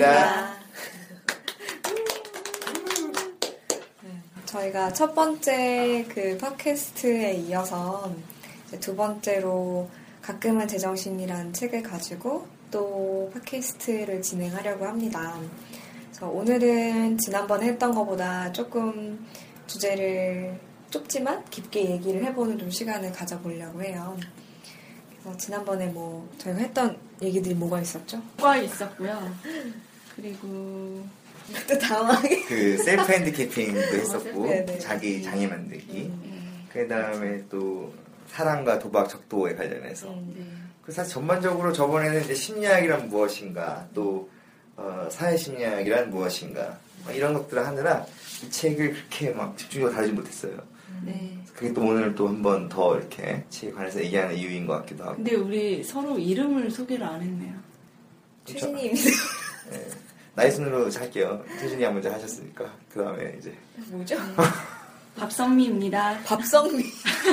매트리스입니다. 0.00 0.60
저희가 4.46 4.92
첫 4.92 5.14
번째 5.14 6.06
그 6.08 6.38
팟캐스트에 6.38 7.34
이어서 7.34 8.12
이제 8.66 8.80
두 8.80 8.96
번째로 8.96 9.88
가끔은 10.22 10.66
제정신이란 10.66 11.52
책을 11.52 11.82
가지고 11.82 12.48
또 12.70 13.30
팟캐스트를 13.34 14.22
진행하려고 14.22 14.86
합니다. 14.86 15.38
그래서 16.06 16.28
오늘은 16.28 17.18
지난번에 17.18 17.66
했던 17.66 17.94
것보다 17.94 18.50
조금 18.52 19.26
주제를 19.66 20.58
좁지만 20.90 21.44
깊게 21.50 21.90
얘기를 21.90 22.24
해보는 22.24 22.58
좀 22.58 22.70
시간을 22.70 23.12
가져보려고 23.12 23.82
해요. 23.82 24.16
그래서 25.10 25.36
지난번에 25.36 25.86
뭐 25.86 26.28
저희가 26.38 26.58
했던 26.58 26.98
얘기들이 27.22 27.54
뭐가 27.54 27.80
있었죠? 27.80 28.20
과 28.38 28.56
있었고요. 28.56 29.32
그리고 30.20 31.04
또 31.68 31.78
당황하게. 31.78 32.42
그 32.44 32.76
셀프 32.78 33.12
핸드키핑도 33.12 33.80
했었고 33.80 34.46
네네. 34.46 34.78
자기 34.78 35.22
장애 35.22 35.46
만들기. 35.46 36.02
음, 36.02 36.66
그 36.72 36.86
다음에 36.86 37.42
또 37.48 37.92
사랑과 38.28 38.78
도박 38.78 39.08
척도에 39.08 39.54
관련해서. 39.54 40.08
음. 40.12 40.34
네. 40.36 40.44
그 40.82 40.92
사실 40.92 41.14
전반적으로 41.14 41.72
저번에는 41.72 42.24
이제 42.24 42.34
심리학이란 42.34 43.08
무엇인가 43.08 43.88
또 43.94 44.28
어, 44.76 45.08
사회 45.10 45.36
심리학이란 45.36 46.10
무엇인가 46.10 46.78
막 47.04 47.14
이런 47.16 47.32
것들을 47.34 47.66
하느라 47.66 48.06
이 48.44 48.50
책을 48.50 48.92
그렇게 48.92 49.30
막 49.30 49.56
집중적으로 49.56 49.94
다루지 49.94 50.12
못했어요. 50.12 50.58
네. 51.04 51.36
그게 51.54 51.72
또 51.74 51.82
오늘 51.82 52.14
또 52.14 52.26
한 52.28 52.42
번 52.42 52.68
더 52.68 52.96
이렇게 52.98 53.44
책에 53.50 53.72
관해서 53.72 54.02
얘기하는 54.02 54.34
이유인 54.36 54.66
것 54.66 54.74
같기도 54.80 55.04
하고. 55.04 55.16
근데 55.16 55.34
우리 55.34 55.82
서로 55.84 56.18
이름을 56.18 56.70
소개를 56.70 57.04
안 57.06 57.20
했네요. 57.20 57.54
최진희입니다. 58.46 59.10
네. 59.70 59.88
나이 60.40 60.50
순으로 60.50 60.90
할게요. 60.90 61.44
태준이가 61.58 61.90
먼저 61.90 62.10
하셨으니까 62.10 62.64
그 62.90 63.04
다음에 63.04 63.36
이제 63.38 63.54
뭐죠? 63.88 64.16
밥성미입니다. 65.16 66.20
밥성미. 66.24 66.82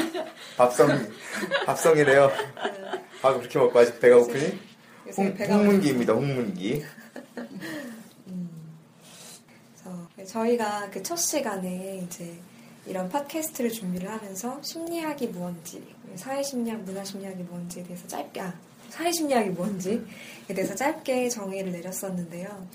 밥성 0.57 0.89
밥성이래요. 1.65 2.29
밥 3.21 3.37
그렇게 3.37 3.59
먹고 3.59 3.79
아직 3.79 3.97
배가 4.01 4.17
고프니? 4.17 4.59
홍, 5.15 5.33
배가 5.35 5.55
홍문기입니다. 5.55 6.11
홍문기. 6.13 6.83
그래서 10.15 10.33
저희가 10.33 10.89
그 10.89 11.01
첫 11.01 11.15
시간에 11.15 12.01
이제 12.05 12.37
이런 12.85 13.07
팟캐스트를 13.07 13.71
준비를 13.71 14.09
하면서 14.11 14.61
심리학이 14.61 15.27
뭔지, 15.27 15.81
사회심리학, 16.15 16.81
문화심리학이 16.81 17.43
뭔지에 17.43 17.83
대해서 17.83 18.05
짧게, 18.07 18.41
아, 18.41 18.53
사회심리학이 18.89 19.49
뭔지에 19.49 19.99
대해서 20.47 20.75
짧게 20.75 21.29
정의를 21.29 21.71
내렸었는데요. 21.71 22.67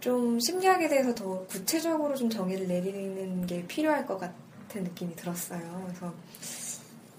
좀 0.00 0.38
심리학에 0.38 0.88
대해서 0.88 1.14
더 1.14 1.44
구체적으로 1.46 2.14
좀 2.14 2.30
정의를 2.30 2.68
내리는 2.68 3.46
게 3.46 3.66
필요할 3.66 4.06
것 4.06 4.18
같은 4.18 4.84
느낌이 4.84 5.16
들었어요. 5.16 5.82
그래서 5.86 6.14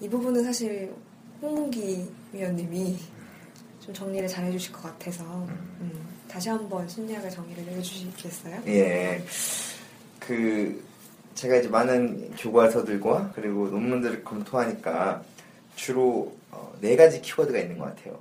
이 0.00 0.08
부분은 0.08 0.44
사실 0.44 0.94
홍문기 1.42 2.06
위원님이 2.32 2.96
좀 3.80 3.94
정리를 3.94 4.28
잘 4.28 4.44
해주실 4.44 4.72
것 4.72 4.82
같아서 4.82 5.24
음, 5.24 6.08
다시 6.28 6.48
한번 6.48 6.88
심리학의 6.88 7.30
정의를 7.30 7.64
내려주시겠어요? 7.66 8.62
예. 8.66 9.22
그 10.18 10.82
제가 11.34 11.56
이제 11.56 11.68
많은 11.68 12.34
교과서들과 12.36 13.32
그리고 13.34 13.68
논문들을 13.68 14.24
검토하니까 14.24 15.22
주로 15.76 16.34
어, 16.50 16.72
네 16.80 16.96
가지 16.96 17.20
키워드가 17.20 17.58
있는 17.58 17.78
것 17.78 17.84
같아요. 17.84 18.18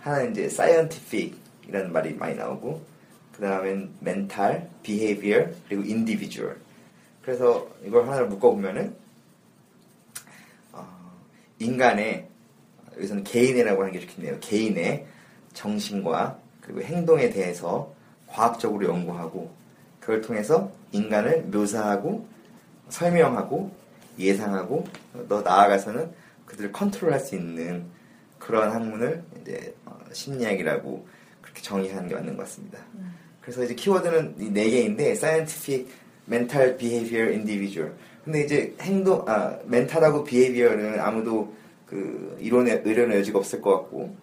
하나는 0.00 0.32
이제 0.32 0.44
scientific이라는 0.44 1.92
말이 1.92 2.14
많이 2.14 2.34
나오고 2.34 2.82
그 3.32 3.42
다음엔 3.42 3.90
mental, 4.02 4.68
behavior 4.82 5.54
그리고 5.68 5.82
individual. 5.82 6.56
그래서 7.22 7.68
이걸 7.84 8.06
하나를 8.06 8.28
묶어보면은 8.28 8.94
어, 10.72 10.86
인간의 11.58 12.26
여기서는 12.96 13.24
개인이라고 13.24 13.82
하는 13.82 13.92
게 13.92 14.00
좋겠네요. 14.00 14.38
개인의 14.40 15.06
정신과 15.52 16.38
그리고 16.60 16.82
행동에 16.82 17.30
대해서 17.30 17.92
과학적으로 18.26 18.86
연구하고 18.86 19.50
그걸 20.00 20.20
통해서 20.20 20.70
인간을 20.92 21.42
묘사하고 21.44 22.26
설명하고 22.88 23.70
예상하고 24.18 24.86
더 25.28 25.42
나아가서는 25.42 26.10
그들을 26.46 26.72
컨트롤할 26.72 27.20
수 27.20 27.36
있는 27.36 27.84
그런 28.40 28.72
학문을 28.72 29.22
이제 29.40 29.72
어, 29.84 29.96
심리학이라고 30.12 31.06
그렇게 31.42 31.62
정의하는 31.62 32.08
게 32.08 32.14
맞는 32.16 32.36
것 32.36 32.42
같습니다. 32.44 32.78
그래서 33.40 33.62
이제 33.62 33.74
키워드는 33.74 34.34
이 34.40 34.50
네 34.50 34.68
개인데 34.70 35.10
scientific, 35.12 35.86
mental, 36.28 36.76
behavior, 36.76 37.30
individual. 37.32 37.92
근데 38.24 38.42
이제 38.42 38.74
행동 38.80 39.24
아 39.28 39.56
멘탈하고 39.66 40.24
behavior는 40.24 40.98
아무도 40.98 41.54
그 41.86 42.36
이론에 42.40 42.82
의론의 42.84 43.18
여지가 43.18 43.38
없을 43.38 43.60
것 43.60 43.70
같고 43.76 44.16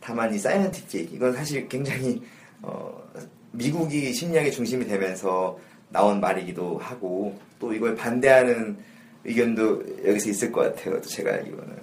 다만 0.00 0.32
이 0.32 0.36
scientific 0.36 1.14
이건 1.14 1.32
사실 1.32 1.68
굉장히 1.68 2.22
어 2.62 3.02
미국이 3.52 4.12
심리학의 4.12 4.52
중심이 4.52 4.86
되면서 4.86 5.58
나온 5.88 6.20
말이기도 6.20 6.78
하고 6.78 7.38
또 7.58 7.72
이걸 7.74 7.94
반대하는 7.96 8.78
의견도 9.24 10.06
여기서 10.06 10.30
있을 10.30 10.52
것 10.52 10.60
같아요. 10.62 11.00
또 11.00 11.08
제가 11.08 11.32
알기로는. 11.34 11.76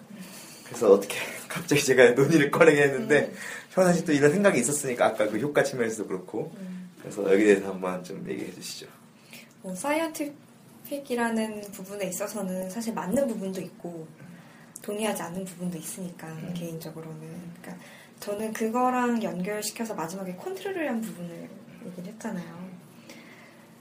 그래서 0.65 0.91
어떻게 0.93 1.15
갑자기 1.47 1.83
제가 1.83 2.11
논의를 2.11 2.51
꺼내게 2.51 2.83
했는데 2.83 3.33
저는 3.73 3.89
사실 3.89 4.05
또 4.05 4.11
이런 4.13 4.31
생각이 4.31 4.59
있었으니까 4.59 5.05
아까 5.07 5.27
그 5.27 5.39
효과 5.39 5.63
측면에서도 5.63 6.07
그렇고 6.07 6.51
그래서 7.01 7.23
여기에 7.31 7.45
대해서 7.45 7.69
한번 7.69 8.03
좀 8.03 8.25
얘기해 8.27 8.51
주시죠. 8.53 8.87
뭐 9.61 9.73
사이언티픽이라는 9.75 11.61
부분에 11.71 12.07
있어서는 12.07 12.69
사실 12.69 12.93
맞는 12.93 13.27
부분도 13.27 13.61
있고 13.61 14.07
동의하지 14.81 15.21
않는 15.21 15.45
부분도 15.45 15.77
있으니까 15.77 16.27
음. 16.27 16.53
개인적으로는 16.55 17.19
그러니까 17.61 17.85
저는 18.19 18.53
그거랑 18.53 19.21
연결시켜서 19.23 19.93
마지막에 19.93 20.35
컨트롤을 20.35 20.89
한 20.89 21.01
부분을 21.01 21.47
얘기를 21.85 22.13
했잖아요. 22.13 22.67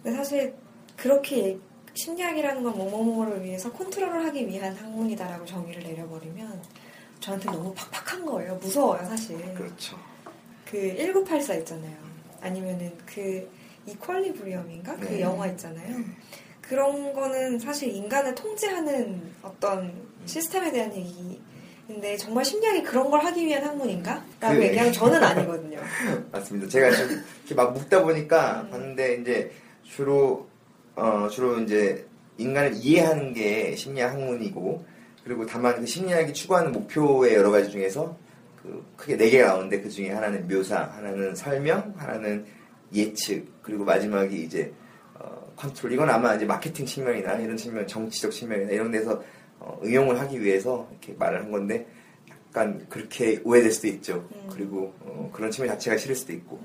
근데 0.02 0.16
사실 0.16 0.54
그렇게 0.96 1.48
얘- 1.48 1.58
심리학이라는 1.94 2.62
건 2.62 2.76
뭐뭐뭐를 2.76 3.42
위해서 3.42 3.72
컨트롤을 3.72 4.24
하기 4.26 4.46
위한 4.46 4.74
학문이다라고 4.76 5.46
정의를 5.46 5.82
내려버리면 5.82 6.60
저한테 7.20 7.46
너무 7.50 7.74
팍팍한 7.74 8.26
거예요. 8.26 8.54
무서워요, 8.56 9.04
사실. 9.06 9.36
그렇죠. 9.54 9.98
그 10.70 10.94
1984 10.96 11.54
있잖아요. 11.56 11.96
아니면은 12.40 12.92
그 13.06 13.48
이퀄리브리엄인가? 13.86 14.96
그 14.96 15.04
네. 15.06 15.20
영화 15.20 15.46
있잖아요. 15.48 15.96
그런 16.60 17.12
거는 17.12 17.58
사실 17.58 17.88
인간을 17.94 18.34
통제하는 18.34 19.22
어떤 19.42 19.92
시스템에 20.24 20.70
대한 20.72 20.94
얘기 20.94 21.40
근데 21.86 22.16
정말 22.16 22.44
심리학이 22.44 22.82
그런 22.82 23.08
걸 23.10 23.20
하기 23.24 23.46
위한 23.46 23.62
학문인가? 23.64 24.24
라고 24.40 24.56
그- 24.56 24.64
얘기하면 24.64 24.92
저는 24.92 25.22
아니거든요. 25.22 25.78
맞습니다. 26.32 26.68
제가 26.68 26.90
좀 26.90 27.08
이렇게 27.10 27.54
막 27.54 27.72
묵다 27.72 28.02
보니까 28.02 28.66
봤는데 28.70 29.14
이제 29.20 29.52
주로 29.84 30.48
어 30.96 31.28
주로 31.30 31.60
이제 31.60 32.04
인간을 32.38 32.72
이해하는 32.74 33.32
게 33.32 33.76
심리학 33.76 34.12
학문이고 34.14 34.84
그리고 35.26 35.44
다만 35.44 35.74
그 35.80 35.84
심리학이 35.84 36.32
추구하는 36.32 36.70
목표의 36.70 37.34
여러 37.34 37.50
가지 37.50 37.68
중에서 37.68 38.16
그 38.62 38.86
크게 38.96 39.16
네 39.16 39.28
개가 39.28 39.48
나오는데 39.48 39.80
그 39.80 39.90
중에 39.90 40.12
하나는 40.12 40.46
묘사, 40.46 40.84
하나는 40.84 41.34
설명, 41.34 41.92
하나는 41.96 42.46
예측 42.94 43.44
그리고 43.60 43.84
마지막이 43.84 44.44
이제 44.44 44.72
어, 45.14 45.52
컨트롤 45.56 45.92
이건 45.94 46.08
아마 46.10 46.36
이제 46.36 46.44
마케팅 46.44 46.86
측면이나 46.86 47.34
이런 47.34 47.56
측면, 47.56 47.84
정치적 47.88 48.30
측면이나 48.30 48.70
이런 48.70 48.92
데서 48.92 49.20
어, 49.58 49.80
응용을 49.82 50.20
하기 50.20 50.40
위해서 50.40 50.88
이렇게 50.92 51.12
말을 51.18 51.40
한 51.40 51.50
건데 51.50 51.88
약간 52.30 52.86
그렇게 52.88 53.40
오해될 53.42 53.72
수도 53.72 53.88
있죠. 53.88 54.28
음. 54.32 54.48
그리고 54.52 54.94
어, 55.00 55.28
그런 55.32 55.50
측면 55.50 55.74
자체가 55.74 55.96
싫을 55.96 56.14
수도 56.14 56.32
있고. 56.34 56.60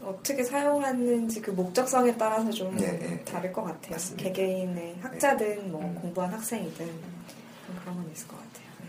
어떻게 0.00 0.44
사용하는지 0.44 1.40
그 1.40 1.50
목적성에 1.50 2.16
따라서 2.16 2.48
좀 2.52 2.76
네, 2.76 2.96
네. 2.96 3.24
다를 3.24 3.52
것 3.52 3.64
같아요. 3.64 3.90
맞습니다. 3.90 4.22
개개인의 4.22 4.98
학자든 5.00 5.72
뭐 5.72 5.82
음. 5.82 5.96
공부한 5.96 6.32
학생이든 6.32 6.86
좀 6.86 7.15
그런 7.86 8.02
건 8.02 8.10
있을 8.12 8.26
것 8.26 8.36
같아요. 8.36 8.66
네. 8.80 8.88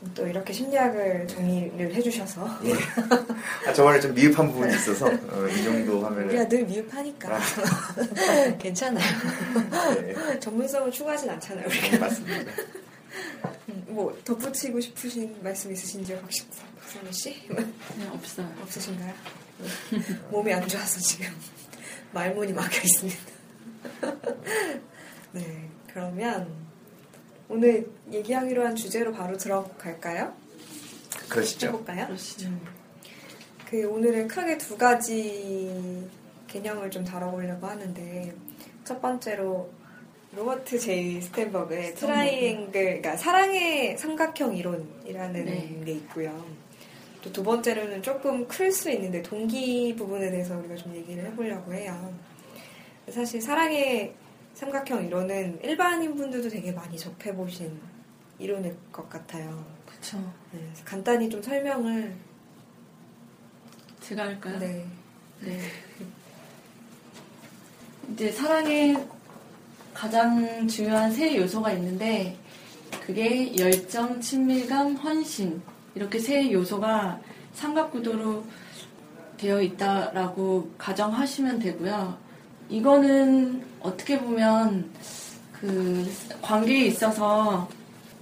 좀또 0.00 0.26
이렇게 0.26 0.52
심리학을 0.52 1.28
정리를 1.28 1.94
해주셔서 1.94 2.58
예. 2.64 2.72
아, 3.68 3.72
저번에 3.72 4.00
좀 4.00 4.12
미흡한 4.12 4.50
부분이 4.50 4.74
있어서 4.74 5.06
어, 5.06 5.46
이 5.46 5.62
정도 5.62 5.92
우리가 5.92 6.06
하면은 6.08 6.48
늘 6.48 6.64
미흡하니까 6.66 7.38
괜찮아요. 8.58 9.04
네, 10.00 10.40
전문성을 10.40 10.90
추구하진 10.90 11.30
않잖아요. 11.30 11.66
우리가. 11.68 11.98
맞습니다. 11.98 12.52
음, 13.68 13.84
뭐 13.86 14.18
덧붙이고 14.24 14.80
싶으신 14.80 15.36
말씀 15.40 15.70
있으신지요, 15.70 16.20
박식- 16.22 16.50
박선우 16.80 17.12
씨? 17.12 17.46
네, 17.48 17.64
없어요. 18.10 18.52
없으신가요? 18.62 19.14
몸이 20.30 20.52
안 20.52 20.66
좋아서 20.66 20.98
지금 20.98 21.28
말문이 22.12 22.52
막혀 22.54 22.80
있습니다. 22.82 23.20
네, 25.32 25.68
그러면 25.92 26.69
오늘 27.50 27.90
얘기하기로 28.12 28.64
한 28.64 28.76
주제로 28.76 29.12
바로 29.12 29.36
들어갈까요? 29.36 30.32
그러시죠. 31.28 31.66
해볼까요? 31.66 32.06
그러시죠. 32.06 32.46
음. 32.48 32.60
그 33.68 33.88
오늘은 33.88 34.28
크게 34.28 34.56
두 34.56 34.78
가지 34.78 36.08
개념을 36.46 36.90
좀 36.92 37.04
다뤄보려고 37.04 37.66
하는데 37.66 38.32
첫 38.84 39.02
번째로 39.02 39.68
로버트 40.36 40.78
제이 40.78 41.20
스턴버그의 41.22 41.96
트라이앵글, 41.96 42.70
그러니까 42.72 43.16
사랑의 43.16 43.98
삼각형 43.98 44.56
이론이라는 44.56 45.44
네. 45.44 45.82
게 45.84 45.92
있고요. 45.92 46.44
또 47.22 47.32
두 47.32 47.42
번째로는 47.42 48.00
조금 48.02 48.46
클 48.46 48.70
수 48.70 48.90
있는데 48.90 49.22
동기 49.22 49.94
부분에 49.96 50.30
대해서 50.30 50.56
우리가 50.56 50.76
좀 50.76 50.94
얘기를 50.94 51.24
해보려고 51.26 51.74
해요. 51.74 52.14
사실 53.08 53.42
사랑의 53.42 54.14
삼각형 54.54 55.06
이론은 55.06 55.60
일반인 55.62 56.14
분들도 56.16 56.48
되게 56.48 56.72
많이 56.72 56.98
접해보신 56.98 57.80
이론일 58.38 58.76
것 58.92 59.08
같아요. 59.08 59.64
그쵸. 59.86 60.18
네, 60.52 60.60
간단히 60.84 61.28
좀 61.28 61.42
설명을 61.42 62.14
제가 64.00 64.24
할까요? 64.24 64.58
네. 64.58 64.86
네. 65.40 65.60
이제 68.12 68.32
사랑에 68.32 68.96
가장 69.94 70.66
중요한 70.66 71.12
세 71.12 71.36
요소가 71.36 71.72
있는데 71.72 72.36
그게 73.06 73.56
열정, 73.56 74.20
친밀감, 74.20 74.94
헌신 74.96 75.62
이렇게 75.94 76.18
세 76.18 76.50
요소가 76.50 77.20
삼각구도로 77.54 78.44
되어 79.36 79.60
있다라고 79.62 80.70
가정하시면 80.76 81.58
되고요. 81.58 82.18
이거는 82.68 83.69
어떻게 83.82 84.18
보면 84.18 84.90
그 85.52 86.10
관계에 86.42 86.86
있어서 86.86 87.68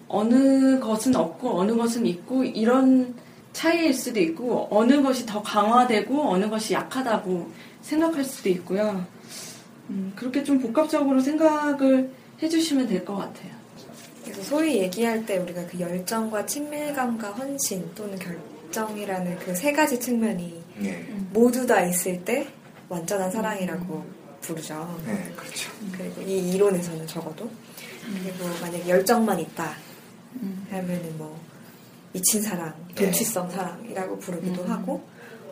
어느 0.08 0.78
것은 0.81 1.14
없고 1.14 1.60
어느 1.60 1.76
것은 1.76 2.06
있고 2.06 2.44
이런 2.44 3.14
차이일 3.52 3.93
수도 3.93 4.20
있고 4.20 4.69
어느 4.70 5.02
것이 5.02 5.26
더 5.26 5.43
강화되고 5.43 6.31
어느 6.31 6.49
것이 6.49 6.75
약하다고 6.75 7.50
생각할 7.82 8.25
수도 8.25 8.49
있고요. 8.50 9.05
음, 9.90 10.12
그렇게 10.16 10.44
좀 10.44 10.58
복합적으로 10.58 11.20
생각을 11.20 12.11
해주시면 12.43 12.88
될 12.88 13.04
것 13.04 13.16
같아요. 13.16 13.52
그래서 14.25 14.43
소위 14.43 14.78
얘기할 14.78 15.25
때 15.25 15.38
우리가 15.38 15.66
그 15.66 15.81
열정과 15.81 16.44
친밀감과 16.46 17.31
헌신 17.32 17.90
또는 17.94 18.19
결정이라는 18.19 19.38
그 19.38 19.54
세 19.54 19.72
가지 19.72 19.99
측면이 19.99 20.62
네, 20.78 21.06
모두 21.32 21.66
다 21.66 21.82
있을 21.82 22.22
때 22.25 22.46
완전한 22.88 23.31
사랑이라고 23.31 24.04
부르죠. 24.40 24.99
네, 25.06 25.32
그렇죠. 25.37 25.70
그리고 25.96 26.23
이 26.23 26.50
이론에서는 26.52 27.06
적어도 27.06 27.50
그리고 28.23 28.49
만약 28.61 28.88
열정만 28.88 29.38
있다 29.40 29.75
음. 30.43 30.67
하면은 30.70 31.19
뭐 31.19 31.38
미친 32.12 32.40
사랑, 32.43 32.75
네. 32.94 33.06
도취성 33.06 33.50
사랑이라고 33.50 34.19
부르기도 34.19 34.62
음. 34.62 34.70
하고 34.70 35.05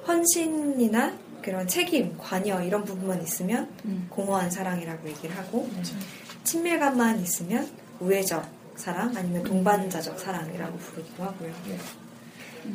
헌신이나 0.06 1.16
그런 1.42 1.68
책임, 1.68 2.16
관여 2.18 2.62
이런 2.62 2.84
부분만 2.84 3.22
있으면 3.22 3.68
음. 3.84 4.06
공허한 4.10 4.50
사랑이라고 4.50 5.08
얘기를 5.08 5.36
하고 5.36 5.68
친밀감만 6.44 7.20
있으면 7.20 7.68
우애적 8.00 8.44
사랑 8.76 9.16
아니면 9.16 9.42
동반자적 9.44 10.18
사랑이라고 10.18 10.76
부르기도 10.78 11.24
하고요. 11.24 11.52
네. 11.68 11.78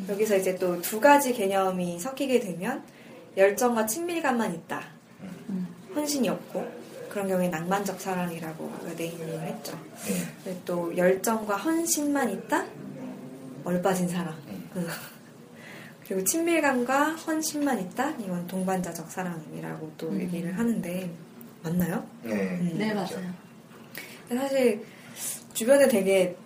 여기서 0.08 0.36
이제 0.36 0.56
또 0.56 0.80
두 0.80 1.00
가지 1.00 1.32
개념이 1.32 1.98
섞이게 1.98 2.40
되면 2.40 2.82
열정과 3.36 3.86
친밀감만 3.86 4.54
있다. 4.54 4.82
음. 5.92 5.96
헌신이 5.96 6.28
없고 6.28 6.82
그런 7.08 7.28
경우에 7.28 7.48
낭만적 7.48 8.00
사랑이라고 8.00 8.72
네이밍을 8.96 9.40
했죠. 9.42 9.78
네. 10.44 10.56
또 10.64 10.96
열정과 10.96 11.56
헌신만 11.56 12.30
있다? 12.30 12.64
얼빠진 13.64 14.08
사랑. 14.08 14.34
음. 14.48 14.88
그리고 16.06 16.24
친밀감과 16.24 17.10
헌신만 17.10 17.80
있다? 17.80 18.10
이건 18.18 18.46
동반자적 18.46 19.10
사랑이라고 19.10 19.92
또 19.98 20.08
음. 20.08 20.20
얘기를 20.20 20.58
하는데 20.58 21.10
맞나요? 21.62 22.06
네. 22.22 22.32
음. 22.32 22.74
네. 22.78 22.92
맞아요. 22.92 23.32
사실 24.28 24.84
주변에 25.52 25.88
되게 25.88 26.36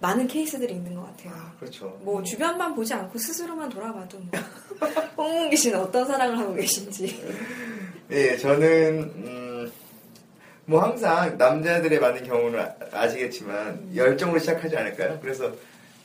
많은 0.00 0.26
케이스들이 0.26 0.74
있는 0.74 0.94
것 0.94 1.02
같아요. 1.02 1.32
아, 1.34 1.52
그렇죠. 1.58 1.98
뭐 2.02 2.22
주변만 2.22 2.74
보지 2.74 2.92
않고 2.92 3.18
스스로만 3.18 3.68
돌아봐도 3.68 4.18
뭐 4.18 4.40
홍문기 5.16 5.56
씨는 5.56 5.80
어떤 5.80 6.06
사랑을 6.06 6.38
하고 6.38 6.54
계신지 6.54 7.22
예, 8.10 8.36
저는 8.36 9.02
음, 9.16 9.72
뭐 10.66 10.82
항상 10.82 11.36
남자들의 11.38 11.98
많은 12.00 12.24
경우는 12.24 12.60
아- 12.60 12.74
아시겠지만 12.92 13.94
열정으로 13.94 14.38
시작하지 14.38 14.76
않을까요? 14.76 15.18
그래서 15.20 15.52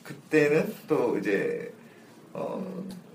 그때는 0.03 0.73
또 0.87 1.17
이제 1.17 1.71
어, 2.33 2.65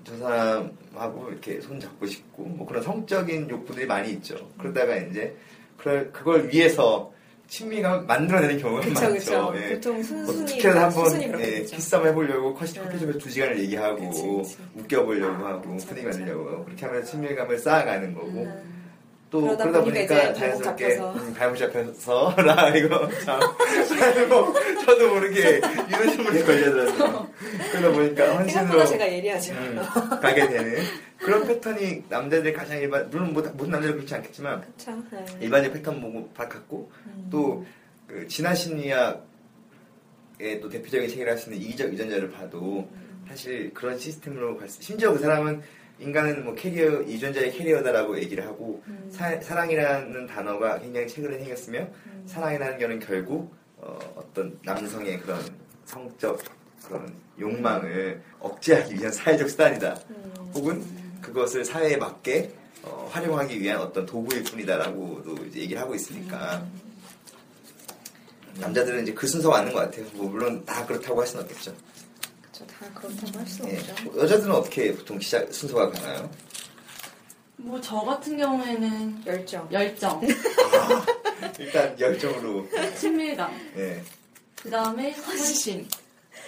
저 0.05 0.17
사람하고 0.19 1.31
이렇게 1.31 1.61
손 1.61 1.81
잡고 1.81 2.07
싶고 2.07 2.43
뭐 2.45 2.67
그런 2.67 2.83
성적인 2.83 3.49
욕구들이 3.49 3.87
많이 3.87 4.11
있죠. 4.13 4.49
그러다가 4.59 4.97
이제 4.97 5.35
그걸 5.79 6.13
그걸 6.13 6.49
위해서 6.53 7.13
친미감 7.49 8.07
만들어내는 8.07 8.59
경우가 8.59 8.81
그쵸 8.83 8.95
많죠. 8.95 9.13
그쵸 9.15 9.53
예. 9.57 9.75
보통 9.75 10.03
순순히 10.03 10.43
어떻게든 10.45 10.71
한번 10.77 10.93
순순히 10.93 11.27
그렇게 11.29 11.59
예. 11.59 11.63
키싸움 11.63 12.07
해보려고 12.07 12.55
커피 12.55 12.79
음. 12.79 12.85
커피 12.85 12.99
숍에서 12.99 13.19
두 13.19 13.31
시간을 13.31 13.59
얘기하고 13.61 14.09
그치, 14.09 14.23
그치. 14.23 14.57
웃겨보려고 14.75 15.47
하고 15.47 15.61
그쵸, 15.61 15.87
분위기 15.89 16.07
그쵸. 16.07 16.19
만들려고 16.19 16.65
그렇게 16.65 16.87
하면서 16.87 17.11
친밀감을 17.11 17.59
쌓아가는 17.59 18.15
거고 18.15 18.29
음. 18.29 18.84
또 19.35 19.41
그러다 19.41 19.65
그러다, 19.65 19.83
보니까 19.83 20.07
보니까, 20.15 20.15
이제 20.15 20.23
발목 20.23 20.39
자연스럽게 20.39 20.97
잡혀서. 20.97 21.13
음, 21.19 21.35
발목 21.35 21.57
잡혀서 21.57 22.37
나 22.37 22.69
이거 22.79 23.09
참 23.25 23.41
뭐, 24.29 24.55
저도 24.87 25.09
모르게 25.13 25.61
이런 25.89 26.09
질문이 26.11 26.45
걸려들었어요. 26.45 27.29
그러다 27.73 27.91
보니까 27.93 28.25
헌신으로 28.37 28.49
생각보다 28.49 28.87
제가 28.87 29.13
예리하죠. 29.13 29.53
음, 29.55 29.81
가게 30.23 30.49
되는 30.49 30.77
그런 31.19 31.45
패턴이 31.49 32.05
남자들 32.09 32.53
가장 32.53 32.79
일반 32.79 33.11
물론 33.11 33.33
모- 33.33 33.41
모든 33.43 33.71
남자들 33.73 33.97
그렇지 33.97 34.15
않겠지만 34.15 34.61
그쵸. 34.61 35.03
네. 35.11 35.25
일반적 35.41 35.73
패턴 35.73 36.01
보고 36.01 36.29
같고 36.49 36.93
음. 37.07 37.29
또그 37.33 38.29
진화 38.29 38.55
심리학의 38.55 39.19
또 40.63 40.69
대표적인 40.69 41.09
책이라 41.09 41.33
할 41.33 41.39
수 41.39 41.51
있는 41.53 41.67
이기적 41.67 41.93
유전자를 41.93 42.31
봐도 42.31 42.89
음. 42.93 43.25
사실 43.29 43.73
그런 43.75 43.99
시스템으로 43.99 44.57
갈 44.59 44.69
수, 44.69 44.81
심지어 44.81 45.13
그 45.13 45.19
사람은 45.19 45.61
인간은 46.05 46.45
뭐 46.45 46.55
캐리어 46.55 47.03
유전자의 47.05 47.53
캐리어다라고 47.53 48.19
얘기를 48.19 48.47
하고 48.47 48.83
음. 48.87 49.11
사, 49.11 49.41
사랑이라는 49.41 50.27
단어가 50.27 50.79
굉장히 50.79 51.09
최근에 51.09 51.39
생겼으며 51.39 51.81
음. 51.81 52.25
사랑이라는 52.27 52.79
거는 52.79 52.99
결국 53.01 53.55
어, 53.79 53.99
떤 54.35 54.59
남성의 54.63 55.21
그런 55.21 55.41
성적 55.87 56.43
그런 56.87 57.15
욕망을 57.41 58.21
억제하기 58.39 58.95
위한 58.95 59.11
사회적 59.11 59.49
수단이다. 59.49 59.99
음. 60.11 60.51
혹은 60.55 60.85
그것을 61.23 61.65
사회에 61.65 61.97
맞게 61.97 62.53
어, 62.83 63.09
활용하기 63.11 63.59
위한 63.61 63.81
어떤 63.81 64.05
도구일 64.05 64.45
뿐이다라고도 64.45 65.47
이제 65.47 65.61
얘기를 65.61 65.81
하고 65.81 65.95
있으니까 65.95 66.67
남자들은 68.61 69.03
이제 69.03 69.15
그 69.15 69.27
순서가 69.27 69.59
맞는 69.59 69.73
것 69.73 69.81
같아요. 69.81 70.05
뭐 70.13 70.29
물론 70.29 70.63
다 70.67 70.85
그렇다고 70.85 71.21
할 71.21 71.27
수는 71.27 71.45
없겠죠. 71.45 71.75
저다 72.55 72.87
그렇다고 72.95 73.39
할 73.39 73.47
수는 73.47 73.71
예. 73.73 73.79
없죠. 73.79 74.21
여자들은 74.21 74.55
어떻게 74.55 74.95
보통 74.95 75.19
시작 75.19 75.53
순서가 75.53 75.91
가나요? 75.91 76.31
뭐 77.57 77.81
저 77.81 77.97
같은 78.01 78.37
경우에는 78.37 79.23
열정. 79.27 79.67
열정, 79.73 80.21
일단 81.59 81.99
열정으로. 81.99 82.67
친밀감, 82.97 83.51
예. 83.77 84.03
그 84.63 84.71
다음에 84.71 85.11
헌신. 85.13 85.87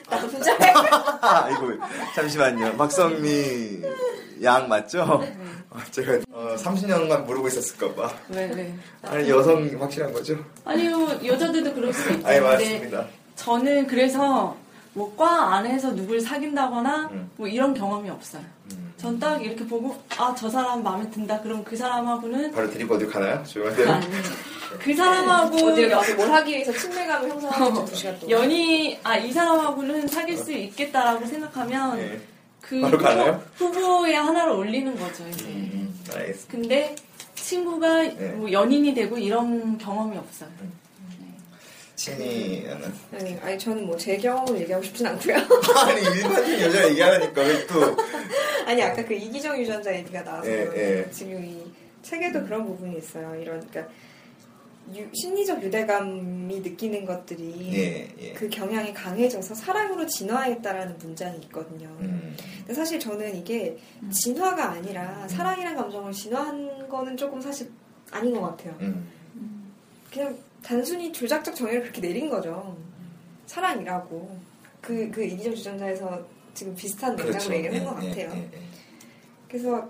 남자. 0.08 0.56
아이고 1.22 1.72
잠시만요. 2.14 2.76
박성미 2.76 3.82
양 4.44 4.68
맞죠? 4.68 5.02
어, 5.70 5.80
제가 5.90 6.20
어, 6.30 6.54
30년간 6.56 7.24
모르고 7.24 7.48
있었을까봐. 7.48 8.14
왜 8.28 8.46
왜? 8.54 8.74
아니 9.02 9.28
여성 9.28 9.68
확실한 9.80 10.12
거죠? 10.12 10.36
아니요 10.64 11.18
여자들도 11.24 11.74
그럴 11.74 11.92
수 11.92 12.08
있죠. 12.12 12.26
아니 12.28 12.40
맞습니다. 12.40 13.06
저는 13.34 13.86
그래서 13.88 14.56
뭐 14.96 15.14
과 15.16 15.54
안에서 15.56 15.94
누굴 15.94 16.20
사귄다거나 16.20 17.08
음. 17.12 17.30
뭐 17.36 17.46
이런 17.46 17.74
경험이 17.74 18.08
없어요. 18.10 18.42
음. 18.72 18.94
전딱 18.96 19.44
이렇게 19.44 19.64
보고 19.66 19.96
아 20.18 20.34
저 20.36 20.48
사람 20.48 20.82
마음에 20.82 21.08
든다. 21.10 21.40
그럼 21.42 21.62
그 21.64 21.76
사람하고는 21.76 22.52
바로 22.52 22.70
데리고 22.70 22.94
어디 22.94 23.06
가나요? 23.06 23.42
조용한데요. 23.44 23.90
아니 23.92 24.06
그 24.80 24.94
사람하고 24.96 25.56
어디를 25.68 25.90
가서 25.90 26.14
뭘 26.16 26.30
하기 26.32 26.50
위해서 26.52 26.72
친밀감을 26.72 27.28
형성하고 27.30 27.84
두 27.84 27.94
시간 27.94 28.18
동안. 28.18 28.30
연이 28.42 28.98
아 29.04 29.16
이 29.18 29.32
사람하고는 29.32 30.08
사귈 30.08 30.36
수 30.38 30.52
있겠다라고 30.52 31.24
생각하면 31.26 31.98
예. 31.98 32.20
그 32.60 32.80
바로 32.80 32.98
가나요? 32.98 33.42
후보, 33.54 33.78
후보 33.78 34.08
에 34.08 34.14
하나를 34.14 34.52
올리는 34.52 34.94
거죠 34.98 35.26
이제. 35.28 35.44
음, 35.44 35.94
알겠습니다. 36.14 36.50
근데 36.50 36.96
친구가 37.34 38.02
네. 38.02 38.32
뭐 38.32 38.50
연인이 38.50 38.92
되고 38.94 39.16
이런 39.18 39.76
경험이 39.78 40.16
없어요. 40.16 40.48
친이는 41.96 42.92
네, 43.12 43.38
아니 43.42 43.58
저는 43.58 43.86
뭐 43.86 43.96
제 43.96 44.16
경험을 44.18 44.60
얘기하고 44.60 44.84
싶진 44.84 45.06
않고요. 45.06 45.34
아니 45.86 46.00
일반적인 46.02 46.60
여자가 46.60 46.88
얘기하니까 46.90 47.42
왜 47.42 47.66
또 47.66 47.96
아니 48.66 48.82
아까 48.82 49.04
그 49.04 49.14
이기정 49.14 49.58
유전자 49.60 49.94
얘기가 49.96 50.22
나와서 50.22 50.48
예, 50.48 50.68
예. 50.76 51.10
지금 51.10 51.42
이 51.44 51.62
책에도 52.02 52.44
그런 52.44 52.66
부분이 52.66 52.98
있어요. 52.98 53.34
이런 53.40 53.66
그러니까 53.68 53.92
유- 54.94 55.08
심리적 55.14 55.62
유대감이 55.62 56.60
느끼는 56.60 57.04
것들이 57.06 57.70
예, 57.74 58.08
예. 58.20 58.32
그 58.34 58.48
경향이 58.48 58.92
강해져서 58.92 59.54
사랑으로 59.54 60.06
진화했다라는 60.06 60.98
문장이 60.98 61.38
있거든요. 61.44 61.88
음, 62.00 62.36
근데 62.58 62.74
사실 62.74 63.00
저는 63.00 63.34
이게 63.36 63.78
진화가 64.12 64.72
아니라 64.72 65.26
사랑이란 65.28 65.74
감정을 65.76 66.12
진화한 66.12 66.88
거는 66.88 67.16
조금 67.16 67.40
사실 67.40 67.70
아닌 68.10 68.34
것 68.34 68.42
같아요. 68.42 68.74
음. 68.80 69.08
그냥 70.12 70.36
단순히 70.66 71.12
조작적 71.12 71.54
정의를 71.54 71.82
그렇게 71.82 72.00
내린 72.00 72.28
거죠. 72.28 72.76
사랑이라고. 73.46 74.36
그, 74.80 75.08
그 75.12 75.24
이기적 75.24 75.54
주전자에서 75.54 76.26
지금 76.54 76.74
비슷한 76.74 77.14
맥락으로 77.14 77.38
그렇죠. 77.38 77.54
얘기를 77.54 77.86
한것 77.86 78.02
예, 78.02 78.08
같아요. 78.08 78.30
예, 78.32 78.36
예, 78.36 78.50
예. 78.52 78.60
그래서 79.48 79.88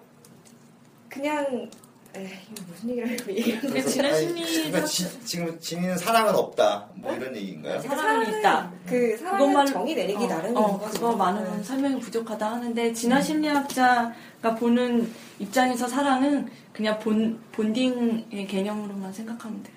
그냥 1.08 1.70
에이, 2.14 2.28
무슨 2.66 2.90
얘기를 2.90 3.08
하려고 3.08 3.30
얘기하는 3.32 3.60
그 3.70 3.82
거지? 3.82 3.98
그러니까 3.98 4.84
지, 4.84 5.24
지금 5.24 5.58
지민은 5.58 5.96
사랑은 5.96 6.34
없다. 6.34 6.88
뭐 6.94 7.14
이런 7.14 7.34
얘기인가요? 7.34 7.80
사랑은 7.80 8.38
있다. 8.38 8.72
그 8.86 9.16
사랑은 9.16 9.54
그것만- 9.54 9.72
정의 9.72 9.94
내리기 9.94 10.24
어, 10.24 10.26
나름인 10.26 10.56
어, 10.58 10.78
거죠. 10.78 10.92
그거 10.92 11.16
많으면 11.16 11.62
설명이 11.64 12.00
부족하다 12.00 12.52
하는데 12.52 12.92
진화 12.92 13.22
심리학자가 13.22 14.54
보는 14.58 15.10
입장에서 15.38 15.88
사랑은 15.88 16.50
그냥 16.74 16.98
본 16.98 17.38
본딩의 17.52 18.46
개념으로만 18.46 19.12
생각하면 19.12 19.62
돼요. 19.62 19.75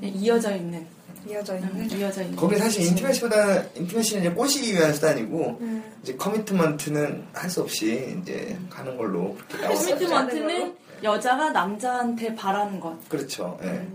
그냥 0.00 0.14
이어져 0.16 0.54
있는, 0.56 0.86
이어져 1.28 1.54
음, 1.54 1.58
있는. 1.58 1.98
이어져 1.98 2.22
있는. 2.22 2.36
거기 2.36 2.56
사실 2.56 2.82
인티메시보다는 2.86 3.68
인티메시는 3.76 4.22
이제 4.22 4.30
꼬시기 4.32 4.72
위한 4.74 4.92
수단이고 4.92 5.58
음. 5.60 5.82
이제 6.02 6.14
커미트먼트는 6.16 7.24
할 7.32 7.50
수 7.50 7.62
없이 7.62 8.16
이제 8.22 8.56
가는 8.70 8.96
걸로 8.96 9.36
그렇게. 9.48 9.74
커미트먼트는 9.74 10.74
여자가 11.02 11.50
남자한테 11.50 12.34
바라는 12.34 12.80
것. 12.80 13.08
그렇죠. 13.08 13.58
예. 13.62 13.86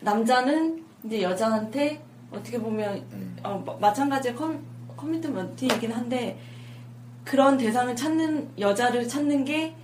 남자는 0.00 0.82
이제 1.04 1.22
여자한테 1.22 2.00
어떻게 2.30 2.58
보면 2.58 3.04
음. 3.12 3.36
어, 3.42 3.62
마- 3.66 3.76
마찬가지의 3.78 4.34
커, 4.36 4.52
커미트먼트이긴 4.96 5.92
한데 5.92 6.38
그런 7.24 7.58
대상을 7.58 7.94
찾는 7.94 8.50
여자를 8.58 9.06
찾는 9.08 9.44
게 9.44 9.74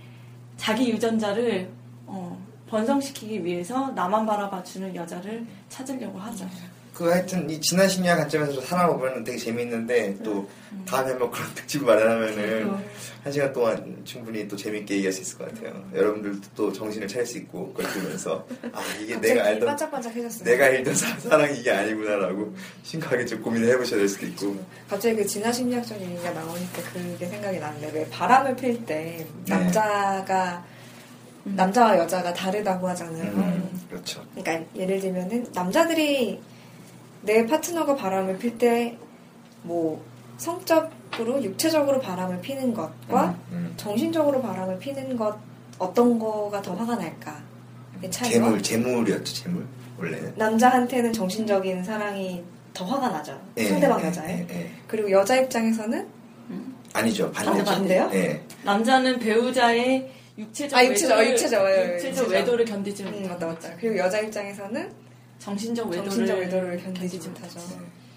자기 0.57 0.89
유전자를 0.89 1.69
어, 2.07 2.37
번성시키기 2.69 3.43
위해서 3.45 3.89
나만 3.91 4.25
바라봐주는 4.25 4.95
여자를 4.95 5.45
찾으려고 5.69 6.19
하죠. 6.19 6.47
그 6.93 7.07
하여튼 7.11 7.47
이 7.47 7.61
지난 7.61 7.87
심리학 7.87 8.17
관점에서 8.17 8.59
살아보면 8.59 9.23
되게 9.23 9.37
재미있는데 9.37 10.17
또 10.23 10.49
다음에 10.87 11.11
한번 11.11 11.29
그런 11.29 11.47
특집 11.53 11.83
마련하면은 11.83 12.71
한 13.23 13.31
시간 13.31 13.53
동안 13.53 14.01
충분히 14.03 14.47
또 14.47 14.55
재밌게 14.55 14.95
얘기할 14.95 15.13
수 15.13 15.21
있을 15.21 15.37
것 15.37 15.53
같아요. 15.53 15.79
여러분들도 15.93 16.39
또 16.55 16.73
정신을 16.73 17.07
차릴 17.07 17.27
수 17.27 17.37
있고 17.37 17.71
그걸 17.71 17.91
들으면서 17.93 18.47
아 18.73 18.81
이게 18.99 19.15
내가 19.21 19.43
알던 19.45 19.67
반짝반짝해졌어요. 19.67 20.43
내가 20.43 20.65
알던 20.65 20.95
사- 20.95 21.19
사랑이 21.19 21.59
이게 21.59 21.69
아니구나라고 21.69 22.55
심각하게 22.81 23.25
좀 23.27 23.43
고민을 23.43 23.69
해보셔야 23.73 23.99
될 23.99 24.09
수도 24.09 24.25
있고 24.25 24.57
갑자기 24.89 25.17
그 25.17 25.25
진화 25.27 25.51
심리학적 25.51 26.01
얘기가 26.01 26.31
나오니까 26.31 26.81
그게 26.93 27.27
생각이 27.27 27.59
나는데 27.59 27.91
왜 27.93 28.09
바람을 28.09 28.55
필때 28.55 28.95
네. 28.95 29.27
남자가 29.45 30.65
남자와 31.55 31.97
여자가 31.97 32.33
다르다고 32.33 32.87
하잖아요. 32.89 33.31
음, 33.31 33.79
그렇죠. 33.89 34.23
그러니까 34.35 34.65
예를 34.75 34.99
들면은 34.99 35.47
남자들이 35.53 36.39
내 37.21 37.45
파트너가 37.45 37.95
바람을 37.95 38.37
필 38.37 38.57
때 38.57 38.97
뭐 39.67 40.03
성적으로 40.37 41.43
육체적으로 41.43 41.99
바람을 41.99 42.41
피는 42.41 42.73
것과 42.73 43.35
음, 43.51 43.55
음. 43.55 43.73
정신적으로 43.75 44.41
바람을 44.41 44.79
피는 44.79 45.17
것 45.17 45.37
어떤 45.77 46.17
거가 46.17 46.61
더 46.61 46.73
화가 46.73 46.95
날까? 46.95 47.43
의 48.01 48.11
차이와 48.11 48.31
재물 48.31 48.63
재물이었죠 48.63 49.33
재물 49.33 49.65
원래는 49.97 50.33
남자한테는 50.35 51.11
정신적인 51.13 51.83
사랑이 51.83 52.43
더 52.73 52.85
화가 52.85 53.09
나죠. 53.09 53.39
예, 53.57 53.65
상대방 53.65 53.99
예, 54.01 54.05
여자에. 54.05 54.45
예, 54.49 54.55
예. 54.55 54.71
그리고 54.87 55.09
여자 55.09 55.35
입장에서는 55.35 56.07
아니죠 56.93 57.31
반대죠. 57.31 57.65
반대요? 57.65 58.09
예. 58.13 58.41
남자는 58.63 59.19
배우자의 59.19 60.11
육체적 60.37 60.77
아, 60.77 60.85
육체적, 60.85 61.17
외도를, 61.17 61.29
아, 61.29 61.33
육체적, 61.33 61.65
예, 61.65 61.71
예, 61.71 61.93
육체적 61.93 62.09
육체적. 62.09 62.29
외도를 62.31 62.65
견디지 62.65 63.03
음, 63.03 63.11
못하고 63.11 63.27
맞다 63.29 63.47
맞다. 63.47 63.69
그리고 63.79 63.97
여자 63.97 64.19
입장에서는 64.19 64.91
정신적 65.39 65.87
외도를, 65.89 66.09
정신적 66.09 66.39
외도를 66.39 66.83
견디지 66.83 67.29
못하죠. 67.29 67.59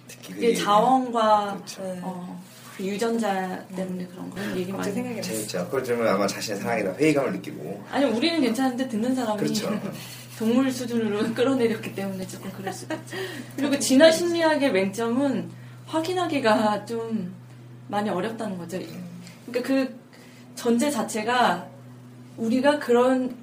특히 0.09 0.35
그게 0.35 0.55
자원과 0.55 1.55
그렇죠. 1.55 1.83
네. 1.83 2.01
어, 2.03 2.43
그 2.77 2.85
유전자 2.85 3.65
때문에 3.77 4.07
그런 4.07 4.31
거 4.31 4.59
얘기 4.59 4.73
많이 4.73 4.93
생각이. 4.93 5.23
재밌죠. 5.23 5.65
그걸 5.67 5.83
들으면 5.83 6.09
아마 6.09 6.27
자신의 6.27 6.61
사랑에다 6.61 6.95
회의감을 6.95 7.33
느끼고 7.35 7.85
아니 7.91 8.05
우리는 8.07 8.41
괜찮은데 8.41 8.89
듣는 8.89 9.15
사람이 9.15 9.39
그렇죠. 9.39 9.81
동물 10.39 10.71
수준으로 10.73 11.33
끌어내렸기 11.35 11.95
때문에 11.95 12.27
조금 12.27 12.51
그럴 12.53 12.73
수도 12.73 12.95
있죠. 12.95 13.17
그리고 13.57 13.79
진화 13.79 14.11
심리학의 14.11 14.73
맹점은 14.73 15.51
확인하기가 15.87 16.85
좀 16.87 17.35
많이 17.89 18.09
어렵다는 18.11 18.57
거죠. 18.57 18.79
그러니까 19.47 19.69
그 19.69 19.99
전제 20.55 20.91
자체가 20.91 21.69
우리가 22.41 22.79
그런 22.79 23.37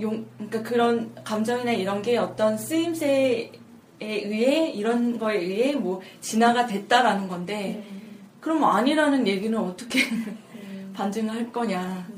용, 0.00 0.26
그러니까 0.36 0.62
그런 0.62 1.14
감정이나 1.24 1.72
이런 1.72 2.00
게 2.00 2.16
어떤 2.16 2.56
쓰임새에 2.56 3.52
의해 4.00 4.70
이런 4.70 5.18
거에 5.18 5.36
의해 5.36 5.74
뭐 5.74 6.00
진화가 6.22 6.66
됐다라는 6.66 7.28
건데 7.28 7.84
그럼 8.40 8.64
아니라는 8.64 9.26
얘기는 9.26 9.56
어떻게 9.58 10.00
반증할 10.94 11.52
거냐. 11.52 12.08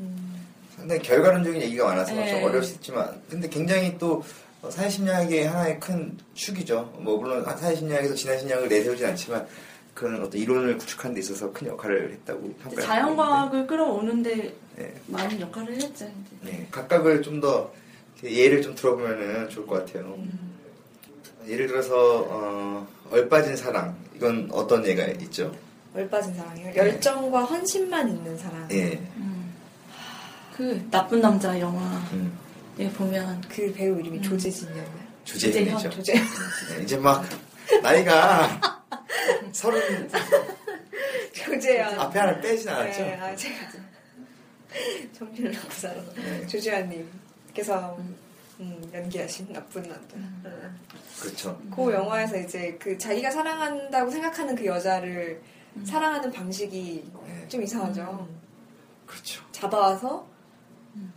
상당히 0.76 1.02
결과론적인 1.02 1.60
얘기가 1.60 1.86
많아서 1.86 2.14
네. 2.14 2.30
좀 2.30 2.44
어려울 2.44 2.62
수 2.62 2.74
있지만 2.74 3.20
근데 3.28 3.48
굉장히 3.48 3.96
또 3.98 4.22
사회심리학의 4.68 5.48
하나의 5.48 5.80
큰 5.80 6.16
축이죠. 6.34 6.92
뭐 6.98 7.18
물론 7.18 7.44
사회심리학에서 7.44 8.14
진화 8.14 8.38
심리학을 8.38 8.68
내세우진 8.68 9.06
않지만 9.06 9.46
그런 9.94 10.22
어떤 10.22 10.40
이론을 10.40 10.78
구축하는 10.78 11.14
데 11.14 11.20
있어서 11.20 11.52
큰 11.52 11.66
역할을 11.68 12.12
했다고. 12.12 12.54
자연과학을 12.80 13.66
끌어오는데 13.66 14.54
네. 14.76 14.94
많은 15.06 15.40
역할을 15.40 15.74
했죠. 15.74 16.06
이제. 16.06 16.10
네, 16.42 16.66
각각을 16.70 17.22
좀 17.22 17.40
더 17.40 17.70
예를 18.24 18.62
좀 18.62 18.74
들어보면 18.74 19.48
좋을 19.50 19.66
것 19.66 19.84
같아요. 19.84 20.16
예를 21.46 21.66
들어서 21.66 22.24
어, 22.28 22.86
얼빠진 23.10 23.56
사랑 23.56 23.96
이건 24.14 24.48
어떤 24.52 24.86
예가 24.86 25.06
있죠? 25.22 25.52
얼빠진 25.94 26.34
사랑이요. 26.34 26.72
열정과 26.76 27.42
헌신만 27.44 28.08
있는 28.08 28.38
사랑. 28.38 28.68
예, 28.70 29.02
그 30.56 30.86
나쁜 30.90 31.20
남자 31.20 31.58
영화에 31.58 31.98
음, 32.12 32.38
보면 32.96 33.42
그 33.48 33.72
배우 33.72 33.98
이름이 33.98 34.22
조재진이었나요? 34.22 35.02
주제현이죠. 35.24 35.90
조재. 35.90 36.14
네, 36.14 36.82
이제 36.82 36.96
막 36.96 37.24
나이가 37.82 38.48
서른 39.62 40.10
조재현. 41.32 41.96
앞에 42.00 42.18
하나 42.18 42.40
빼진 42.40 42.68
않았죠? 42.68 43.02
네, 43.02 43.14
아, 43.14 43.36
제가 43.36 43.56
정신을 45.12 45.52
놓고 45.52 45.70
살아서. 45.70 46.12
네. 46.14 46.46
조재현님께서 46.48 47.96
음, 48.58 48.90
연기하신 48.92 49.52
나쁜 49.52 49.82
남자. 49.82 50.16
음. 50.16 50.80
그렇죠. 51.20 51.62
그 51.74 51.92
영화에서 51.92 52.38
이제 52.38 52.76
그 52.80 52.98
자기가 52.98 53.30
사랑한다고 53.30 54.10
생각하는 54.10 54.56
그 54.56 54.66
여자를 54.66 55.40
음. 55.76 55.84
사랑하는 55.84 56.32
방식이 56.32 57.12
네. 57.24 57.48
좀 57.48 57.62
이상하죠. 57.62 58.28
그렇죠. 59.06 59.44
잡아와서 59.52 60.26
음. 60.96 61.12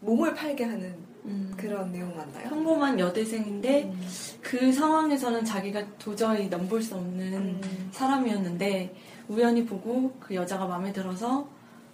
몸을 0.00 0.34
팔게 0.34 0.64
하는 0.64 1.05
음. 1.26 1.52
그런 1.56 1.92
내용 1.92 2.14
맞나요? 2.16 2.48
평범한 2.48 2.98
여대생인데 2.98 3.84
음. 3.84 4.08
그 4.40 4.72
상황에서는 4.72 5.44
자기가 5.44 5.84
도저히 5.98 6.48
넘볼 6.48 6.82
수 6.82 6.94
없는 6.94 7.34
음. 7.34 7.88
사람이었는데 7.92 8.94
우연히 9.28 9.64
보고 9.64 10.12
그 10.20 10.34
여자가 10.34 10.66
마음에 10.66 10.92
들어서 10.92 11.48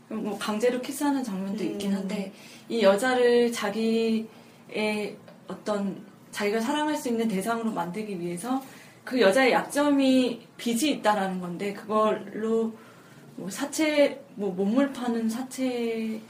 뭐 0.08 0.36
강제로 0.38 0.80
키스하는 0.80 1.24
장면도 1.24 1.64
있긴 1.64 1.92
음. 1.92 1.96
한데 1.96 2.32
이 2.68 2.82
여자를 2.82 3.50
자기의 3.50 4.26
어떤 5.48 6.02
자기가 6.30 6.60
사랑할 6.60 6.96
수 6.96 7.08
있는 7.08 7.28
대상으로 7.28 7.70
만들기 7.70 8.20
위해서 8.20 8.62
그 9.04 9.20
여자의 9.20 9.52
약점이 9.52 10.40
빚이 10.56 10.90
있다라는 10.92 11.40
건데 11.40 11.72
그걸로 11.72 12.72
뭐 13.36 13.50
사채 13.50 14.20
뭐 14.34 14.52
몸물 14.52 14.92
파는 14.92 15.28
사채 15.28 16.20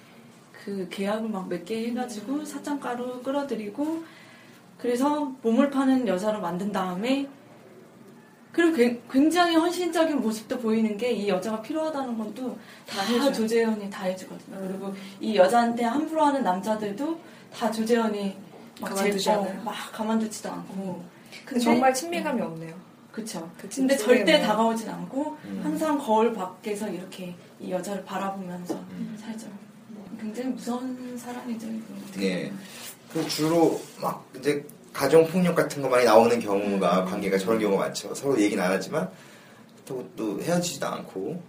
그 0.65 0.87
계약을 0.91 1.29
막몇 1.29 1.65
개 1.65 1.89
해가지고 1.89 2.45
사장가로 2.45 3.23
끌어들이고 3.23 4.05
그래서 4.79 5.33
몸을 5.43 5.71
파는 5.71 6.07
여자로 6.07 6.41
만든 6.41 6.71
다음에 6.73 7.29
그리고 8.53 8.77
굉- 8.77 9.03
굉장히 9.11 9.57
헌신적인 9.57 10.21
모습도 10.21 10.59
보이는 10.59 10.97
게 10.99 11.11
이 11.13 11.29
여자가 11.29 11.63
필요하다는 11.63 12.19
것도 12.19 12.59
다 12.87 13.01
해줘요. 13.03 13.33
조재현이 13.33 13.89
다 13.91 14.05
해주거든요. 14.05 14.59
그리고 14.69 14.95
이 15.21 15.37
여자한테 15.37 15.85
함부로 15.85 16.23
하는 16.27 16.43
남자들도 16.43 17.19
다 17.53 17.71
조재현이 17.71 18.37
막 18.81 18.89
가만두지 18.91 19.25
제거 19.25 19.41
않아요? 19.41 19.63
막 19.65 19.75
가만두지도 19.93 20.51
않고. 20.51 21.03
근데 21.47 21.61
정말 21.61 21.95
친밀감이 21.95 22.43
없네요. 22.43 22.75
그쵸. 23.11 23.51
그 23.59 23.69
근데 23.69 23.97
절대 23.97 24.39
뭐- 24.39 24.47
다가오진 24.47 24.89
않고 24.89 25.37
음. 25.45 25.61
항상 25.65 25.99
거울 25.99 26.33
밖에서 26.35 26.89
이렇게 26.91 27.35
이 27.59 27.71
여자를 27.71 28.05
바라보면서 28.05 28.75
음. 28.75 29.17
살죠. 29.19 29.47
굉장히 30.23 30.51
무서운 30.51 31.19
사람이죠. 31.19 31.67
이거. 31.67 32.23
예. 32.23 32.53
그 33.13 33.27
주로 33.29 33.81
막 34.01 34.25
이제 34.39 34.65
가정 34.93 35.27
폭력 35.27 35.55
같은 35.57 35.83
거 35.83 35.89
많이 35.89 36.05
나오는 36.05 36.39
경우가 36.39 37.05
관계가 37.07 37.37
저런 37.39 37.59
경우가 37.59 37.87
많죠. 37.87 38.15
서로 38.15 38.39
얘기는 38.41 38.63
안 38.63 38.71
하지만 38.73 39.11
또, 39.85 40.07
또 40.17 40.41
헤어지지도 40.41 40.87
않고 40.87 41.43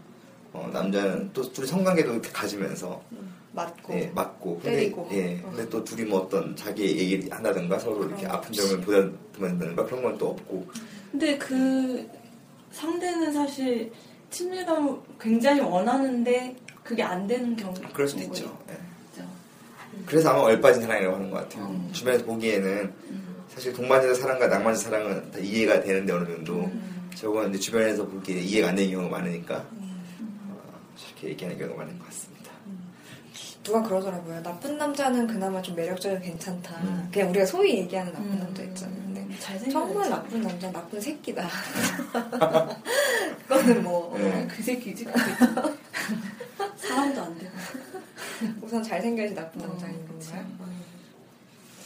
어, 0.53 0.69
남자는 0.73 1.29
또 1.33 1.41
둘이 1.51 1.67
성관계도 1.67 2.11
이렇게 2.13 2.29
가지면서 2.31 3.01
맞고 3.53 3.93
예, 3.93 4.07
맞고 4.15 4.59
근데, 4.59 4.75
때리고. 4.77 5.07
예, 5.11 5.39
어. 5.45 5.49
근데 5.51 5.69
또 5.69 5.83
둘이 5.83 6.03
뭐 6.09 6.21
어떤 6.21 6.55
자기 6.55 6.83
얘기를 6.97 7.31
한다든가 7.31 7.77
서로 7.77 8.05
이렇게 8.05 8.25
아픈. 8.25 8.51
점을 8.53 8.81
보다든가 8.81 9.85
그런 9.85 10.01
건 10.01 10.17
또 10.17 10.29
없고 10.31 10.67
근데 11.11 11.37
그 11.37 12.09
상대는 12.71 13.31
사실 13.33 13.91
친밀감을 14.31 14.95
굉장히 15.19 15.61
원하는데 15.61 16.55
그게 16.83 17.01
안 17.01 17.25
되는 17.25 17.55
경우 17.55 17.73
그럴 17.93 18.07
수도 18.07 18.21
있죠. 18.23 18.57
예. 18.69 18.73
있죠. 18.73 19.27
그래서 20.05 20.29
아마 20.29 20.41
얼빠진 20.41 20.81
사랑이라고 20.83 21.15
하는 21.15 21.31
것 21.31 21.37
같아요. 21.37 21.65
음. 21.65 21.89
주변에서 21.91 22.25
보기에는 22.25 22.93
음. 23.09 23.35
사실 23.49 23.73
동반자 23.73 24.13
사랑과 24.13 24.47
낭만자 24.47 24.81
사랑은 24.81 25.31
다 25.31 25.39
이해가 25.39 25.81
되는데 25.81 26.11
어느 26.11 26.25
정도 26.25 26.65
음. 26.65 27.09
저건 27.15 27.49
이제 27.49 27.59
주변에서 27.59 28.05
보기에 28.05 28.39
이해가 28.39 28.69
안 28.69 28.75
되는 28.75 28.91
경우가 28.91 29.17
많으니까 29.17 29.65
음. 29.73 30.03
어, 30.49 30.79
저렇게 30.95 31.29
얘기하는 31.29 31.57
경우가 31.57 31.83
많은 31.83 31.97
것 31.99 32.05
같습니다. 32.07 32.33
누가 33.63 33.81
그러더라고요. 33.81 34.43
나쁜 34.43 34.77
남자는 34.77 35.25
그나마 35.25 35.61
좀 35.61 35.75
매력적이고 35.75 36.21
괜찮다. 36.21 36.75
음. 36.81 37.09
그냥 37.13 37.29
우리가 37.29 37.45
소위 37.45 37.77
얘기하는 37.77 38.11
나쁜 38.11 38.31
음. 38.31 38.39
남자 38.39 38.63
있잖아요. 38.63 38.97
근데. 39.03 39.13
정말 39.71 40.09
나쁜 40.09 40.41
남자, 40.41 40.71
나쁜 40.71 40.99
새끼다. 40.99 41.47
그거는 43.47 43.83
뭐 43.83 44.15
네. 44.17 44.47
그 44.49 44.61
새끼지. 44.61 45.05
그 45.05 45.11
새끼. 45.17 45.33
사람도 46.77 47.21
안 47.21 47.37
되고. 47.39 47.51
우선 48.61 48.83
잘생겨야지 48.83 49.35
나쁜 49.35 49.61
어, 49.61 49.67
남자인. 49.67 49.93
건가요? 50.07 50.45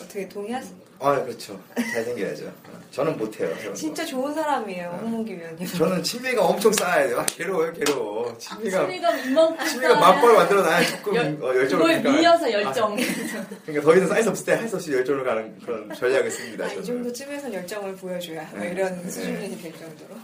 어떻게 0.01 0.27
동의하세요? 0.29 0.87
아 0.99 1.21
그렇죠. 1.23 1.59
잘생겨야죠. 1.75 2.47
어, 2.47 2.79
저는 2.91 3.17
못해요. 3.17 3.73
진짜 3.75 4.03
좋은 4.03 4.33
사람이에요, 4.33 4.91
네. 4.91 4.97
홍문기 4.97 5.37
위원님. 5.37 5.67
저는 5.67 6.01
친밀감 6.01 6.43
엄청 6.45 6.73
쌓아야 6.73 7.07
돼요. 7.07 7.19
아, 7.19 7.25
괴로워요, 7.25 7.71
괴로워. 7.73 8.35
친밀감, 8.39 8.81
친밀감 8.89 9.19
이만큼 9.29 9.65
친밀감 9.67 9.99
맛벌 9.99 10.33
만들어 10.33 10.63
놔야 10.63 10.85
조금 10.87 11.15
열- 11.15 11.37
어, 11.41 11.55
열정을 11.55 11.97
그걸 11.97 12.13
밀려서 12.13 12.51
열정. 12.51 12.95
그러니까 13.65 13.81
더 13.85 13.95
이상 13.95 14.07
쌓일 14.07 14.23
수 14.23 14.29
없을 14.29 14.45
때 14.45 14.51
할 14.55 14.67
수 14.69 14.75
없이 14.77 14.91
열정을 14.93 15.23
가는 15.23 15.59
그런 15.59 15.93
전략을 15.93 16.31
씁니다. 16.31 16.63
아, 16.65 16.67
이 16.67 16.69
저는. 16.71 16.83
정도쯤에선 16.85 17.53
열정을 17.53 17.95
보여줘야 17.95 18.43
뭐 18.51 18.59
네. 18.61 18.71
이런 18.71 19.01
네. 19.03 19.09
수준이 19.09 19.61
될 19.61 19.73
정도로. 19.73 20.15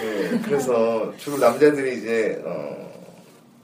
네, 0.00 0.40
그래서 0.44 1.12
주로 1.18 1.36
남자들이 1.38 1.98
이제 1.98 2.40
어, 2.46 3.01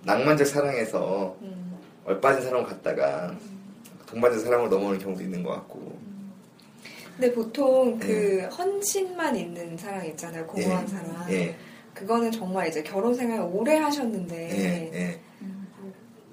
낭만적 0.03 0.47
사랑에서 0.47 1.37
음. 1.43 1.79
얼빠진 2.05 2.43
사랑을 2.43 2.67
갖다가 2.67 3.35
동반자 4.07 4.39
사랑으로 4.39 4.71
넘어오는 4.71 4.99
경우도 4.99 5.23
있는 5.23 5.43
것 5.43 5.51
같고. 5.51 5.99
근데 7.17 7.33
보통 7.33 7.99
그 7.99 8.07
네. 8.07 8.45
헌신만 8.45 9.37
있는 9.37 9.77
사랑 9.77 10.07
있잖아요, 10.07 10.47
공허한 10.47 10.85
예, 10.85 10.87
사랑. 10.89 11.27
예, 11.31 11.57
그거는 11.93 12.31
정말 12.31 12.69
이제 12.69 12.83
결혼 12.83 13.13
생활 13.13 13.41
오래 13.41 13.77
하셨는데 13.77 14.37
예, 14.57 14.99
예. 14.99 15.21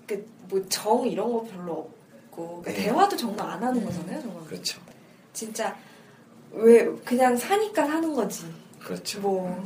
그뭐 0.05 0.63
정 0.69 1.07
이런 1.07 1.33
거 1.33 1.43
별로 1.43 1.89
없고 2.29 2.61
그러니까 2.61 2.71
네. 2.71 2.83
대화도 2.83 3.17
정말 3.17 3.49
안 3.49 3.63
하는 3.63 3.83
거잖아요, 3.83 4.21
저거. 4.21 4.43
그렇죠. 4.45 4.79
진짜 5.33 5.75
왜 6.51 6.85
그냥 7.03 7.35
사니까 7.35 7.85
사는 7.85 8.13
거지. 8.13 8.45
그렇죠. 8.79 9.19
뭐 9.21 9.63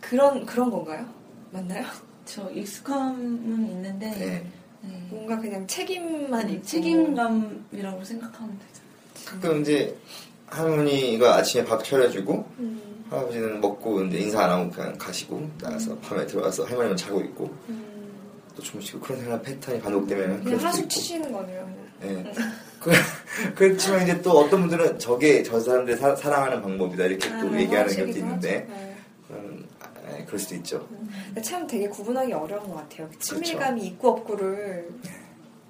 그런 0.00 0.46
그런 0.46 0.70
건가요? 0.70 1.06
맞나요? 1.50 1.84
저 2.24 2.50
익숙함은 2.50 3.68
있는데 3.70 4.10
네. 4.10 4.46
네. 4.82 5.06
뭔가 5.10 5.38
그냥 5.38 5.66
책임만 5.66 6.50
있고 6.50 6.66
책임감이라고 6.66 8.04
생각하면 8.04 8.58
되죠. 8.58 8.82
가끔 9.24 9.62
이제 9.62 9.96
할머니가 10.46 11.36
아침에 11.36 11.64
밥 11.64 11.82
차려주고 11.84 12.46
음, 12.58 13.04
할아버지는 13.10 13.60
먹고 13.60 14.02
이제 14.04 14.18
인사 14.18 14.44
안 14.44 14.50
하고 14.50 14.70
그냥 14.70 14.96
가시고 14.98 15.48
나가서 15.60 15.96
밤에 15.98 16.26
들어와서 16.26 16.64
할머니는 16.64 16.96
자고 16.96 17.20
있고 17.20 17.54
음, 17.68 17.84
또 18.54 18.62
주무시고 18.62 19.00
그런 19.00 19.20
생활 19.20 19.40
패턴이 19.42 19.80
반복되면 19.80 20.44
그냥 20.44 20.60
하숙. 20.60 20.88
치시는 20.88 21.32
거네요. 21.32 21.74
예. 22.04 22.32
그, 22.80 22.92
그렇지만 23.54 24.02
이제 24.02 24.20
또 24.20 24.32
어떤 24.32 24.60
분들은 24.60 24.98
저게 24.98 25.42
저 25.42 25.58
사람들 25.58 25.96
사, 25.96 26.14
사랑하는 26.14 26.60
방법이다 26.60 27.04
이렇게 27.04 27.28
또 27.40 27.48
아, 27.48 27.58
얘기하는 27.58 27.84
하시기도 27.84 28.04
경우도 28.04 28.18
있는데 28.18 28.68
하죠. 28.70 28.93
네. 30.16 30.20
음, 30.22 30.26
그럴 30.26 30.38
수도 30.38 30.54
있죠. 30.56 30.88
근데 31.26 31.42
참 31.42 31.66
되게 31.66 31.88
구분하기 31.88 32.32
어려운 32.32 32.68
것 32.68 32.74
같아요. 32.76 33.08
그 33.08 33.18
그렇죠. 33.18 33.34
친밀감이 33.42 33.86
있고 33.86 34.10
없고를 34.10 34.88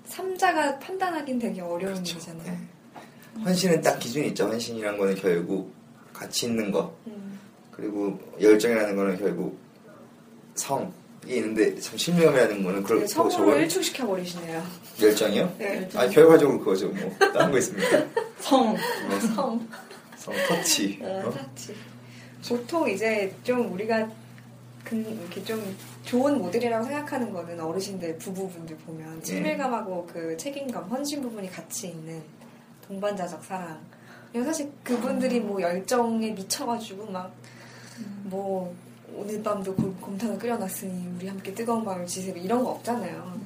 삼자가 0.06 0.78
판단하긴 0.78 1.38
되게 1.38 1.60
어려운 1.60 1.94
그렇죠. 1.94 2.16
일이잖아요. 2.16 2.52
예. 2.52 3.42
헌신은 3.42 3.80
딱 3.80 3.98
기준이 3.98 4.28
있죠. 4.28 4.46
헌신이란 4.46 4.96
거는 4.98 5.14
결국 5.16 5.72
가치 6.12 6.46
있는 6.46 6.70
거 6.70 6.94
음. 7.06 7.38
그리고 7.72 8.18
열정이라는 8.40 8.94
거는 8.94 9.18
결국 9.18 9.58
성이 10.54 10.86
있는데 11.26 11.78
참 11.80 11.96
신명이라는 11.96 12.62
거는 12.62 12.82
되게 12.82 12.94
그렇고 12.94 13.06
성으로 13.08 13.30
저걸 13.30 13.60
일축시켜 13.62 14.06
버리시네요. 14.06 14.62
열정이요? 15.02 15.54
네. 15.58 15.88
아 15.94 16.08
결과적으로 16.08 16.58
그거죠 16.58 16.88
뭐 16.88 17.16
다른 17.18 17.50
거 17.50 17.58
있습니까? 17.58 18.04
성. 18.38 18.76
뭐, 19.08 19.20
성, 19.34 19.68
성 20.16 20.34
터치 20.48 21.00
어, 21.02 21.22
어? 21.26 21.32
사치. 21.32 21.74
보통 22.48 22.88
이제 22.88 23.34
좀 23.42 23.72
우리가 23.72 24.08
그 24.84 24.96
이렇게 24.96 25.42
좀 25.44 25.76
좋은 26.04 26.38
모델이라고 26.38 26.84
생각하는 26.84 27.32
거는 27.32 27.58
어르신들 27.58 28.18
부부분들 28.18 28.76
네. 28.76 28.84
보면 28.84 29.22
친밀감하고 29.22 30.06
그 30.06 30.36
책임감, 30.36 30.84
헌신 30.84 31.22
부분이 31.22 31.50
같이 31.50 31.88
있는 31.88 32.22
동반자적 32.86 33.42
사랑. 33.44 33.80
사실 34.44 34.70
그분들이 34.82 35.40
뭐 35.40 35.60
열정에 35.60 36.30
미쳐가지고 36.32 37.10
막 37.10 37.32
뭐 38.24 38.74
오늘 39.14 39.40
밤도 39.40 39.72
곰- 39.76 39.96
곰탕을 40.00 40.36
끓여놨으니 40.38 41.12
우리 41.16 41.28
함께 41.28 41.54
뜨거운 41.54 41.84
밤을 41.84 42.04
지새고 42.06 42.36
이런 42.38 42.64
거 42.64 42.70
없잖아요. 42.72 43.38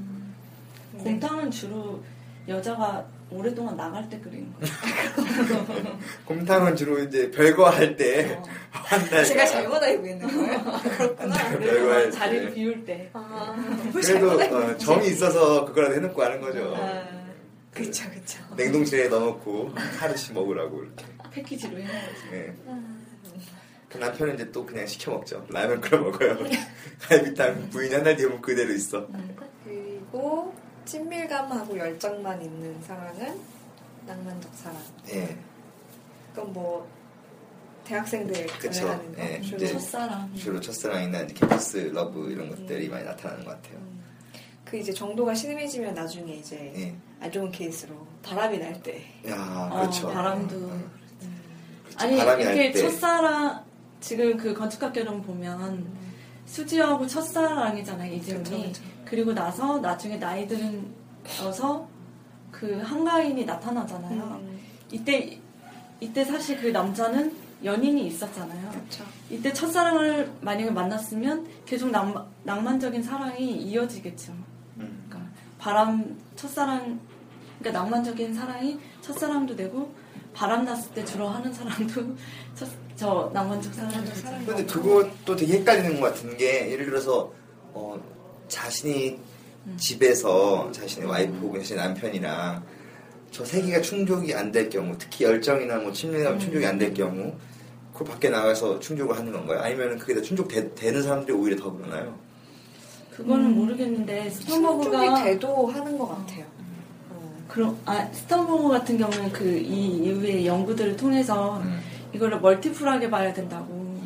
근데 0.93 1.05
곰탕은 1.11 1.51
주로 1.51 2.03
여자가 2.49 3.05
오랫동안 3.31 3.77
나갈 3.77 4.09
때 4.09 4.19
끓이는 4.21 4.53
거예요. 4.55 5.99
곰탕은 6.25 6.77
주로 6.77 6.99
이제 7.01 7.31
별거 7.31 7.69
할때 7.69 8.35
어. 8.35 8.43
한달 8.71 9.25
제가 9.25 9.45
잘못 9.47 9.83
알고 9.83 10.07
있는 10.07 10.27
거예요? 10.27 10.81
그렇구나. 10.97 11.37
별거 11.59 12.11
자리를 12.11 12.49
때. 12.49 12.55
비울 12.55 12.85
때. 12.85 13.11
아, 13.13 13.55
그래도 13.93 14.31
어, 14.31 14.77
정이 14.79 15.09
있어서 15.09 15.65
그거라도 15.67 15.95
해놓고 15.97 16.23
하는 16.23 16.41
거죠. 16.41 16.75
아, 16.77 17.05
그쵸, 17.75 18.09
그쵸. 18.11 18.39
냉동실에 18.57 19.09
넣어놓고 19.09 19.73
하루씩 19.99 20.33
먹으라고 20.33 20.83
이렇게. 20.85 21.05
패키지로 21.31 21.79
해놔야지. 21.79 22.23
예. 22.33 22.55
그 23.91 23.97
남편은 23.99 24.35
이제 24.35 24.51
또 24.51 24.65
그냥 24.67 24.87
시켜 24.87 25.13
먹죠. 25.13 25.47
라면 25.51 25.81
끓여 25.81 26.01
먹어요. 26.01 26.37
갈비탕 27.09 27.71
부인이 27.71 27.95
한달 27.95 28.17
뒤에 28.17 28.29
그대로 28.41 28.73
있어. 28.73 29.07
그리고 29.65 30.55
친밀감하고 30.89 31.77
열정만 31.79 32.41
있는 32.41 32.81
사랑은 32.83 33.39
낭만적 34.07 34.51
사랑. 34.55 34.79
예. 35.13 35.37
그건 36.35 36.53
뭐 36.55 36.89
대학생들 37.85 38.47
그쵸. 38.59 38.89
하는 38.89 39.15
거. 39.15 39.23
예, 39.23 39.41
주로. 39.43 39.67
첫사랑. 39.67 40.35
주로 40.35 40.59
첫사랑이나 40.61 41.27
캠퍼스 41.27 41.77
love 41.93 42.31
이런 42.31 42.49
것들이 42.49 42.89
많이 42.89 43.05
나타나는 43.05 43.45
것 43.45 43.51
같아요. 43.51 43.77
음. 43.79 44.03
그 44.65 44.79
이제 44.79 44.93
정도가 44.93 45.35
심해지면 45.35 45.95
나중에 45.95 46.35
이제 46.35 46.73
예. 46.77 46.95
안 47.21 47.31
좋은 47.31 47.51
케이스로 47.51 48.07
바람이 48.23 48.59
날 48.59 48.83
때. 48.83 49.05
야, 49.29 49.69
어, 49.71 49.81
그렇죠. 49.81 50.09
바람도. 50.09 50.57
어, 50.57 50.71
음. 50.71 50.91
그렇죠. 51.85 51.99
아니 52.07 52.17
바람이 52.17 52.45
날 52.45 52.55
이렇게 52.57 52.73
때. 52.73 52.81
첫사랑 52.81 53.63
지금 54.01 54.39
그 54.39 54.55
건축학개론 54.55 55.21
보면 55.23 56.08
수지하고 56.49 57.07
첫사랑이잖아요 57.07 58.13
이재훈이. 58.15 58.43
그쵸, 58.45 58.63
그쵸. 58.63 58.83
그리고 59.05 59.33
나서 59.33 59.79
나중에 59.79 60.19
나이 60.19 60.49
들어서 60.49 61.87
그 62.51 62.81
한가인이 62.81 63.45
나타나잖아요. 63.45 64.41
음. 64.43 64.61
이때 64.91 65.39
이때 66.01 66.25
사실 66.25 66.61
그 66.61 66.69
남자는 66.69 67.37
연인이 67.65 68.07
있었잖아요. 68.07 68.71
그렇죠. 68.71 69.05
이때 69.31 69.53
첫사랑을 69.53 70.31
만약에 70.41 70.71
만났으면 70.71 71.47
계속 71.67 71.91
낭, 71.91 72.29
낭만적인 72.45 73.03
사랑이 73.03 73.63
이어지겠죠. 73.63 74.33
음. 74.33 75.05
그러니까 75.09 75.31
바람 75.59 76.17
첫사랑 76.37 77.01
그러니까 77.59 77.83
낭만적인 77.83 78.35
사랑이 78.35 78.79
첫사랑도 79.03 79.57
되고 79.57 79.93
바람 80.33 80.65
났을 80.65 80.93
때 80.95 81.05
주로 81.05 81.29
하는 81.29 81.53
사랑도 81.53 82.17
첫, 82.55 82.69
저 82.99 83.31
낭만적. 83.33 83.73
사랑. 83.75 83.93
근데 84.45 84.65
그것도 84.65 85.37
되게 85.37 85.59
헷갈리는 85.59 86.01
것 86.01 86.09
같은 86.13 86.37
게 86.37 86.71
예를 86.73 86.87
들어서 86.87 87.33
어, 87.73 87.97
자신이 88.49 89.17
음. 89.67 89.77
집에서 89.79 90.69
자신의 90.73 91.09
와이프 91.09 91.39
혹은 91.41 91.61
자신의 91.61 91.85
남편이랑 91.85 92.65
저 93.31 93.45
세계가 93.45 93.83
충족이 93.83 94.35
안 94.35 94.51
될 94.51 94.69
경우 94.69 94.97
특히 94.99 95.25
열정이나 95.27 95.77
뭐 95.77 95.93
친밀감 95.93 96.35
음. 96.35 96.39
충족이 96.41 96.67
안 96.67 96.79
될 96.79 96.93
경우 96.93 97.33
그 97.95 98.03
밖에 98.03 98.31
나가서 98.31 98.81
충족을 98.81 99.17
하는 99.17 99.33
건가요? 99.33 99.61
아니면 99.61 99.97
그게 99.99 100.15
다 100.15 100.21
충족되는 100.23 101.03
사람들이 101.03 101.37
오히려 101.37 101.57
더 101.57 101.73
그러나요? 101.73 102.19
그거는 103.15 103.47
음. 103.47 103.55
모르겠는데 103.59 104.29
충족이 104.31 104.45
스턴버그가 104.45 105.23
돼도 105.25 105.67
하는 105.69 105.97
것 105.99 106.09
같아요. 106.09 106.45
어. 107.11 107.45
그럼 107.49 107.79
아 107.85 108.09
스턴버그 108.13 108.69
같은 108.71 108.99
경우는 108.99 109.31
그 109.33 109.45
이 109.57 109.99
이후에 109.99 110.47
연구들을 110.47 110.97
통해서 110.97 111.59
음. 111.59 111.79
이거를 112.13 112.41
multiple하게 112.41 113.11
봐야 113.11 113.33
된다고 113.33 113.97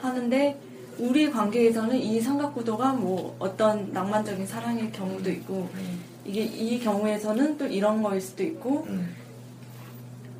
하는데 0.00 0.58
우리 0.98 1.30
관계에서는 1.30 1.96
이 1.96 2.20
삼각구도가 2.20 2.92
뭐 2.92 3.36
어떤 3.38 3.92
낭만적인 3.92 4.46
사랑일 4.46 4.92
경우도 4.92 5.30
있고 5.30 5.68
이게 6.24 6.42
이 6.42 6.78
경우에서는 6.80 7.58
또 7.58 7.66
이런 7.66 8.02
거일 8.02 8.20
수도 8.20 8.42
있고 8.42 8.86
음. 8.88 9.14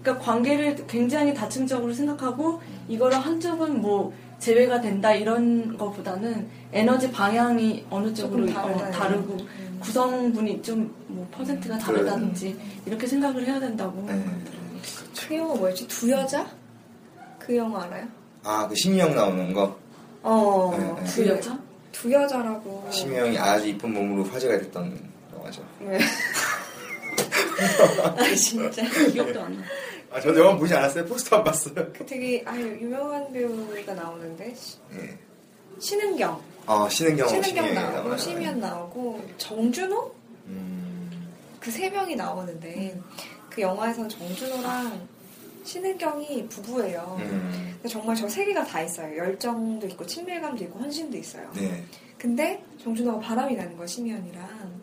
그러니까 0.02 0.24
관계를 0.24 0.86
굉장히 0.86 1.32
다층적으로 1.32 1.92
생각하고 1.92 2.60
이거를 2.88 3.18
한쪽은 3.18 3.80
뭐 3.80 4.12
제외가 4.40 4.80
된다 4.80 5.12
이런 5.14 5.78
거보다는 5.78 6.48
에너지 6.72 7.10
방향이 7.12 7.86
어느 7.88 8.12
쪽으로 8.12 8.44
어. 8.50 8.90
다르고 8.90 9.34
음. 9.34 9.78
구성분이 9.80 10.62
좀 10.62 11.02
뭐 11.12 11.28
퍼센트가 11.30 11.78
다르다든지 11.78 12.58
이렇게 12.86 13.06
생각을 13.06 13.46
해야 13.46 13.60
된다고 13.60 14.04
네. 14.06 14.24
그 15.28 15.36
영화 15.36 15.54
뭐였지? 15.54 15.86
두 15.86 16.10
여자? 16.10 16.46
그 17.44 17.56
영화 17.56 17.82
알아요? 17.84 18.06
아, 18.44 18.66
그 18.68 18.74
심희영 18.74 19.14
나오는 19.14 19.52
거. 19.52 19.76
어. 20.22 20.74
네, 20.78 21.02
네. 21.02 21.04
두 21.10 21.26
여자? 21.28 21.58
두 21.90 22.12
여자라고. 22.12 22.88
심희영이 22.90 23.38
아주 23.38 23.66
이쁜 23.68 23.92
몸으로 23.92 24.24
화제가 24.24 24.58
됐던 24.58 24.98
영화죠. 25.34 25.64
네. 25.80 25.98
아 28.16 28.34
진짜. 28.34 28.82
기억도 29.10 29.40
안 29.42 29.56
나. 29.56 29.62
아, 30.12 30.20
저도 30.20 30.40
영화 30.40 30.56
보지 30.56 30.74
않았어요. 30.74 31.04
포스터 31.06 31.36
안 31.36 31.44
봤어요. 31.44 31.74
그 31.74 32.04
되게 32.06 32.42
아 32.46 32.56
유명한 32.56 33.32
배우가 33.32 33.94
나오는데 33.94 34.54
시- 34.54 34.76
예. 34.94 35.16
신은경. 35.80 36.40
어, 36.66 36.88
신은경, 36.88 37.28
신은경 37.28 37.74
나오고. 37.74 38.16
심연 38.18 38.60
나오고 38.60 39.20
정준호 39.36 40.14
음, 40.46 41.28
그세 41.58 41.90
명이 41.90 42.14
나오는데 42.14 42.96
그 43.50 43.60
영화에서 43.62 44.06
정준호랑 44.06 45.08
신은경이 45.64 46.48
부부예요. 46.48 47.16
음, 47.20 47.70
근데 47.74 47.88
정말 47.88 48.16
저 48.16 48.28
세 48.28 48.44
개가 48.44 48.64
다 48.64 48.82
있어요. 48.82 49.16
열정도 49.16 49.86
있고 49.88 50.04
친밀감도 50.06 50.64
있고 50.64 50.78
헌신도 50.80 51.16
있어요. 51.16 51.50
네. 51.54 51.84
근데 52.18 52.62
정준호가 52.82 53.18
바람이 53.20 53.54
나는 53.56 53.76
거야 53.76 53.86
심연이랑 53.86 54.82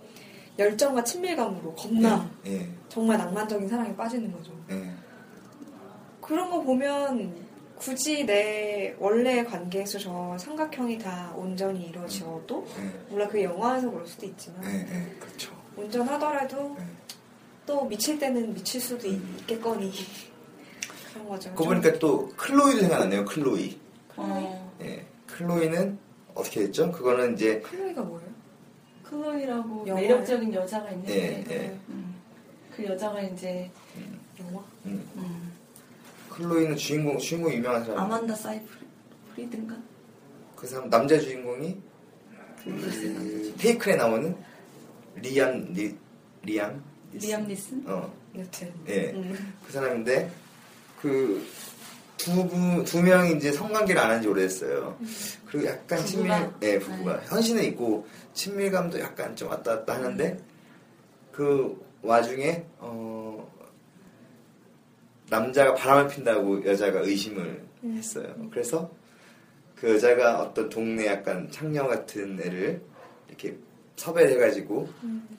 열정과 0.57 1.03
친밀감으로 1.05 1.73
겁나 1.73 2.29
예, 2.45 2.67
정말 2.89 3.17
낭만적인 3.17 3.67
사랑에 3.69 3.95
빠지는 3.95 4.29
거죠. 4.31 4.51
예. 4.71 4.91
그런 6.21 6.49
거 6.49 6.61
보면 6.61 7.33
굳이 7.77 8.25
내 8.25 8.93
원래 8.99 9.41
관계에서 9.43 9.97
저 9.99 10.37
삼각형이 10.37 10.97
다 10.99 11.33
온전히 11.37 11.85
이루어져도 11.87 12.67
예, 12.77 12.99
물론 13.09 13.29
그 13.29 13.41
영화에서 13.41 13.89
그럴 13.89 14.05
수도 14.05 14.25
있지만 14.25 14.61
예, 14.65 14.79
예, 14.79 15.15
그렇죠. 15.17 15.51
온전하더라도 15.77 16.75
예. 16.77 16.83
또 17.65 17.85
미칠 17.85 18.19
때는 18.19 18.53
미칠 18.53 18.81
수도 18.81 19.07
있, 19.07 19.47
겠거니 19.47 19.91
그런 21.13 21.27
거죠. 21.29 21.49
그거 21.51 21.65
보니까 21.65 21.93
또 21.99 22.29
클로이도 22.35 22.81
생각나네요. 22.81 23.25
클로이. 23.25 23.79
어, 24.17 24.73
예, 24.81 25.05
클로이는 25.27 25.97
어떻게 26.35 26.61
됐죠? 26.61 26.91
그거는 26.91 27.33
이제 27.35 27.59
클로이가 27.61 28.01
뭐예요? 28.01 28.29
클로이라고 29.03 29.87
영화요? 29.87 30.03
매력적인 30.07 30.53
여자가 30.53 30.89
있는데 30.91 31.45
예, 31.49 31.53
예. 31.55 31.79
음, 31.89 32.15
그 32.75 32.85
여자가 32.85 33.21
이제 33.21 33.69
영화? 34.39 34.61
음, 34.85 35.07
음, 35.15 35.51
클로이는 36.29 36.75
주인공 36.75 37.17
주인공 37.17 37.51
유명한 37.53 37.83
사람. 37.83 37.99
아만다 38.05 38.35
사이프리든가 38.35 39.75
그 40.55 40.67
사람 40.67 40.89
남자 40.89 41.17
주인공이 41.17 41.77
그 42.63 43.55
페이크에 43.57 43.95
나오는 43.95 44.35
리암 45.15 45.73
리, 45.73 45.95
리암? 46.43 46.83
리암 47.13 47.47
니슨? 47.47 47.83
어, 47.87 48.13
여튼 48.37 48.71
예. 48.87 49.11
음. 49.11 49.53
그 49.65 49.71
사람인데 49.71 50.29
그 51.01 51.45
부부 52.17 52.83
두 52.83 53.01
명이 53.01 53.37
이제 53.37 53.51
성관계를 53.51 54.01
안 54.01 54.11
한 54.11 54.21
지 54.21 54.27
오래됐어요. 54.27 54.97
그리고 55.47 55.67
약간 55.67 56.05
친밀? 56.05 56.31
예, 56.63 56.79
부부가 56.79 57.19
헌신은 57.27 57.63
있고 57.65 58.05
친밀감도 58.33 58.99
약간 58.99 59.35
좀 59.35 59.49
왔다 59.49 59.77
갔다 59.77 59.95
하는데 59.95 60.37
그 61.31 61.79
와중에 62.01 62.65
어 62.79 63.49
남자가 65.29 65.73
바람을 65.75 66.07
핀다고 66.09 66.65
여자가 66.65 66.99
의심을 67.01 67.63
했어요. 67.83 68.33
그래서 68.51 68.91
그 69.75 69.91
여자가 69.93 70.41
어떤 70.41 70.67
동네 70.69 71.05
약간 71.07 71.49
창녀 71.51 71.87
같은 71.87 72.37
애를 72.41 72.81
이렇게 73.27 73.55
섭외를 73.95 74.31
해가지고 74.31 74.89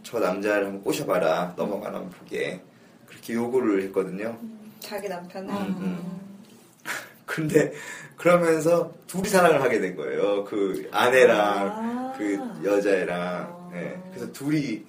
저 0.03 0.19
남자를 0.19 0.67
한번 0.67 0.83
꼬셔봐라 0.83 1.55
넘어가나 1.57 2.01
보게 2.01 2.63
그렇게 3.07 3.35
요구를 3.35 3.83
했거든요. 3.85 4.39
자기 4.81 5.09
남편은 5.09 5.51
음, 5.51 5.77
음. 5.79 6.21
근데 7.27 7.73
그러면서 8.17 8.93
둘이 9.07 9.29
사랑을 9.29 9.63
하게 9.63 9.81
된 9.81 9.97
거예요. 9.97 10.45
그 10.45 10.89
아내랑 10.93 11.39
아. 11.39 12.15
그 12.17 12.39
여자애랑. 12.65 13.21
아. 13.21 13.71
예. 13.75 13.99
그래서 14.11 14.31
둘이 14.33 14.83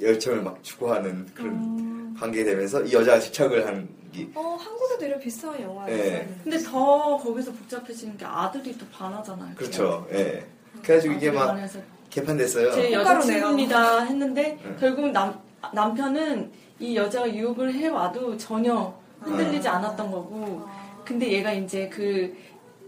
열정을 0.00 0.42
막 0.42 0.62
추구하는 0.62 1.26
그런 1.34 1.52
음. 1.54 2.16
관계 2.18 2.44
되면서 2.44 2.82
이 2.82 2.92
여자가 2.92 3.20
집착을 3.20 3.66
한 3.66 3.88
게. 4.12 4.28
어 4.34 4.56
한국에도 4.60 5.06
이런 5.06 5.20
비슷한 5.20 5.60
영화 5.62 5.88
예. 5.90 5.94
있어요. 5.94 6.24
근데 6.44 6.58
더 6.58 7.16
거기서 7.18 7.52
복잡해지는 7.52 8.16
게 8.16 8.24
아들이 8.24 8.76
또 8.76 8.86
반하잖아요. 8.92 9.54
그렇죠. 9.54 10.06
예. 10.12 10.44
그래가지고 10.82 11.14
이게 11.14 11.30
막 11.30 11.48
반해서 11.48 11.78
개판됐어요. 12.10 12.72
제. 12.72 12.92
여자친구입니다 12.92 14.00
했는데 14.00 14.58
응. 14.64 14.76
결국 14.78 15.10
남 15.10 15.38
남편은 15.72 16.50
이 16.78 16.96
여자가 16.96 17.32
유혹을 17.32 17.72
해와도 17.72 18.36
전혀 18.36 18.94
흔들리지 19.26 19.68
않았던 19.68 20.10
거고 20.10 20.64
아. 20.66 21.02
근데 21.04 21.30
얘가 21.30 21.52
이제 21.52 21.88
그 21.88 22.34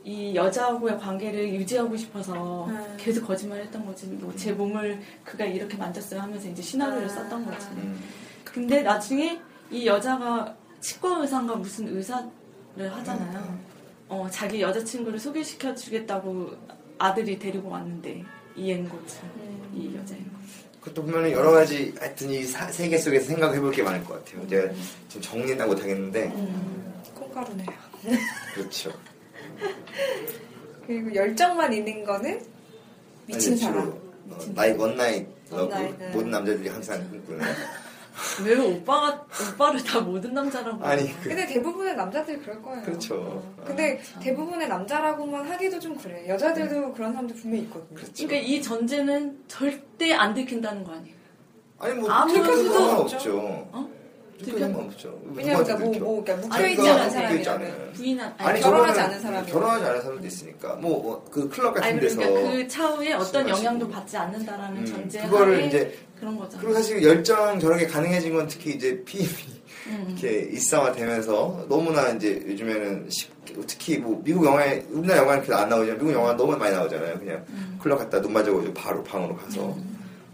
이 0.09 0.35
여자하고의 0.35 0.99
관계를 0.99 1.53
유지하고 1.55 1.95
싶어서 1.95 2.65
음. 2.65 2.97
계속 2.97 3.27
거짓말을 3.27 3.65
했던 3.65 3.85
거지. 3.85 4.07
뭐 4.07 4.33
제 4.37 4.53
몸을 4.53 4.99
그가 5.23 5.45
이렇게 5.45 5.77
만졌어요 5.77 6.21
하면서 6.21 6.49
이제 6.49 6.63
시나리오를 6.63 7.05
아. 7.05 7.09
썼던 7.11 7.45
거지. 7.45 7.67
음. 7.73 8.01
근데 8.43 8.83
나중에 8.83 9.39
이 9.71 9.87
여자가 9.87 10.57
치과 10.81 11.19
의사인가 11.21 11.57
무슨 11.57 11.95
의사를 11.95 12.31
하잖아요. 12.79 13.59
어, 14.09 14.27
자기 14.31 14.63
여자친구를 14.63 15.19
소개시켜 15.19 15.75
주겠다고 15.75 16.53
아들이 16.97 17.39
데리고 17.39 17.69
왔는데 17.69 18.25
이 18.57 18.73
앵거지. 18.73 19.19
음. 19.25 19.71
이 19.75 19.95
여자 19.95 20.15
앵거. 20.15 20.38
그것도 20.81 21.03
보면은 21.05 21.33
여러 21.33 21.51
가지 21.51 21.93
하여튼 21.99 22.31
이 22.31 22.45
사- 22.45 22.71
세계 22.71 22.99
속에서 22.99 23.27
생각해 23.27 23.61
볼 23.61 23.73
게 23.73 23.83
많을 23.83 24.03
것 24.05 24.25
같아요. 24.25 24.47
제가 24.49 24.73
지금 25.09 25.23
정리는 25.23 25.67
못 25.67 25.81
하겠는데 25.81 26.25
음, 26.27 27.03
콩가루네요. 27.15 27.67
그렇죠. 28.55 28.93
그리고 30.87 31.15
열정만 31.15 31.73
있는 31.73 32.05
거는 32.05 32.41
미친 33.27 33.53
아니, 33.53 33.61
사람. 33.61 33.89
어, 33.89 34.39
나이 34.55 34.73
one 34.73 34.93
night 34.93 35.27
love. 35.51 35.75
모든 36.13 36.31
남자들이 36.31 36.69
항상 36.69 37.09
꿈꾸는 37.11 37.47
왜 38.45 38.57
오빠가 38.57 39.25
오빠를 39.55 39.83
다 39.83 40.01
모든 40.01 40.35
남자라고 40.35 40.85
아니? 40.85 41.13
그- 41.21 41.29
근데 41.29 41.47
대부분의 41.47 41.95
남자들이 41.97 42.39
그럴 42.39 42.63
거예요. 42.63 42.83
그렇죠. 42.83 43.15
어. 43.17 43.65
근데 43.65 44.01
대부분의 44.21 44.69
남자라고만 44.69 45.47
하기도 45.51 45.79
좀 45.79 45.97
그래. 45.97 46.27
여자들도 46.29 46.93
그런 46.95 47.13
사람들 47.13 47.37
분명히 47.37 47.65
있거든요. 47.65 47.95
그렇죠. 47.95 48.27
그러니까 48.27 48.37
이 48.49 48.63
전제는 48.63 49.45
절대 49.49 50.13
안 50.15 50.35
들킨다는 50.35 50.85
거 50.85 50.93
아니에요? 50.93 51.17
아니 51.81 51.95
뭐 51.95 52.09
들켜도 52.27 52.59
해도 52.61 52.73
상관없죠. 52.73 53.39
어? 53.73 53.89
들켜도 54.39 54.59
상관없죠. 54.59 55.21
왜냐면 55.35 55.65
그러니까 55.65 55.85
뭐, 55.85 55.99
뭐 55.99 56.25
그러니까? 56.25 56.49
묶여있지 56.49 56.77
자기가 56.77 56.95
않은 56.95 57.05
묶여있지 57.07 57.45
사람이라면. 57.45 57.81
않은. 57.81 57.93
부인한 57.93 58.35
아니 58.39 58.61
결혼하지 58.61 59.01
않은 59.01 59.21
사람이 59.21 59.51
결혼하지 59.53 59.85
않은 59.85 60.03
사람도 60.03 60.27
있으니까 60.27 60.75
뭐그 60.77 61.49
클럽 61.49 61.75
같은 61.75 61.89
아니 61.89 62.01
데서 62.01 62.17
그러니까 62.17 62.51
그 62.51 62.69
차후에 62.69 63.13
어떤. 63.15 63.49
영향도 63.49 63.89
받지 63.89 64.17
않는다라는 64.17 64.79
음, 64.79 64.87
전제 64.87 65.21
그거를 65.23 65.65
이제 65.65 65.99
그런 66.19 66.39
거잖아. 66.39 66.61
그리고 66.61 66.75
사실 66.75 67.03
열정 67.03 67.59
저렇게 67.59 67.87
가능해진 67.87 68.35
건 68.35 68.47
특히 68.49 68.75
이제 68.75 69.03
피임이 69.05 69.29
음. 69.89 70.07
이렇게 70.09 70.41
일상화되면서 70.53 71.67
너무나 71.69 72.09
이제 72.11 72.43
요즘에는 72.47 73.09
쉽게 73.11 73.55
특히 73.67 73.99
뭐 73.99 74.21
미국 74.23 74.45
영화에 74.45 74.85
우리나라 74.91 75.23
영화는 75.23 75.43
그렇게 75.43 75.63
안 75.63 75.69
나오지만 75.69 75.99
미국 75.99 76.13
영화 76.13 76.37
너무 76.37 76.57
많이 76.57 76.75
나오잖아요. 76.75 77.19
그냥 77.19 77.45
음. 77.49 77.79
클럽 77.83 77.99
갔다 77.99 78.21
눈 78.21 78.33
맞아가지고 78.33 78.75
바로 78.75 79.03
방으로 79.03 79.37
가서 79.37 79.77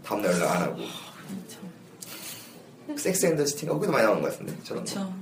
다음날 0.03 0.33
연락 0.33 0.51
안 0.51 0.61
하고 0.63 0.75
그렇죠. 0.75 0.91
섹스 2.97 3.25
앤더 3.25 3.45
시티가 3.45 3.73
거기도 3.73 3.91
많이 3.91 4.03
나오는 4.05 4.21
것 4.21 4.31
같은데 4.31 4.53
저런 4.63 4.83
거. 4.85 4.91
그렇죠. 4.91 5.13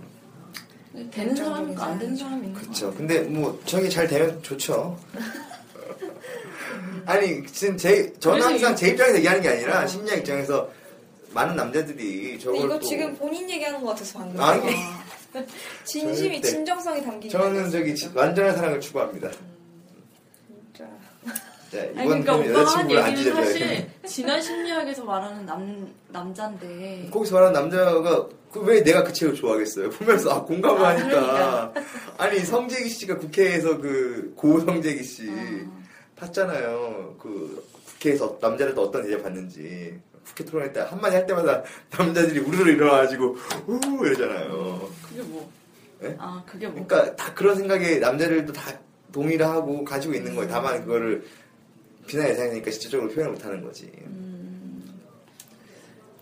되는 1.11 1.35
사람 1.35 1.71
있고 1.71 1.81
안 1.81 1.97
되는 1.97 2.15
사람이 2.15 2.47
있는 2.47 2.53
그렇죠. 2.53 2.91
거 2.91 2.97
근데 2.97 3.21
뭐 3.21 3.59
저게 3.65 3.89
잘 3.89 4.07
되면 4.07 4.41
좋죠. 4.43 4.97
아니 7.05 7.45
지금 7.47 7.75
제 7.77 8.13
저는 8.19 8.41
항상 8.41 8.73
이- 8.73 8.75
제 8.75 8.89
입장에서 8.89 9.17
얘기하는 9.17 9.41
게 9.41 9.49
아니라 9.49 9.83
어. 9.83 9.87
심리학 9.87 10.19
입장에서 10.19 10.69
많은 11.33 11.55
남자들이 11.55 12.37
근데 12.37 12.39
저걸 12.39 12.57
이거 12.59 12.79
또 12.79 12.85
지금 12.87 13.15
본인 13.15 13.49
얘기하는 13.49 13.81
것 13.81 13.89
같아서 13.89 14.19
방금. 14.19 14.39
아니. 14.41 14.75
진심이 15.83 16.33
절대. 16.39 16.47
진정성이 16.47 17.01
담긴 17.03 17.29
저는 17.31 17.71
저기 17.71 17.95
진짜. 17.95 18.19
완전한 18.19 18.55
사랑을 18.55 18.79
추구합니다. 18.79 19.31
자, 21.73 21.79
아니 21.95 22.07
그러니까 22.07 22.37
편 22.37 22.51
오빠가 22.51 22.71
한 22.77 22.91
얘기는 22.91 23.33
사실 23.35 23.59
돼. 23.59 23.91
진화 24.05 24.39
심리학에서 24.39 25.03
말하는 25.03 25.45
남 25.45 25.93
남자인데 26.09 27.09
거기서 27.11 27.33
말하는 27.35 27.53
남자가 27.53 28.27
그 28.51 28.59
왜 28.61 28.83
내가 28.83 29.03
그 29.03 29.11
책을 29.11 29.33
좋아하겠어요? 29.33 29.89
보면서 29.89 30.29
아 30.31 30.43
공감을 30.43 30.85
아, 30.85 30.89
하니까 30.89 31.73
아니 32.19 32.39
성재기 32.39 32.87
씨가 32.87 33.17
국회에서 33.17 33.79
그 33.79 34.33
고성재기 34.37 35.03
씨 35.03 35.27
어. 35.27 35.83
봤잖아요. 36.17 37.15
그 37.19 37.67
국회에서 37.87 38.37
남자를 38.39 38.75
또 38.75 38.83
어떤 38.83 39.01
대접 39.03 39.23
받는지 39.23 39.99
국회 40.27 40.45
토론할 40.45 40.71
때 40.71 40.81
한마디 40.81 41.15
할 41.15 41.25
때마다 41.25 41.63
남자들이 41.97 42.39
우르르 42.41 42.71
일어나가지고 42.73 43.37
우 43.67 44.05
이러잖아요. 44.05 44.89
그게 45.09 45.21
뭐? 45.23 45.49
네? 45.99 46.15
아 46.19 46.43
그게 46.45 46.67
뭐? 46.67 46.85
그러니까 46.85 47.15
다 47.15 47.33
그런 47.33 47.55
생각에 47.55 47.97
남자들도 47.97 48.53
다 48.53 48.71
동의를 49.11 49.47
하고 49.47 49.83
가지고 49.83 50.13
있는 50.13 50.35
거예요. 50.35 50.49
다만 50.49 50.81
그거를 50.85 51.25
비난 52.07 52.29
예상이니까 52.29 52.71
실질적으로 52.71 53.09
표현을 53.09 53.33
못하는 53.33 53.63
거지. 53.63 53.91
음, 54.05 54.99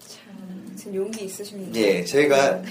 참, 0.08 0.74
지금 0.78 0.96
용기 0.96 1.26
있으십니까? 1.26 1.72
예, 1.80 2.04
제가 2.04 2.62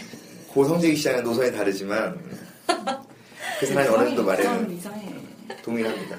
고성재기 0.49 0.97
씨와는 0.97 1.25
노선이 1.25 1.53
다르지만 1.53 2.19
그 3.61 3.67
사람이 3.67 3.89
어느 3.89 4.05
정도 4.09 4.25
말에는 4.25 4.71
이상해. 4.77 5.15
동의를 5.63 5.91
합니다. 5.91 6.19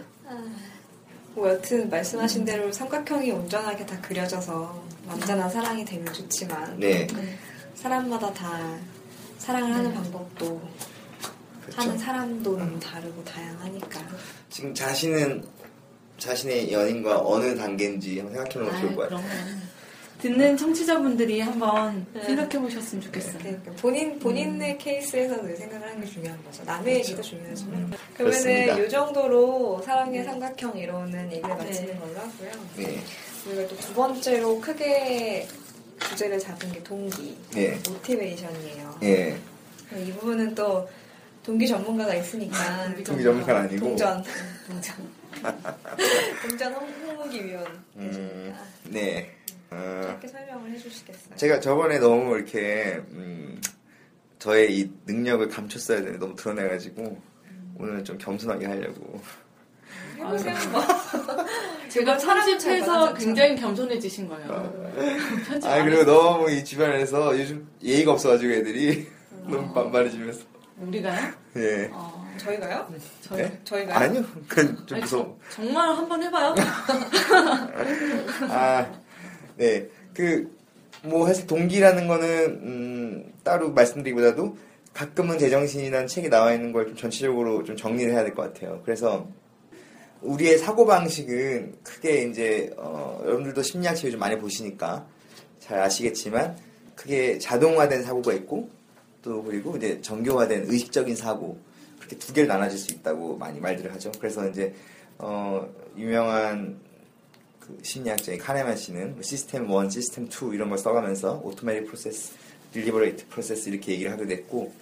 뭐 1.34 1.48
여튼 1.50 1.90
말씀하신 1.90 2.44
대로 2.44 2.70
삼각형이 2.72 3.32
온전하게 3.32 3.86
다 3.86 4.00
그려져서 4.02 4.84
완전한 5.08 5.50
사랑이 5.50 5.86
되면 5.86 6.12
좋지만 6.14 6.78
네, 6.78 7.08
사람마다 7.74 8.34
다 8.34 8.78
사랑을 9.38 9.74
하는 9.74 9.94
방법도 9.94 10.62
그렇죠. 11.62 11.82
하는 11.82 11.98
사람도 11.98 12.58
너무 12.58 12.78
다르고 12.82 13.24
다양하니까 13.24 14.02
지금 14.50 14.74
자신은 14.74 15.42
자신의 16.22 16.72
연인과 16.72 17.20
어느 17.26 17.56
단계인지 17.58 18.20
한번 18.20 18.36
생각해보면 18.46 18.82
좋을 18.82 18.96
것 18.96 19.02
아유, 19.04 19.10
같아요. 19.22 19.72
듣는 20.22 20.56
청취자분들이 20.56 21.40
한번 21.42 22.06
네. 22.14 22.22
생각해 22.24 22.60
보셨으면 22.60 23.02
좋겠어요. 23.02 23.40
그러니까 23.40 23.72
본인 23.82 24.20
본인의 24.20 24.78
케이스에서 24.78 25.42
늘 25.42 25.56
생각을 25.58 25.88
하는 25.88 26.00
게 26.02 26.06
중요한 26.08 26.38
거죠. 26.46 26.64
남의 26.64 26.84
그렇죠. 26.84 27.00
얘기도 27.00 27.22
중요하지만 27.24 27.74
음. 27.74 27.92
그렇습니다. 28.16 28.62
그러면은 28.66 28.86
이 28.86 28.90
정도로 28.90 29.82
사랑의 29.84 30.24
삼각형 30.24 30.78
이론은 30.78 31.32
얘기를 31.32 31.50
마치는 31.50 31.88
네. 31.88 31.98
걸로 32.00 32.14
하고요. 32.20 32.52
네, 32.78 33.00
우리가 33.48 33.68
또 33.68 33.76
두 33.78 33.94
번째로 33.96 34.62
크게 34.62 35.48
주제를 36.08 36.38
잡은 36.38 36.72
게 36.72 36.84
동기, 36.84 37.36
네, 37.56 37.80
모티베이션이에요. 37.90 39.00
예. 39.04 39.38
이 39.98 40.12
부분은 40.14 40.54
또 40.54 40.88
동기 41.44 41.68
전문가가 41.68 42.14
있으니까 42.14 42.94
동기 43.04 43.24
전문가는 43.24 43.62
아니고. 43.62 43.88
동전 43.88 44.24
동전. 44.68 45.21
동전 46.42 46.74
홍- 46.74 46.90
홍무기 47.08 47.46
위원 47.46 47.66
음. 47.98 48.56
네. 48.86 49.32
어, 49.70 50.02
짧게 50.06 50.28
설명을 50.28 50.72
해주시겠어요? 50.72 51.36
제가 51.38 51.60
저번에 51.60 51.98
너무 52.00 52.36
이렇게 52.36 53.02
음, 53.12 53.62
저의 54.40 54.78
이 54.78 54.92
능력을 55.06 55.48
감췄어야 55.50 56.00
되는데 56.00 56.20
너무 56.20 56.36
드러내가지고 56.36 57.18
오늘은 57.78 58.04
좀 58.04 58.18
겸손하게 58.18 58.66
하려고. 58.66 59.22
해보세요. 60.18 60.56
뭐. 60.72 60.82
제가 61.90 62.18
편집해서. 62.18 63.14
굉장히 63.16 63.56
겸손해지신 63.56 64.28
거예요. 64.28 64.94
아안 65.64 65.86
그리고. 65.86 66.04
너무 66.06 66.52
이 66.52 66.64
주변에서 66.64 67.38
요즘 67.40 67.68
예의가 67.82 68.12
없어가지고 68.12 68.52
애들이 68.54 69.08
너무 69.48 69.74
반말해주면서 69.74 70.42
우리가요? 70.78 71.32
예. 71.58 71.90
어, 71.94 72.28
저희가요? 72.38 72.88
저희 73.22 73.42
네? 73.44 73.60
저희가요? 73.64 73.96
아니요, 73.98 74.24
그건 74.48 74.78
좀 74.88 74.96
아니, 74.96 75.02
무서워. 75.02 75.40
저- 75.50 75.62
정말 75.62 75.90
한번 75.90 76.24
해봐요. 76.24 76.56
아, 78.50 78.92
네. 79.58 79.88
그, 80.14 80.56
뭐, 81.04 81.28
사실 81.28 81.46
동기라는 81.48 82.08
거는, 82.08 82.46
음, 82.64 83.34
따로 83.44 83.72
말씀드리기보다도 83.72 84.58
가끔은 84.94 85.38
제정신이라는 85.40 86.08
책에 86.08 86.30
나와 86.30 86.54
있는 86.54 86.72
걸 86.74 86.86
좀 86.88 86.96
전체적으로 86.96 87.64
좀 87.64 87.76
정리를 87.76 88.12
해야 88.14 88.24
될 88.24 88.34
것 88.34 88.54
같아요. 88.54 88.82
그래서 88.84 89.28
우리의 90.22 90.58
사고방식은 90.58 91.76
크게 91.84 92.24
이제, 92.24 92.72
어, 92.78 93.22
여러분들도 93.24 93.62
심리학책 93.64 94.08
요즘 94.08 94.20
많이 94.20 94.38
보시니까 94.38 95.06
잘 95.60 95.80
아시겠지만 95.80 96.58
크게 96.96 97.40
자동화된 97.40 98.04
사고가 98.04 98.34
있고 98.34 98.70
또 99.22 99.44
그리고 99.44 99.78
이제 99.78 100.02
정교화된 100.02 100.66
의식적인 100.68 101.16
사고 101.16 101.60
그렇게 101.98 102.18
두 102.18 102.34
개를 102.34 102.48
나눠질 102.48 102.78
수 102.78 102.92
있다고 102.94 103.38
많이 103.38 103.60
말들을 103.60 103.94
하죠. 103.94 104.12
그래서 104.20 104.48
이제, 104.50 104.74
어, 105.18 105.68
유명한 105.98 106.80
그 107.60 107.78
심리학자인 107.84 108.40
카네만 108.40 108.76
씨는 108.76 109.14
뭐 109.14 109.22
시스템 109.22 109.70
1, 109.70 109.92
시스템 109.92 110.26
2 110.26 110.54
이런 110.54 110.70
걸 110.70 110.78
써가면서 110.78 111.42
automatic 111.44 111.86
process, 111.86 112.34
deliberate 112.74 113.28
process 113.28 113.70
이렇게 113.70 113.94
얘기를 113.94 114.12
하게 114.12 114.26
됐고 114.26 114.74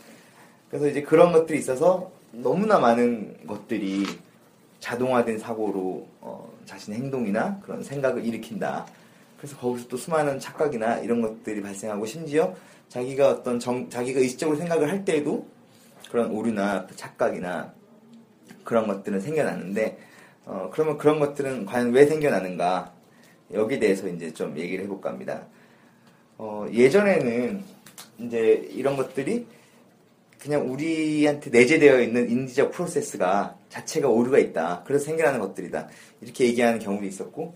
그래서 0.69 0.87
이제 0.87 1.01
그런 1.01 1.33
것들이 1.33 1.59
있어서 1.59 2.11
너무나 2.31 2.79
많은 2.79 3.47
것들이 3.47 4.05
자동화된 4.79 5.39
사고로 5.39 6.07
어, 6.21 6.53
자신의 6.65 6.99
행동이나 6.99 7.59
그런 7.65 7.83
생각을 7.83 8.23
일으킨다. 8.23 8.85
그래서 9.37 9.57
거기서 9.57 9.87
또 9.87 9.97
수많은 9.97 10.39
착각이나 10.39 10.99
이런 10.99 11.21
것들이 11.21 11.61
발생하고 11.61 12.05
심지어 12.05 12.55
자기가 12.89 13.29
어떤 13.29 13.59
정, 13.59 13.89
자기가 13.89 14.19
의식적으로 14.19 14.57
생각을 14.57 14.89
할 14.89 15.05
때에도 15.05 15.47
그런 16.09 16.31
오류나 16.31 16.87
착각이나 16.95 17.73
그런 18.63 18.87
것들은 18.87 19.21
생겨나는데 19.21 19.97
어, 20.45 20.69
그러면 20.73 20.97
그런 20.97 21.19
것들은 21.19 21.65
과연 21.65 21.91
왜 21.91 22.05
생겨나는가 22.05 22.93
여기에 23.53 23.79
대해서 23.79 24.07
이제 24.07 24.33
좀 24.33 24.57
얘기를 24.57 24.83
해볼까 24.85 25.09
합니다. 25.11 25.45
어, 26.37 26.65
예전에는 26.71 27.63
이제 28.19 28.67
이런 28.71 28.95
것들이 28.97 29.45
그냥 30.39 30.71
우리한테 30.71 31.49
내재되어 31.49 32.01
있는 32.01 32.29
인지적 32.29 32.71
프로세스가 32.71 33.57
자체가 33.69 34.07
오류가 34.07 34.39
있다. 34.39 34.83
그래서 34.85 35.05
생겨나는 35.05 35.39
것들이다. 35.41 35.89
이렇게 36.21 36.45
얘기하는 36.45 36.79
경우도 36.79 37.05
있었고 37.05 37.55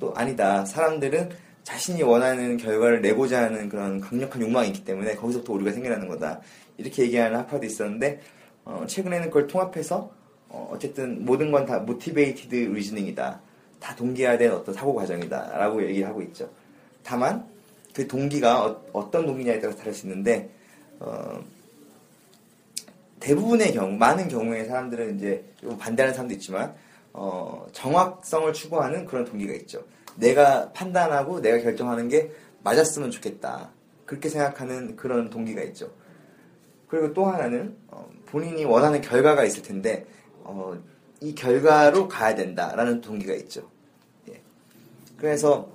또 0.00 0.12
아니다. 0.14 0.64
사람들은 0.64 1.30
자신이 1.64 2.02
원하는 2.02 2.56
결과를 2.58 3.00
내고자 3.00 3.42
하는 3.44 3.68
그런 3.68 4.00
강력한 4.00 4.40
욕망이 4.42 4.68
있기 4.68 4.84
때문에 4.84 5.16
거기서부터 5.16 5.54
오류가 5.54 5.72
생겨나는 5.72 6.08
거다. 6.08 6.40
이렇게 6.76 7.04
얘기하는 7.04 7.38
학파도 7.38 7.64
있었는데 7.66 8.20
어, 8.64 8.84
최근에는 8.86 9.28
그걸 9.28 9.46
통합해서 9.46 10.10
어, 10.48 10.70
어쨌든 10.72 11.24
모든 11.24 11.50
건 11.50 11.66
다 11.66 11.78
모티베이티드 11.80 12.54
리즈닝이다. 12.54 13.40
다 13.80 13.96
동기화된 13.96 14.52
어떤 14.52 14.74
사고 14.74 14.94
과정이다. 14.94 15.58
라고 15.58 15.82
얘기를 15.82 16.06
하고 16.06 16.22
있죠. 16.22 16.48
다만 17.02 17.44
그 17.94 18.06
동기가 18.06 18.64
어, 18.92 19.10
떤 19.10 19.26
동기냐에 19.26 19.58
따라서 19.58 19.78
다를 19.78 19.94
수 19.94 20.06
있는데 20.06 20.50
어, 21.00 21.42
대부분의 23.20 23.72
경우, 23.72 23.96
많은 23.96 24.28
경우에 24.28 24.64
사람들은 24.66 25.16
이제 25.16 25.44
좀 25.58 25.78
반대하는 25.78 26.12
사람도 26.12 26.34
있지만 26.34 26.74
어, 27.14 27.66
정확성을 27.72 28.52
추구하는 28.52 29.06
그런 29.06 29.24
동기가 29.24 29.54
있죠. 29.54 29.82
내가 30.16 30.72
판단하고 30.72 31.40
내가 31.40 31.58
결정하는 31.58 32.08
게 32.08 32.30
맞았으면 32.62 33.10
좋겠다. 33.10 33.70
그렇게 34.06 34.28
생각하는 34.28 34.96
그런 34.96 35.30
동기가 35.30 35.62
있죠. 35.62 35.90
그리고 36.88 37.12
또 37.12 37.26
하나는 37.26 37.76
어, 37.88 38.08
본인이 38.26 38.64
원하는 38.64 39.00
결과가 39.00 39.44
있을 39.44 39.62
텐데 39.62 40.06
어, 40.42 40.78
이 41.20 41.34
결과로 41.34 42.08
가야 42.08 42.34
된다라는 42.34 43.00
동기가 43.00 43.34
있죠. 43.34 43.70
예. 44.28 44.40
그래서 45.16 45.74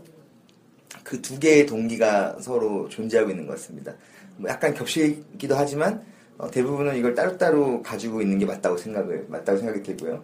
그 1.03 1.19
두 1.21 1.39
개의 1.39 1.65
동기가 1.65 2.37
서로 2.39 2.87
존재하고 2.87 3.31
있는 3.31 3.47
것 3.47 3.53
같습니다. 3.53 3.95
뭐 4.37 4.49
약간 4.49 4.73
겹치기도 4.73 5.55
하지만 5.55 6.03
어, 6.37 6.49
대부분은 6.49 6.95
이걸 6.97 7.15
따로따로 7.15 7.81
가지고 7.81 8.21
있는 8.21 8.37
게 8.37 8.45
맞다고 8.45 8.77
생각을 8.77 9.25
맞다고 9.27 9.57
생각이 9.57 9.81
들고요. 9.81 10.23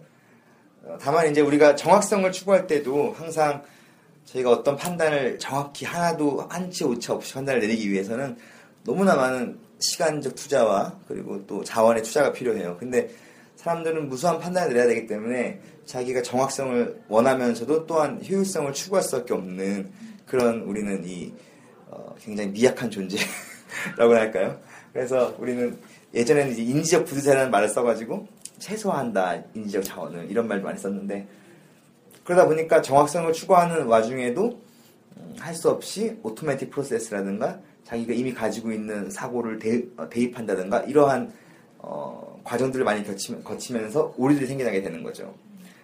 어, 0.83 0.97
다만 1.01 1.29
이제 1.29 1.41
우리가 1.41 1.75
정확성을 1.75 2.31
추구할 2.31 2.67
때도 2.67 3.13
항상 3.13 3.63
저희가 4.25 4.51
어떤 4.51 4.75
판단을 4.75 5.39
정확히 5.39 5.85
하나도 5.85 6.47
한치 6.49 6.83
오차 6.83 7.13
없이 7.13 7.33
판단을 7.33 7.61
내리기 7.61 7.91
위해서는 7.91 8.37
너무나 8.83 9.15
많은 9.15 9.57
시간적 9.79 10.35
투자와 10.35 10.99
그리고 11.07 11.45
또 11.45 11.63
자원의 11.63 12.03
투자가 12.03 12.31
필요해요. 12.31 12.77
근데 12.77 13.09
사람들은 13.55 14.09
무수한 14.09 14.39
판단을 14.39 14.69
내려야 14.69 14.87
되기 14.87 15.07
때문에 15.07 15.59
자기가 15.85 16.21
정확성을 16.21 17.03
원하면서도 17.07 17.85
또한 17.85 18.21
효율성을 18.27 18.71
추구할 18.73 19.03
수밖에 19.03 19.33
없는 19.33 19.91
그런 20.25 20.61
우리는 20.61 21.03
이 21.05 21.33
어, 21.87 22.15
굉장히 22.19 22.49
미약한 22.49 22.89
존재라고 22.89 24.13
할까요? 24.13 24.59
그래서 24.93 25.35
우리는 25.39 25.77
예전에는 26.13 26.57
인지적 26.57 27.05
부두세라는 27.05 27.51
말을 27.51 27.69
써가지고 27.69 28.27
최소화한다 28.59 29.43
인지적 29.53 29.83
자원을 29.83 30.29
이런 30.29 30.47
말도 30.47 30.65
많이 30.65 30.79
썼는데 30.79 31.27
그러다 32.25 32.45
보니까 32.45 32.81
정확성을 32.81 33.31
추구하는 33.31 33.85
와중에도 33.85 34.59
음, 35.15 35.35
할수 35.39 35.69
없이 35.69 36.17
오토매틱 36.21 36.69
프로세스라든가 36.71 37.61
자기가 37.85 38.13
이미 38.13 38.33
가지고 38.33 38.73
있는 38.73 39.09
사고를 39.09 39.59
대, 39.59 39.85
어, 39.95 40.09
입한다든가 40.13 40.81
이러한 40.81 41.31
어, 41.77 42.41
과정들을 42.43 42.83
많이 42.83 43.05
거치, 43.05 43.41
거치면 43.41 43.91
서 43.91 44.13
오류들이 44.17 44.47
생겨나게 44.47 44.81
되는 44.81 45.01
거죠. 45.01 45.33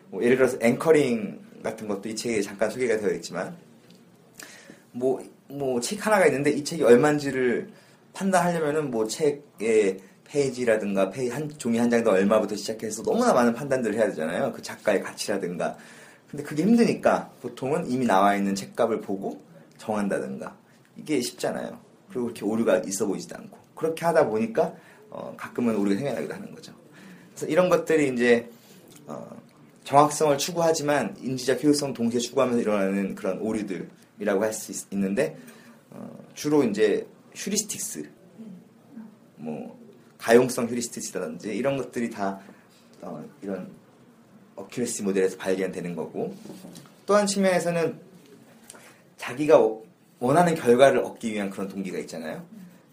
뭐 0.09 0.21
예를 0.21 0.35
들어서 0.35 0.57
앵커링 0.59 1.39
같은 1.63 1.87
것도 1.87 2.09
이 2.09 2.15
책에 2.17 2.41
잠깐 2.41 2.69
소개가 2.69 2.97
되어 2.97 3.11
있지만 3.13 3.55
뭐 4.91 5.21
뭐 5.51 5.79
책 5.81 6.05
하나가 6.05 6.25
있는데 6.27 6.51
이 6.51 6.63
책이 6.63 6.83
얼마인지를 6.83 7.69
판단하려면은 8.13 8.89
뭐 8.91 9.07
책의 9.07 9.99
페이지라든가 10.25 11.09
페이 11.09 11.29
한 11.29 11.49
종이 11.57 11.77
한 11.77 11.89
장도 11.89 12.11
얼마부터 12.11 12.55
시작해서 12.55 13.03
너무나 13.03 13.33
많은 13.33 13.53
판단들을 13.53 13.95
해야 13.95 14.07
되잖아요. 14.07 14.53
그 14.53 14.61
작가의 14.61 15.01
가치라든가. 15.01 15.77
근데 16.31 16.43
그게 16.43 16.63
힘드니까 16.63 17.29
보통은 17.41 17.89
이미 17.89 18.05
나와 18.05 18.35
있는 18.35 18.55
책값을 18.55 19.01
보고 19.01 19.41
정한다든가 19.77 20.55
이게 20.95 21.19
쉽잖아요. 21.21 21.77
그리고 22.09 22.23
그렇게 22.23 22.45
오류가 22.45 22.77
있어 22.79 23.05
보이지도 23.05 23.35
않고 23.35 23.57
그렇게 23.75 24.05
하다 24.05 24.27
보니까 24.27 24.73
어, 25.09 25.33
가끔은 25.35 25.75
오류가 25.75 25.97
생겨나기도 25.97 26.33
하는 26.33 26.55
거죠. 26.55 26.73
그래서 27.31 27.47
이런 27.47 27.67
것들이 27.67 28.13
이제 28.13 28.49
어, 29.07 29.29
정확성을 29.83 30.37
추구하지만 30.37 31.17
인지적 31.19 31.61
효율성 31.63 31.93
동시에 31.93 32.19
추구하면서 32.19 32.61
일어나는 32.61 33.15
그런 33.15 33.39
오류들이라고 33.39 34.41
할 34.43 34.53
수 34.53 34.71
있는데 34.91 35.37
어, 35.89 36.09
주로 36.33 36.63
이제 36.63 37.05
휴리스틱스 37.35 38.09
뭐 39.35 39.77
가용성 40.17 40.67
휴리스틱스라든지 40.67 41.55
이런 41.55 41.75
것들이 41.77 42.09
다 42.09 42.39
어, 43.01 43.21
이런 43.41 43.69
어큐레시 44.61 45.03
모델에서 45.03 45.37
발견되는 45.37 45.95
거고 45.95 46.35
또한 47.05 47.25
측면에서는 47.27 47.99
자기가 49.17 49.59
원하는 50.19 50.55
결과를 50.55 50.99
얻기 50.99 51.31
위한 51.33 51.49
그런 51.49 51.67
동기가 51.67 51.97
있잖아요. 51.99 52.43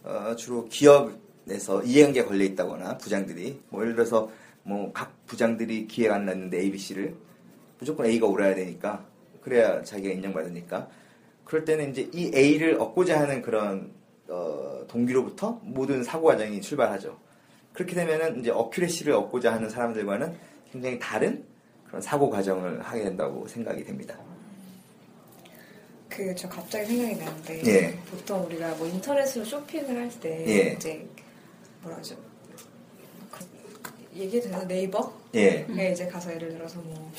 어, 0.05 0.35
주로 0.37 0.67
기업에서 0.69 1.83
이해관계가 1.83 2.29
걸려 2.29 2.45
있다거나 2.45 2.99
부장들이 2.99 3.61
뭐 3.69 3.83
예를 3.83 3.95
들어서 3.95 4.31
뭐 4.63 4.93
각 4.93 5.27
부장들이 5.27 5.87
기획 5.87 6.13
안 6.13 6.27
났는데 6.27 6.59
ABC를 6.59 7.15
무조건 7.79 8.07
A가 8.07 8.27
오라야 8.27 8.55
되니까 8.55 9.05
그래야 9.43 9.83
자기가 9.83 10.13
인정받으니까 10.15 10.89
그럴 11.45 11.65
때는 11.65 11.91
이제 11.91 12.11
이 12.13 12.31
A를 12.35 12.79
얻고자 12.81 13.21
하는 13.21 13.41
그런 13.43 13.93
어, 14.29 14.85
동기로부터 14.89 15.61
모든 15.63 16.03
사고 16.05 16.27
과정이 16.27 16.61
출발하죠. 16.61 17.19
그렇게 17.73 17.95
되면은 17.95 18.41
이제 18.41 18.51
어큐레시를 18.51 19.13
얻고자 19.15 19.53
하는 19.55 19.71
사람들과는 19.71 20.37
굉장히 20.73 20.99
다른 20.99 21.45
그런 21.89 22.01
사고 22.03 22.29
과정을 22.31 22.81
하게 22.83 23.05
된다고 23.05 23.47
생각이 23.49 23.85
됩니다. 23.85 24.15
그 26.09 26.35
저 26.35 26.49
갑자기 26.49 26.97
생각이 26.97 27.17
나는데 27.25 27.63
예. 27.67 27.97
보통 28.11 28.45
우리가 28.47 28.75
뭐 28.75 28.87
인터넷으로 28.89 29.45
쇼핑을 29.45 29.97
할때 29.97 30.45
예. 30.49 30.73
이제 30.75 31.07
뭐라 31.83 31.99
하죠? 31.99 32.17
그 33.31 33.45
얘기해도 34.17 34.49
되나 34.51 34.67
네이버? 34.67 35.13
예. 35.37 35.65
에 35.71 35.93
이제 35.93 36.07
가서 36.09 36.33
예를 36.35 36.51
들어서 36.51 36.81
뭐 36.81 37.13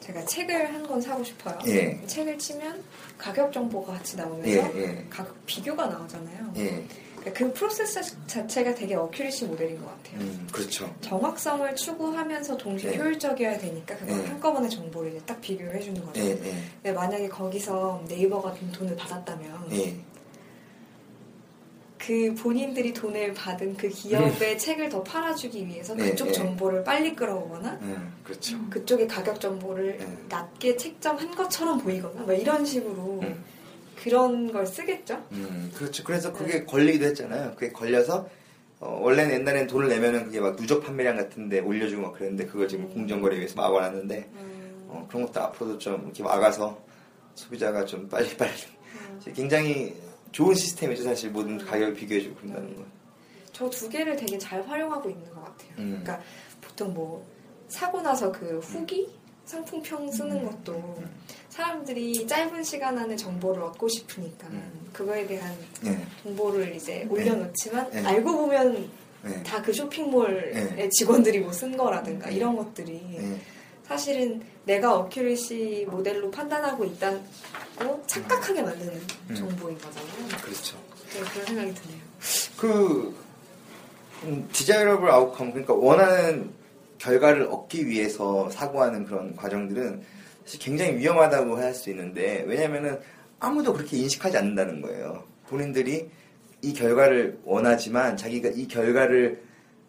제가 0.00 0.24
책을 0.26 0.74
한 0.74 0.82
권 0.86 1.00
사고 1.00 1.24
싶어요. 1.24 1.56
예. 1.68 1.98
책을 2.06 2.36
치면 2.38 2.82
가격 3.16 3.50
정보가 3.52 3.94
같이 3.94 4.16
나오면서 4.16 4.50
예, 4.78 4.82
예. 4.82 5.06
가격 5.08 5.34
비교가 5.46 5.86
나오잖아요. 5.86 6.52
예. 7.26 7.30
그러니까 7.30 7.32
그 7.32 7.52
프로세스 7.52 8.26
자체가 8.26 8.74
되게 8.74 8.94
어큐리시 8.94 9.46
모델인 9.46 9.80
것 9.80 9.86
같아요. 9.86 10.20
음, 10.20 10.46
그렇죠. 10.52 10.92
정확성을 11.00 11.74
추구하면서 11.74 12.56
동시에 12.56 12.92
네. 12.92 12.98
효율적이어야 12.98 13.58
되니까 13.58 13.96
그걸 13.96 14.18
네. 14.18 14.26
한꺼번에 14.26 14.68
정보를 14.68 15.20
딱 15.24 15.40
비교를 15.40 15.74
해주는 15.76 16.04
거죠. 16.04 16.20
예, 16.20 16.30
예. 16.30 16.54
근데 16.82 16.92
만약에 16.92 17.28
거기서 17.28 18.04
네이버가 18.08 18.54
좀 18.54 18.72
돈을 18.72 18.96
받았다면 18.96 19.68
예. 19.72 19.96
그 22.04 22.34
본인들이 22.34 22.92
돈을 22.92 23.32
받은 23.32 23.76
그 23.76 23.88
기업의 23.88 24.58
책을 24.58 24.88
더 24.88 25.04
팔아주기 25.04 25.68
위해서 25.68 25.94
네, 25.94 26.10
그쪽 26.10 26.26
네. 26.26 26.32
정보를 26.32 26.82
빨리 26.82 27.14
끌어오거나 27.14 27.78
음, 27.82 28.12
그렇죠. 28.24 28.58
그쪽의 28.70 29.06
가격 29.06 29.40
정보를 29.40 29.98
네. 29.98 30.18
낮게 30.28 30.76
책정한 30.76 31.30
것처럼 31.32 31.78
보이거나 31.78 32.22
뭐 32.22 32.34
이런 32.34 32.64
식으로 32.64 33.20
음. 33.22 33.44
그런 34.02 34.52
걸 34.52 34.66
쓰겠죠. 34.66 35.24
음, 35.32 35.70
그렇죠. 35.76 36.02
그래서 36.04 36.32
그게 36.32 36.64
걸리기도 36.64 37.06
했잖아요. 37.06 37.52
그게 37.54 37.70
걸려서 37.70 38.28
어, 38.80 38.98
원래는 39.00 39.34
옛날엔 39.34 39.68
돈을 39.68 39.88
내면은 39.88 40.24
그게 40.24 40.40
막 40.40 40.56
누적 40.56 40.82
판매량 40.84 41.16
같은데 41.16 41.60
올려주고 41.60 42.02
막 42.02 42.12
그랬는데 42.14 42.46
그걸 42.46 42.66
지금 42.66 42.88
공정거래위에서 42.88 43.54
막아놨는데 43.54 44.30
음, 44.34 44.86
어, 44.88 45.06
그런 45.08 45.26
것도 45.26 45.40
앞으로도 45.40 45.78
좀 45.78 46.02
이렇게 46.04 46.22
막아서 46.24 46.82
소비자가 47.34 47.84
좀 47.84 48.08
빨리빨리 48.08 48.52
굉장히 49.34 49.94
좋은 50.32 50.54
시스템이죠 50.54 51.04
사실 51.04 51.30
모든 51.30 51.58
가격을 51.58 51.94
비교해주고 51.94 52.34
그런다는 52.36 52.74
건. 52.74 52.84
저 53.52 53.68
두 53.68 53.88
개를 53.88 54.16
되게 54.16 54.36
잘 54.38 54.62
활용하고 54.66 55.08
있는 55.10 55.24
것 55.30 55.44
같아요. 55.44 55.70
음. 55.78 56.00
그러니까 56.02 56.20
보통 56.60 56.92
뭐 56.92 57.24
사고 57.68 58.00
나서 58.00 58.32
그 58.32 58.58
후기 58.58 59.08
상품평 59.44 60.10
쓰는 60.10 60.38
음. 60.38 60.46
것도 60.46 61.02
사람들이 61.52 62.26
짧은 62.26 62.64
시간 62.64 62.96
안에 62.96 63.14
정보를 63.14 63.62
얻고 63.64 63.86
싶으니까 63.86 64.48
음. 64.48 64.88
그거에 64.90 65.26
대한 65.26 65.54
예. 65.84 65.98
정보를 66.22 66.74
이제 66.74 67.06
올려놓지만 67.10 67.90
네. 67.90 68.02
알고 68.06 68.38
보면 68.38 68.88
예. 69.26 69.42
다그 69.42 69.70
쇼핑몰의 69.70 70.54
네. 70.76 70.88
직원들이 70.88 71.40
뭐 71.40 71.52
쓴 71.52 71.76
거라든가 71.76 72.30
네. 72.30 72.36
이런 72.36 72.56
것들이 72.56 73.02
예. 73.18 73.38
사실은 73.86 74.40
내가 74.64 74.96
어큐리시 74.96 75.86
모델로 75.90 76.30
판단하고 76.30 76.86
있다고 76.86 78.02
착각하게 78.06 78.62
만드는 78.62 79.00
음. 79.28 79.34
정보인 79.34 79.76
거잖아요. 79.76 80.28
그렇죠. 80.42 80.78
네, 81.12 81.20
그런 81.32 81.46
생각이 81.46 81.74
드네요. 81.74 81.98
그 82.56 83.14
음, 84.22 84.48
디자이러블 84.52 85.10
아웃컴 85.10 85.50
그러니까 85.50 85.74
원하는 85.74 86.50
결과를 86.96 87.42
얻기 87.50 87.86
위해서 87.88 88.48
사고하는 88.48 89.04
그런 89.04 89.36
과정들은 89.36 90.02
사실 90.44 90.60
굉장히 90.60 90.96
위험하다고 90.98 91.56
할 91.56 91.74
수 91.74 91.90
있는데 91.90 92.44
왜냐면은 92.46 92.98
아무도 93.40 93.72
그렇게 93.72 93.96
인식하지 93.96 94.36
않는다는 94.36 94.80
거예요. 94.82 95.24
본인들이 95.48 96.08
이 96.62 96.72
결과를 96.72 97.40
원하지만 97.44 98.16
자기가 98.16 98.50
이 98.50 98.68
결과를 98.68 99.42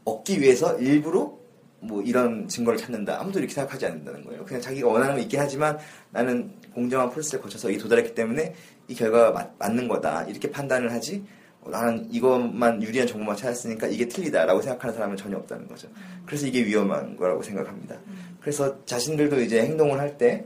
얻기 0.06 0.42
위해서 0.42 0.78
일부러 0.80 1.38
뭐 1.80 2.02
이런 2.02 2.48
증거를 2.48 2.80
찾는다. 2.80 3.20
아무도 3.20 3.40
이렇게 3.40 3.54
생각하지 3.54 3.86
않는다는 3.86 4.24
거예요. 4.24 4.46
그냥 4.46 4.62
자기가 4.62 4.88
원하는 4.88 5.16
건 5.16 5.24
있긴 5.24 5.40
하지만 5.40 5.78
나는 6.12 6.52
공정한 6.74 7.10
프로세스를 7.10 7.42
거쳐서 7.42 7.70
이 7.70 7.78
도달했기 7.78 8.16
때문에 8.16 8.56
이 8.88 8.96
결과가 8.96 9.32
맞, 9.32 9.52
맞는 9.60 9.88
거다. 9.88 10.24
이렇게 10.24 10.50
판단을 10.50 10.92
하지. 10.92 11.24
어, 11.62 11.70
나는 11.70 12.08
이것만 12.12 12.82
유리한 12.82 13.08
정보만 13.08 13.36
찾았으니까 13.36 13.88
이게 13.88 14.08
틀리다라고 14.08 14.62
생각하는 14.62 14.96
사람은 14.96 15.16
전혀 15.18 15.38
없다는 15.38 15.68
거죠. 15.68 15.88
그래서 16.26 16.48
이게 16.48 16.66
위험한 16.66 17.16
거라고 17.18 17.42
생각합니다. 17.44 17.98
그래서 18.44 18.86
자신들도 18.86 19.42
이제 19.42 19.62
행동을 19.62 20.00
할 20.00 20.18
때, 20.18 20.46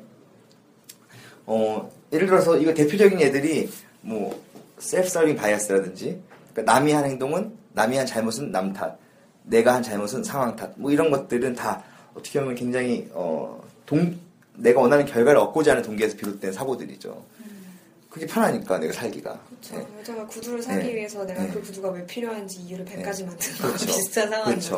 어, 1.47 1.91
예를 2.13 2.27
들어서 2.27 2.57
이거 2.57 2.73
대표적인 2.73 3.19
예들이 3.19 3.69
뭐, 4.01 4.39
self-serving 4.77 5.35
bias라든지, 5.35 6.21
그러니까 6.53 6.73
남이 6.73 6.91
한 6.91 7.05
행동은, 7.05 7.57
남이 7.73 7.97
한 7.97 8.05
잘못은 8.05 8.51
남 8.51 8.71
탓, 8.71 8.97
내가 9.43 9.73
한 9.73 9.81
잘못은 9.81 10.23
상황 10.23 10.55
탓, 10.55 10.73
뭐 10.75 10.91
이런 10.91 11.09
것들은 11.09 11.55
다 11.55 11.83
어떻게 12.13 12.39
보면 12.39 12.53
굉장히, 12.53 13.09
어, 13.13 13.63
동, 13.87 14.15
내가 14.55 14.79
원하는 14.79 15.05
결과를 15.05 15.39
얻고자 15.39 15.71
하는 15.71 15.83
동기에서 15.83 16.17
비롯된 16.17 16.53
사고들이죠. 16.53 17.23
그게 18.09 18.25
편하니까 18.25 18.79
내가 18.79 18.93
살기가. 18.93 19.39
그렇죠. 19.47 19.75
예. 19.75 19.99
여자가 19.99 20.25
구두를 20.25 20.61
사기 20.61 20.87
네. 20.87 20.95
위해서 20.95 21.23
내가 21.23 21.43
네. 21.43 21.51
그 21.51 21.61
구두가 21.61 21.89
왜 21.89 22.05
필요한지 22.05 22.61
이유를 22.61 22.85
100가지 22.85 23.25
만드는 23.25 23.57
그렇죠. 23.59 23.85
비슷한 23.85 24.29
상황인 24.29 24.59
그렇죠. 24.59 24.77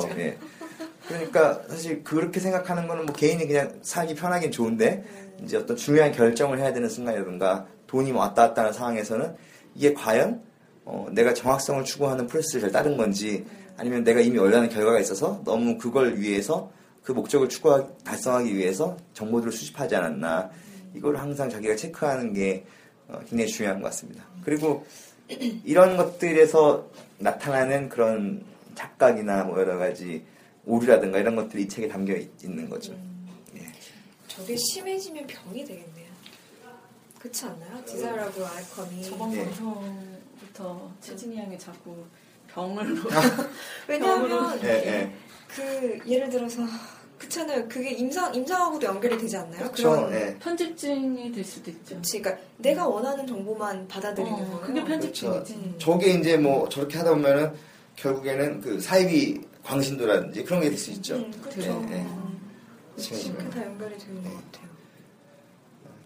그러니까 1.07 1.61
사실 1.67 2.03
그렇게 2.03 2.39
생각하는 2.39 2.87
거는 2.87 3.05
뭐 3.05 3.15
개인이 3.15 3.45
그냥 3.47 3.79
살기 3.81 4.15
편하긴 4.15 4.51
좋은데 4.51 5.03
음. 5.05 5.43
이제 5.43 5.57
어떤 5.57 5.75
중요한 5.75 6.11
결정을 6.11 6.59
해야 6.59 6.73
되는 6.73 6.87
순간이라든가 6.87 7.67
돈이 7.87 8.11
뭐 8.11 8.21
왔다 8.21 8.47
갔다 8.47 8.61
하는 8.61 8.73
상황에서는 8.73 9.35
이게 9.75 9.93
과연 9.93 10.41
어, 10.85 11.07
내가 11.11 11.33
정확성을 11.33 11.83
추구하는 11.83 12.27
프로세스를 12.27 12.61
잘 12.61 12.71
따른 12.71 12.97
건지 12.97 13.45
아니면 13.77 14.03
내가 14.03 14.19
이미 14.19 14.37
원하는 14.37 14.69
결과가 14.69 14.99
있어서 14.99 15.41
너무 15.45 15.77
그걸 15.77 16.17
위해서 16.17 16.71
그 17.03 17.11
목적을 17.11 17.49
추구하 17.49 17.87
달성하기 18.03 18.55
위해서 18.55 18.97
정보들을 19.13 19.51
수집하지 19.51 19.95
않았나 19.95 20.49
이걸 20.93 21.17
항상 21.17 21.49
자기가 21.49 21.75
체크하는 21.75 22.33
게 22.33 22.65
어, 23.07 23.19
굉장히 23.27 23.47
중요한 23.47 23.81
것 23.81 23.87
같습니다. 23.87 24.23
그리고 24.43 24.85
이런 25.63 25.97
것들에서 25.97 26.87
나타나는 27.19 27.89
그런 27.89 28.43
착각이나 28.75 29.43
뭐 29.43 29.59
여러 29.59 29.77
가지 29.77 30.25
오류라든가 30.73 31.17
이런 31.19 31.35
것들이 31.35 31.63
이 31.63 31.67
책에 31.67 31.87
담겨 31.87 32.15
있, 32.15 32.29
는 32.43 32.69
거죠. 32.69 32.93
예. 33.57 33.65
저게 34.27 34.55
심해지면 34.55 35.25
병이 35.27 35.65
되겠네요. 35.65 36.09
그렇지 37.19 37.45
않나요? 37.45 37.83
디자라브 37.85 38.45
아이콘이 38.45 39.03
저번 39.03 39.33
예. 39.33 39.43
방송부터 39.43 40.91
최진이 41.01 41.35
형이 41.37 41.57
자꾸 41.59 42.05
병을 42.53 42.95
왜냐하면 43.87 44.59
예, 44.63 44.67
예. 44.69 45.11
그 45.53 45.99
예를 46.07 46.29
들어서 46.29 46.61
그렇잖아요. 47.17 47.67
그게 47.67 47.89
임상 47.91 48.33
임상하고도 48.33 48.85
연결이 48.85 49.17
되지 49.17 49.35
않나요? 49.35 49.59
그렇죠. 49.63 49.89
그런- 49.89 50.13
예. 50.13 50.37
편집증이 50.39 51.31
될 51.33 51.43
수도 51.43 51.69
있죠. 51.71 51.95
그치, 51.95 52.21
그러니까 52.21 52.41
내가 52.57 52.87
원하는 52.87 53.27
정보만 53.27 53.85
받아들이는 53.89 54.33
어, 54.33 54.37
거예요. 54.45 54.59
그게 54.61 54.83
편집증이지. 54.85 55.53
음. 55.55 55.75
저게 55.77 56.11
이제 56.13 56.37
뭐 56.37 56.69
저렇게 56.69 56.97
하다 56.99 57.15
보면은 57.15 57.53
결국에는 57.97 58.61
그 58.61 58.79
사이비 58.79 59.41
광신도라든지 59.69 60.43
그런 60.43 60.61
게 60.61 60.69
될 60.69 60.77
수 60.77 60.91
있죠. 60.91 61.15
음, 61.15 61.31
그렇죠. 61.43 61.71
음. 61.79 62.39
심해지면. 62.97 63.37
그렇게 63.37 63.59
다 63.59 63.65
연결이 63.65 63.97
되는 63.97 64.23
것 64.23 64.29
같아요. 64.33 64.69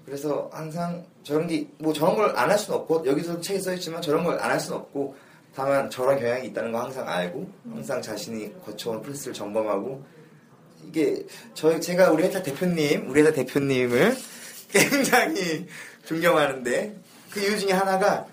그래서 0.05 0.49
항상 0.53 1.05
저런 1.24 1.47
게 1.47 1.66
뭐 1.80 1.93
저런 1.93 2.16
걸 2.16 2.36
안 2.38 2.49
할 2.49 2.57
수는 2.59 2.80
없고 2.80 3.05
여기서 3.05 3.39
책에 3.41 3.59
써 3.59 3.74
있지만 3.74 4.01
저런 4.01 4.24
걸 4.24 4.38
안 4.39 4.51
할 4.51 4.59
수는 4.59 4.78
없고 4.80 5.16
다만 5.55 5.89
저런 5.89 6.20
경향이 6.20 6.47
있다는 6.47 6.72
거 6.72 6.82
항상 6.82 7.07
알고 7.07 7.47
항상 7.70 8.01
자신이 8.01 8.53
거쳐온 8.66 9.01
프로세스를 9.01 9.34
점검하고 9.34 10.03
이게 10.88 11.26
저희 11.53 11.80
제가 11.80 12.11
우리 12.11 12.24
회사 12.24 12.43
대표님 12.43 13.09
우리 13.09 13.22
회사 13.22 13.32
대표님을 13.32 14.18
굉장히 14.74 15.68
존경하는데 16.05 16.97
그 17.32 17.39
이유 17.39 17.57
중에 17.57 17.72
하나가 17.72 18.26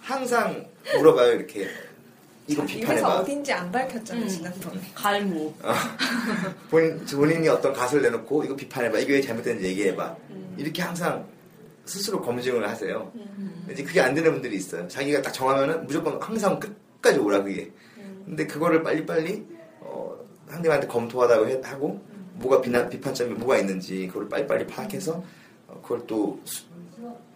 항상 0.00 0.66
물어봐요 0.96 1.32
이렇게 1.34 1.68
이거 2.52 2.64
비판해봐. 2.64 3.18
어딘지 3.20 3.52
안 3.52 3.70
밝혔잖아요, 3.70 4.24
음. 4.24 4.28
지난번에. 4.28 4.80
갈모. 4.94 5.54
본인, 6.70 7.04
본인이 7.04 7.48
어떤 7.48 7.72
가설을 7.72 8.02
내놓고 8.04 8.44
이거 8.44 8.56
비판해봐 8.56 8.98
이게 8.98 9.14
왜 9.14 9.20
잘못됐는지 9.20 9.68
얘기해봐. 9.68 10.16
이렇게 10.56 10.82
항상 10.82 11.26
스스로 11.84 12.20
검증을 12.20 12.68
하세요. 12.68 13.12
이제 13.70 13.82
그게 13.82 14.00
안 14.00 14.14
되는 14.14 14.32
분들이 14.32 14.56
있어요. 14.56 14.86
자기가 14.88 15.22
딱 15.22 15.32
정하면은 15.32 15.86
무조건 15.86 16.20
항상 16.20 16.58
끝까지 16.58 17.18
오라 17.18 17.42
그게. 17.42 17.70
근데 18.24 18.46
그거를 18.46 18.82
빨리빨리 18.82 19.44
어, 19.80 20.16
상대방한테 20.48 20.86
검토하다고 20.86 21.48
해- 21.48 21.60
하고 21.64 22.00
뭐가 22.34 22.60
비난, 22.60 22.88
비판점이 22.88 23.34
뭐가 23.34 23.58
있는지 23.58 24.06
그걸 24.08 24.28
빨리빨리 24.28 24.66
파악해서 24.66 25.22
어, 25.68 25.80
그걸 25.82 26.06
또 26.06 26.40
수- 26.44 26.64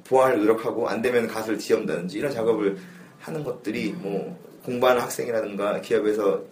보완을 0.05 0.39
노력하고 0.39 0.89
안 0.89 1.01
되면 1.03 1.27
가설을 1.27 1.59
뒤엎는다든지 1.59 2.19
이런 2.19 2.31
작업을 2.33 2.77
하는 3.21 3.43
것들이 3.43 3.93
뭐 3.93 4.39
공부하는 4.65 5.03
학생이라든가 5.03 5.81
기업에서 5.81 6.43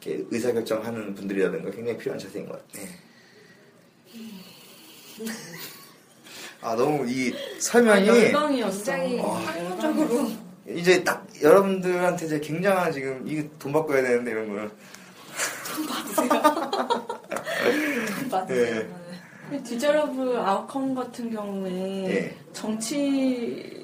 이렇게 0.00 0.24
의사결정하는 0.30 1.14
분들이라든가 1.14 1.70
굉장히 1.70 1.98
필요한 1.98 2.18
자세인 2.18 2.48
것 2.48 2.66
같아요. 2.66 2.86
네. 4.08 5.32
아 6.62 6.74
너무 6.74 7.06
이 7.08 7.34
설명이 7.58 8.06
열광이었어. 8.06 8.92
굉장히 8.92 9.18
어. 9.20 9.32
학문적으로 9.32 10.30
이제 10.68 11.02
딱 11.02 11.26
여러분들한테 11.42 12.26
이제 12.26 12.40
굉장한 12.40 12.92
지금 12.92 13.26
이게 13.26 13.48
돈 13.58 13.72
받고 13.72 13.94
해야 13.94 14.02
되는데 14.02 14.30
이런 14.30 14.48
거는 14.48 14.70
예. 18.50 19.62
desirable 19.64 20.38
outcome 20.38 20.94
같은 20.94 21.30
경우에 21.30 22.06
예. 22.06 22.36
정치 22.52 23.79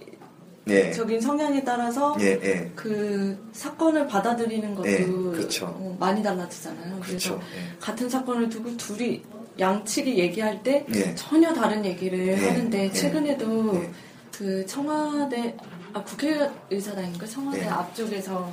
적인 0.93 1.17
예. 1.17 1.21
성향에 1.21 1.63
따라서 1.63 2.17
예, 2.19 2.41
예. 2.43 2.73
그 2.75 3.39
사건을 3.53 4.09
받아들이는 4.09 4.75
것도 4.75 4.89
예, 4.89 5.05
그렇죠. 5.05 5.67
어, 5.67 5.97
많이 6.01 6.21
달라지잖아요. 6.23 6.99
그래서 7.01 7.37
그렇죠. 7.37 7.41
예. 7.55 7.79
같은 7.79 8.09
사건을 8.09 8.49
두고 8.49 8.77
둘이 8.77 9.23
양측이 9.61 10.19
얘기할 10.19 10.65
때 10.65 10.85
예. 10.93 11.15
전혀 11.15 11.53
다른 11.53 11.85
얘기를 11.85 12.27
예, 12.27 12.35
하는데 12.35 12.85
예, 12.85 12.93
최근에도 12.93 13.77
예. 13.77 13.91
그 14.37 14.67
청와대 14.67 15.57
아 15.93 16.03
국회의사당인가 16.03 17.27
청와대 17.27 17.63
예. 17.63 17.69
앞쪽에서 17.69 18.51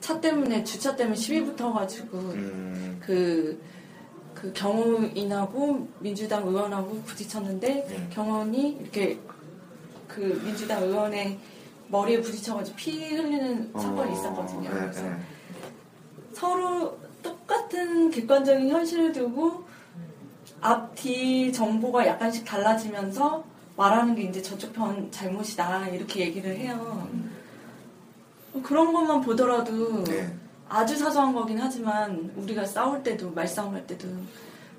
차 0.00 0.20
때문에 0.20 0.62
주차 0.62 0.94
때문에 0.94 1.16
시비 1.16 1.42
붙어가지고 1.44 2.16
음, 2.16 3.00
그, 3.04 3.60
그 4.34 4.52
경호인하고 4.52 5.88
민주당 5.98 6.46
의원하고 6.46 7.02
부딪혔는데 7.02 7.88
예. 7.90 8.14
경호인이 8.14 8.78
이렇게 8.82 9.18
그 10.14 10.40
민주당 10.44 10.82
의원의 10.82 11.38
머리에 11.88 12.20
부딪혀가지고 12.20 12.76
피 12.76 13.14
흘리는 13.14 13.72
사건이 13.72 14.10
어, 14.10 14.14
있었거든요. 14.14 14.70
예, 14.70 14.74
그래서 14.74 15.06
예. 15.06 15.16
서로 16.32 16.98
똑같은 17.22 18.10
객관적인 18.10 18.68
현실을 18.68 19.12
두고 19.12 19.64
앞 20.60 20.94
뒤 20.94 21.52
정보가 21.52 22.06
약간씩 22.06 22.44
달라지면서 22.44 23.44
말하는 23.76 24.14
게 24.14 24.22
이제 24.22 24.40
저쪽 24.40 24.72
편 24.72 25.10
잘못이다 25.10 25.88
이렇게 25.88 26.20
얘기를 26.20 26.56
해요. 26.56 27.06
그런 28.62 28.92
것만 28.92 29.20
보더라도 29.20 30.04
네. 30.04 30.32
아주 30.68 30.96
사소한 30.96 31.34
거긴 31.34 31.58
하지만 31.60 32.32
우리가 32.36 32.64
싸울 32.64 33.02
때도 33.02 33.32
말싸움할 33.32 33.86
때도 33.86 34.08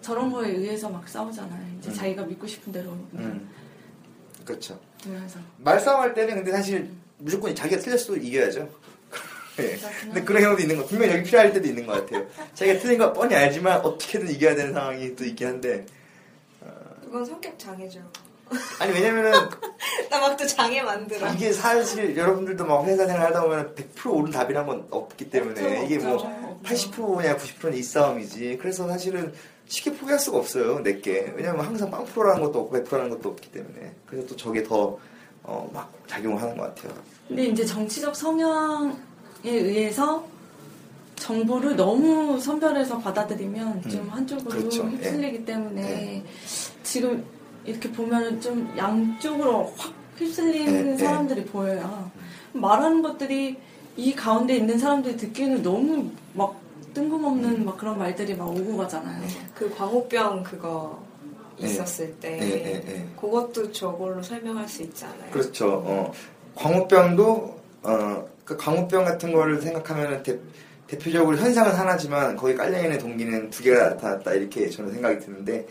저런 0.01 0.31
거에 0.31 0.49
의해서 0.49 0.89
막 0.89 1.07
싸우잖아요. 1.07 1.77
이제 1.77 1.91
음. 1.91 1.93
자기가 1.93 2.23
믿고 2.23 2.47
싶은 2.47 2.71
대로 2.71 2.91
음. 3.13 3.47
그렇죠. 4.45 4.79
말싸움할 5.57 6.13
때는 6.13 6.35
근데 6.35 6.51
사실 6.51 6.89
무조건 7.17 7.53
자기가 7.55 7.81
틀렸어도 7.81 8.17
이겨야죠. 8.17 8.69
예. 9.59 9.63
그렇구나. 9.77 9.89
근데 10.03 10.23
그런 10.23 10.41
경우도 10.43 10.61
있는 10.61 10.77
거 10.77 10.85
분명 10.85 11.09
여기 11.09 11.23
필요할 11.23 11.53
때도 11.53 11.67
있는 11.67 11.85
것 11.85 11.93
같아요. 11.93 12.25
자기가 12.53 12.79
틀린 12.79 12.97
거 12.99 13.11
뻔히 13.13 13.35
알지만 13.35 13.81
어떻게든 13.81 14.29
이겨야 14.29 14.55
되는 14.55 14.73
상황이 14.73 15.15
또 15.15 15.23
있긴 15.25 15.47
한데 15.47 15.85
그건 17.03 17.23
성격 17.25 17.57
장애죠. 17.57 17.99
아니 18.79 18.91
왜냐면은 18.93 19.31
나 20.11 20.19
막 20.19 20.37
또 20.37 20.45
장애 20.45 20.81
만들어. 20.83 21.31
이게 21.33 21.51
사실 21.51 22.15
여러분들도 22.15 22.65
막 22.65 22.85
회사 22.85 23.07
생활 23.07 23.27
하다 23.27 23.41
보면 23.43 23.75
100% 23.75 24.13
옳은 24.13 24.31
답이란 24.31 24.67
건 24.67 24.85
없기 24.91 25.29
때문에 25.29 25.61
없죠, 25.61 25.83
이게 25.85 25.97
뭐 25.97 26.15
없죠. 26.15 26.59
80%냐 26.63 27.37
90%냐 27.37 27.75
이 27.75 27.81
싸움이지. 27.83 28.57
그래서 28.61 28.87
사실은 28.87 29.33
쉽게 29.67 29.93
포기할 29.93 30.19
수가 30.19 30.37
없어요 30.37 30.79
내게. 30.79 31.33
왜냐면 31.35 31.65
항상 31.65 31.89
빵 31.89 32.05
프로라는 32.05 32.43
것도 32.43 32.59
없고 32.59 32.77
100%라는 32.77 33.09
것도 33.11 33.29
없기 33.29 33.51
때문에. 33.51 33.93
그래서 34.05 34.27
또 34.27 34.35
저게 34.35 34.63
더 34.63 34.97
어, 35.43 35.69
막 35.73 35.91
작용을 36.07 36.41
하는 36.41 36.57
것 36.57 36.75
같아요. 36.75 36.93
근데 37.27 37.45
이제 37.45 37.65
정치적 37.65 38.15
성향에 38.15 38.95
의해서 39.45 40.25
정보를 41.15 41.75
너무 41.75 42.39
선별해서 42.39 42.99
받아들이면 42.99 43.81
음, 43.85 43.89
좀 43.89 44.09
한쪽으로 44.09 44.49
그렇죠. 44.49 44.83
휩쓸리기 44.83 45.37
예. 45.37 45.45
때문에 45.45 45.81
예. 45.81 46.23
지금 46.83 47.23
이렇게 47.63 47.91
보면 47.91 48.41
좀 48.41 48.71
양쪽으로 48.77 49.73
확 49.77 49.93
휩쓸리는 50.17 50.87
예, 50.87 50.91
예. 50.93 50.97
사람들이 50.97 51.45
보여요. 51.45 52.11
말하는 52.53 53.01
것들이 53.01 53.57
이 53.97 54.13
가운데 54.13 54.55
있는 54.55 54.77
사람들이 54.77 55.17
듣기에는 55.17 55.63
너무 55.63 56.09
막 56.33 56.55
뜬금없는 56.95 57.49
음. 57.57 57.65
막 57.65 57.77
그런 57.77 57.99
말들이 57.99 58.33
막 58.33 58.47
오고 58.47 58.77
가잖아요. 58.77 59.27
그 59.53 59.69
광우병 59.75 60.43
그거 60.43 61.03
예. 61.61 61.65
있었을 61.65 62.13
때 62.15 62.39
예, 62.41 62.47
예, 62.47 62.83
예. 62.87 63.05
그것도 63.19 63.71
저걸로 63.71 64.23
설명할 64.23 64.67
수 64.67 64.81
있지 64.81 65.05
않아요? 65.05 65.29
그렇죠. 65.31 65.83
어, 65.85 66.11
광우병도 66.55 67.59
어, 67.83 68.27
그 68.43 68.57
광우병 68.57 69.05
같은 69.05 69.31
거를 69.31 69.61
생각하면 69.61 70.23
대, 70.23 70.39
대표적으로 70.87 71.37
현상은 71.37 71.71
하나지만 71.73 72.35
거기 72.35 72.55
깔려 72.55 72.81
있는 72.81 72.97
동기는 72.97 73.49
두 73.49 73.61
개가 73.63 73.89
나타났다 73.89 74.33
이렇게 74.33 74.69
저는 74.69 74.93
생각이 74.93 75.19
드는데 75.19 75.67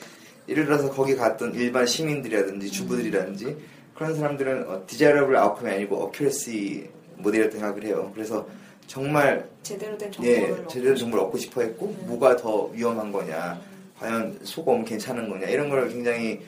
예를 0.48 0.66
들어서 0.66 0.90
거기 0.90 1.16
갔던 1.16 1.54
일반 1.54 1.86
시민들이라든지 1.86 2.70
주부들이라든지 2.70 3.56
그런 3.94 4.14
사람들은 4.14 4.68
어, 4.68 4.82
디자이러블 4.86 5.36
아웃컴이 5.36 5.70
아니고 5.70 5.96
어큐레시 6.04 6.88
모델이라고 7.16 7.52
생각을 7.52 7.84
해요. 7.84 8.10
그래서 8.14 8.46
정말 8.86 9.48
제대로 9.62 9.96
된 9.96 10.12
정보를 10.12 10.38
예, 10.38 10.50
얻고 10.50 10.68
제대로 10.68 10.96
정보를 10.96 11.24
얻고 11.24 11.38
싶어 11.38 11.62
했고, 11.62 11.86
음. 11.86 12.06
뭐가 12.06 12.36
더 12.36 12.66
위험한 12.66 13.10
거냐, 13.10 13.60
과연 13.98 14.38
소금 14.42 14.84
괜찮은 14.84 15.28
거냐, 15.28 15.48
이런 15.48 15.68
걸 15.68 15.88
굉장히 15.88 16.40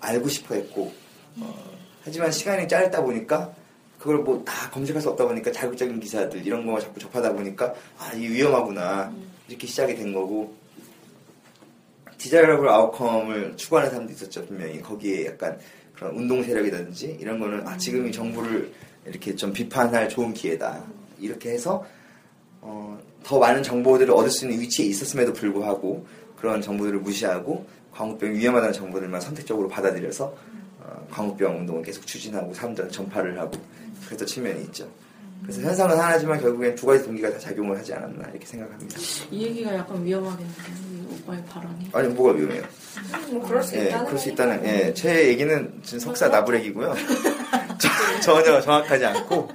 알고 0.00 0.28
싶어 0.28 0.54
했고, 0.54 0.92
어, 1.40 1.54
하지만 2.04 2.30
시간이 2.30 2.68
짧다 2.68 3.02
보니까 3.02 3.52
그걸 3.98 4.18
뭐 4.18 4.44
다 4.44 4.70
검색할 4.70 5.02
수 5.02 5.10
없다 5.10 5.26
보니까 5.26 5.50
자극적인 5.50 5.98
기사들 6.00 6.46
이런 6.46 6.64
거 6.64 6.78
자꾸 6.80 7.00
접하다 7.00 7.32
보니까 7.32 7.74
아 7.98 8.12
이게 8.14 8.28
위험하구나 8.28 9.12
이렇게 9.48 9.66
시작이 9.66 9.94
된 9.96 10.12
거고 10.12 10.54
디자이러블 12.16 12.68
아웃컴을 12.68 13.56
추구하는 13.56 13.90
사람도 13.90 14.12
있었죠 14.12 14.46
분명히 14.46 14.80
거기에 14.80 15.26
약간 15.26 15.58
그런 15.94 16.14
운동 16.14 16.42
세력이라든지 16.42 17.18
이런 17.20 17.38
거는 17.38 17.66
아 17.66 17.76
지금이 17.76 18.12
정부를 18.12 18.72
이렇게 19.04 19.34
좀 19.34 19.52
비판할 19.52 20.08
좋은 20.08 20.32
기회다 20.32 20.84
이렇게 21.20 21.50
해서 21.50 21.84
어, 22.60 22.98
더 23.24 23.38
많은 23.38 23.62
정보들을 23.62 24.12
얻을 24.12 24.30
수 24.30 24.44
있는 24.46 24.60
위치에 24.60 24.86
있었음에도 24.86 25.32
불구하고 25.32 26.06
그런 26.36 26.60
정보들을 26.62 27.00
무시하고 27.00 27.66
광우병이 27.92 28.38
위험하다는 28.38 28.72
정보들만 28.72 29.20
선택적으로 29.20 29.68
받아들여서 29.68 30.34
어, 30.80 31.06
광우병 31.10 31.58
운동을 31.60 31.82
계속 31.82 32.06
추진하고 32.06 32.54
사람들한테 32.54 32.94
전파를 32.94 33.38
하고 33.38 33.52
그랬던 34.06 34.26
측면이 34.26 34.62
있죠. 34.64 34.88
그래서 35.42 35.60
현상은 35.62 35.96
하나지만 35.96 36.40
결국엔 36.40 36.74
두 36.74 36.86
가지 36.86 37.04
동기가 37.04 37.30
다 37.30 37.38
작용을 37.38 37.78
하지 37.78 37.94
않았나 37.94 38.28
이렇게 38.30 38.44
생각합니다. 38.44 38.98
이 39.30 39.42
얘기가 39.44 39.72
약간 39.74 40.04
위험하겠는데 40.04 40.62
이 40.90 41.14
오빠의 41.22 41.44
발언이. 41.44 41.90
아니 41.92 42.08
뭐가 42.08 42.32
위험해요? 42.36 42.62
뭐 43.30 43.46
그럴 43.46 43.62
수 43.62 43.76
예, 43.76 43.84
있다는 43.86 44.06
그럴 44.06 44.18
수. 44.18 44.28
있다는 44.30 44.64
예, 44.66 44.92
제 44.94 45.28
얘기는 45.28 45.80
지금 45.84 46.00
석사 46.00 46.26
나부랭이고요. 46.28 46.92
저- 47.78 48.20
전혀 48.20 48.60
정확하지 48.60 49.04
않고 49.06 49.34
어, 49.36 49.48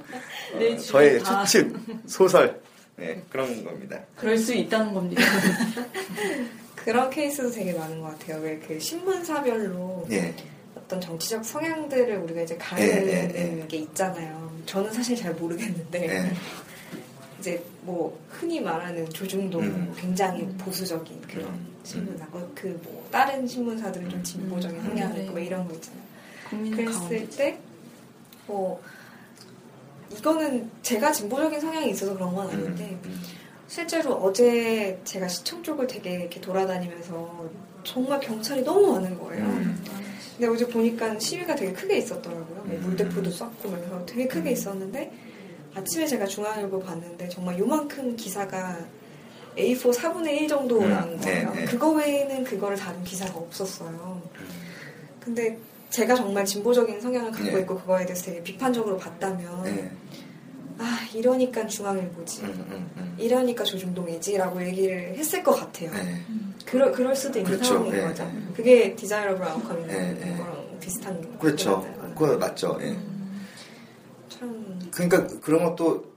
네, 0.58 0.76
저의 0.76 1.22
다- 1.22 1.44
추측 1.44 1.76
소설 2.06 2.60
예, 3.00 3.20
그런 3.30 3.64
겁니다. 3.64 4.00
그럴 4.16 4.38
수 4.38 4.54
있다는 4.54 4.94
겁니다. 4.94 5.22
그런 6.76 7.10
케이스도 7.10 7.50
되게 7.50 7.72
많은 7.72 8.00
것 8.00 8.18
같아요. 8.18 8.40
왜 8.42 8.58
그 8.60 8.78
신문사별로 8.78 10.06
예, 10.10 10.34
어떤 10.76 11.00
정치적 11.00 11.44
성향들을 11.44 12.16
우리가 12.18 12.42
이제 12.42 12.56
가르는 12.56 13.06
예, 13.08 13.32
예, 13.34 13.60
예. 13.62 13.66
게 13.66 13.78
있잖아요. 13.78 14.52
저는 14.66 14.92
사실 14.92 15.16
잘 15.16 15.32
모르겠는데 15.34 16.08
예. 16.08 16.32
이제 17.40 17.62
뭐 17.82 18.18
흔히 18.30 18.60
말하는 18.60 19.08
조중동 19.10 19.62
음. 19.62 19.94
굉장히 19.98 20.46
보수적인 20.58 21.20
그런 21.22 21.46
음. 21.48 21.74
신문사고 21.84 22.52
그뭐 22.54 23.06
다른 23.10 23.46
신문사들은 23.46 24.08
좀 24.08 24.22
진보적인 24.22 24.76
음. 24.78 24.84
성향이 24.86 25.14
네. 25.14 25.20
있고 25.22 25.32
뭐 25.32 25.40
이런 25.40 25.66
거 25.68 25.74
있잖아요. 25.74 26.04
그랬을 26.50 26.92
가운데. 26.92 27.28
때, 27.36 27.58
뭐, 28.46 28.80
이거는 30.12 30.70
제가 30.82 31.12
진보적인 31.12 31.60
성향이 31.60 31.90
있어서 31.90 32.14
그런 32.14 32.34
건 32.34 32.48
아닌데, 32.48 32.98
음, 33.04 33.20
실제로 33.66 34.14
어제 34.14 35.00
제가 35.04 35.28
시청 35.28 35.62
쪽을 35.62 35.86
되게 35.86 36.14
이렇게 36.14 36.40
돌아다니면서 36.40 37.48
정말 37.82 38.20
경찰이 38.20 38.62
너무 38.62 38.92
많은 38.92 39.18
거예요. 39.18 39.44
음. 39.44 39.84
근데 40.36 40.52
어제 40.52 40.66
보니까 40.66 41.18
시위가 41.18 41.54
되게 41.54 41.72
크게 41.72 41.98
있었더라고요. 41.98 42.62
뭐 42.64 42.66
음. 42.66 42.82
물대포도 42.82 43.30
쐈고 43.30 43.70
그래서 43.70 44.04
되게 44.06 44.26
크게 44.26 44.52
있었는데, 44.52 45.12
아침에 45.74 46.06
제가 46.06 46.26
중앙일보 46.26 46.80
봤는데 46.80 47.28
정말 47.28 47.58
요만큼 47.58 48.14
기사가 48.16 48.78
A4 49.56 49.92
4분의 49.92 50.28
1 50.42 50.48
정도 50.48 50.80
음. 50.80 50.90
나온 50.90 51.16
거예요. 51.18 51.50
네, 51.52 51.60
네. 51.60 51.64
그거 51.64 51.90
외에는 51.90 52.44
그거를 52.44 52.76
다룬 52.76 53.02
기사가 53.04 53.38
없었어요. 53.38 54.22
근데 55.20 55.58
제가 55.94 56.16
정말 56.16 56.44
진보적인 56.44 57.00
성향을 57.00 57.30
갖고 57.30 57.44
네. 57.44 57.60
있고 57.60 57.78
그거에 57.78 58.04
대해서 58.04 58.24
되게 58.24 58.42
비판적으로 58.42 58.96
봤다면 58.96 59.66
예, 59.66 59.90
아 60.76 60.98
이러니까 61.14 61.64
중앙일보지 61.68 62.42
음, 62.42 62.66
음, 62.68 62.90
음. 62.96 63.14
이러니까 63.16 63.62
조중동이지라고 63.62 64.60
얘기를 64.66 65.14
했을 65.16 65.44
것 65.44 65.52
같아요. 65.52 65.92
예. 65.94 66.20
그럴, 66.66 66.90
그럴 66.90 67.14
수도 67.14 67.38
있는 67.38 67.52
그렇죠. 67.52 67.74
상황인 67.74 67.92
네, 67.92 68.00
거죠. 68.02 68.24
네. 68.24 68.42
그게 68.56 68.96
디자이러블 68.96 69.46
네, 69.86 70.14
네. 70.14 70.36
거랑 70.36 70.78
비슷한 70.80 71.38
그렇죠. 71.38 71.82
거잖아요. 71.82 72.14
그거 72.16 72.36
맞죠. 72.38 72.76
예. 72.80 72.96
참 74.28 74.80
그러니까 74.90 75.28
그런 75.40 75.64
것도 75.64 76.12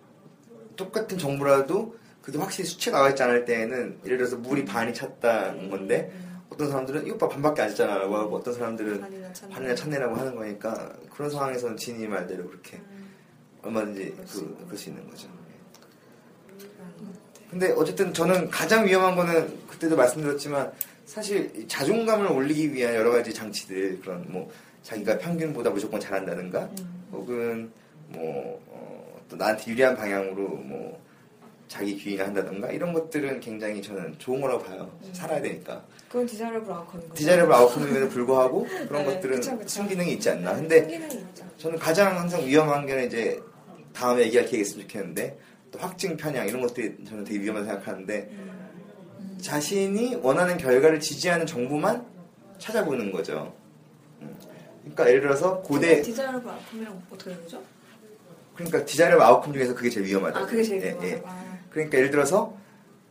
똑같은 0.75 1.19
정보라도 1.19 1.95
그게 2.23 2.39
확실히 2.39 2.67
수치가 2.67 2.97
나와 2.97 3.09
있지 3.09 3.21
않을 3.21 3.45
때에는 3.45 3.99
예를 4.05 4.17
들어서 4.17 4.37
물이 4.37 4.65
반이 4.65 4.95
찼다는 4.95 5.69
건데 5.69 6.11
어떤 6.57 6.71
사람들은 6.71 7.05
이 7.05 7.11
오빠 7.11 7.29
반밖에 7.29 7.61
안 7.61 7.69
찼잖아 7.69 7.99
라고 7.99 8.17
하고 8.17 8.37
어떤 8.37 8.51
사람들은 8.55 8.99
반이나 9.51 9.75
찼네라고 9.75 10.15
하는 10.15 10.35
거니까 10.35 10.91
그런 11.13 11.29
상황에서는 11.29 11.77
진이 11.77 12.07
말대로 12.07 12.47
그렇게 12.49 12.81
얼마든지 13.61 14.15
그, 14.27 14.57
그럴 14.65 14.75
수 14.75 14.89
있는 14.89 15.07
거죠. 15.07 15.27
근데 17.51 17.71
어쨌든 17.73 18.11
저는 18.11 18.49
가장 18.49 18.87
위험한 18.87 19.15
거는 19.15 19.67
그때도 19.67 19.95
말씀드렸지만 19.95 20.71
사실 21.05 21.51
이 21.55 21.67
자존감을 21.67 22.31
올리기 22.31 22.73
위한 22.73 22.95
여러 22.95 23.11
가지 23.11 23.31
장치들 23.31 23.99
그런 24.01 24.25
뭐 24.27 24.51
자기가 24.81 25.19
평균보다 25.19 25.69
무조건 25.69 25.99
잘한다든가 25.99 26.69
혹은 27.11 27.71
뭐 28.07 28.59
어, 28.67 29.21
또 29.29 29.35
나한테 29.35 29.69
유리한 29.71 29.95
방향으로 29.95 30.47
뭐 30.47 30.99
자기 31.67 31.95
귀인을 31.95 32.25
한다든가 32.25 32.71
이런 32.71 32.93
것들은 32.93 33.41
굉장히 33.41 33.79
저는 33.79 34.17
좋은 34.17 34.41
거라고 34.41 34.63
봐요. 34.63 34.91
살아야 35.13 35.39
되니까. 35.39 35.85
그건 36.07 36.25
desirable 36.25 36.71
outcome인. 36.71 37.13
desirable 37.13 37.53
outcome임에도 37.53 38.09
불구하고 38.09 38.65
그런 38.87 39.05
네, 39.05 39.13
것들은 39.15 39.35
그쵸, 39.37 39.57
그쵸. 39.57 39.67
순기능이 39.67 40.13
있지 40.13 40.29
않나. 40.29 40.55
근데. 40.55 41.09
저는 41.57 41.77
가장 41.79 42.17
항상 42.17 42.45
위험한 42.45 42.85
게 42.85 43.05
이제 43.05 43.41
다음에 43.93 44.23
얘기할 44.23 44.45
기회가 44.45 44.61
있으면 44.61 44.87
좋겠는데 44.87 45.39
또 45.71 45.79
확증 45.79 46.15
편향 46.15 46.47
이런 46.47 46.61
것들이 46.61 47.03
저는 47.05 47.23
되게 47.23 47.39
위험하다고 47.41 47.71
생각하는데 47.71 48.31
자신이 49.41 50.15
원하는 50.21 50.57
결과를 50.57 50.99
지지하는 50.99 51.45
정보만 51.45 52.05
찾아보는 52.59 53.11
거죠. 53.11 53.53
음. 54.21 54.35
그러니까 54.81 55.07
예를 55.09 55.21
들어서 55.21 55.61
고대 55.61 56.01
desirable 56.01 56.49
outcome이랑 56.49 57.03
어떻게 57.11 57.31
다르죠? 57.31 57.61
그러니까 58.55 58.85
디자이너 58.85 59.21
아웃컴 59.21 59.53
중에서 59.53 59.75
그게 59.75 59.89
제일 59.89 60.05
위험하다. 60.07 60.39
아 60.39 60.45
그게 60.45 60.63
제일 60.63 60.81
예, 60.81 60.87
위험하다. 60.89 61.07
예. 61.07 61.21
아, 61.25 61.59
그러니까 61.69 61.97
예를 61.97 62.11
들어서 62.11 62.55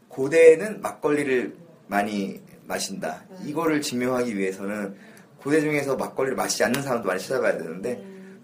고대는 0.09 0.80
막걸리를 0.80 1.57
많이 1.88 2.40
마신다. 2.66 3.24
이거를 3.44 3.80
증명하기 3.80 4.36
위해서는 4.36 4.94
고대 5.38 5.60
중에서 5.60 5.96
막걸리를 5.96 6.36
마시지 6.36 6.64
않는 6.64 6.82
사람도 6.82 7.06
많이 7.06 7.20
찾아봐야 7.20 7.56
되는데 7.58 8.02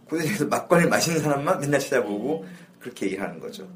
고대 0.08 0.24
중에서 0.24 0.46
막걸리를 0.46 0.88
마시는 0.90 1.20
사람만 1.20 1.60
맨날 1.60 1.80
찾아보고 1.80 2.44
그렇게 2.80 3.06
얘기를 3.06 3.24
하는 3.24 3.40
거죠. 3.40 3.68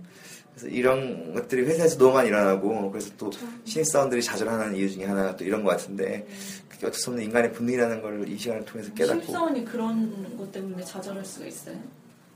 그래서 0.55 0.69
이런 0.69 1.35
것들이 1.35 1.63
회사에서 1.67 1.99
너무 1.99 2.15
많이 2.15 2.29
일어나고 2.29 2.91
그래서 2.91 3.11
또 3.19 3.31
신입사원들이 3.65 4.23
좌절하는 4.23 4.75
이유 4.75 4.91
중에 4.91 5.05
하나가 5.05 5.37
또 5.37 5.45
이런 5.45 5.63
것 5.63 5.71
같은데 5.71 6.27
그게 6.69 6.87
어쩔 6.87 6.99
수 7.01 7.11
없는 7.11 7.25
인간의 7.25 7.53
본능이라는 7.53 8.01
걸 8.03 8.25
이 8.27 8.39
시간을 8.39 8.65
통해서 8.65 8.93
깨닫고 8.95 9.21
신입사원이 9.23 9.65
그런 9.65 10.37
것 10.39 10.51
때문에 10.53 10.83
좌절할 10.85 11.25
수가 11.25 11.47
있어요. 11.47 11.77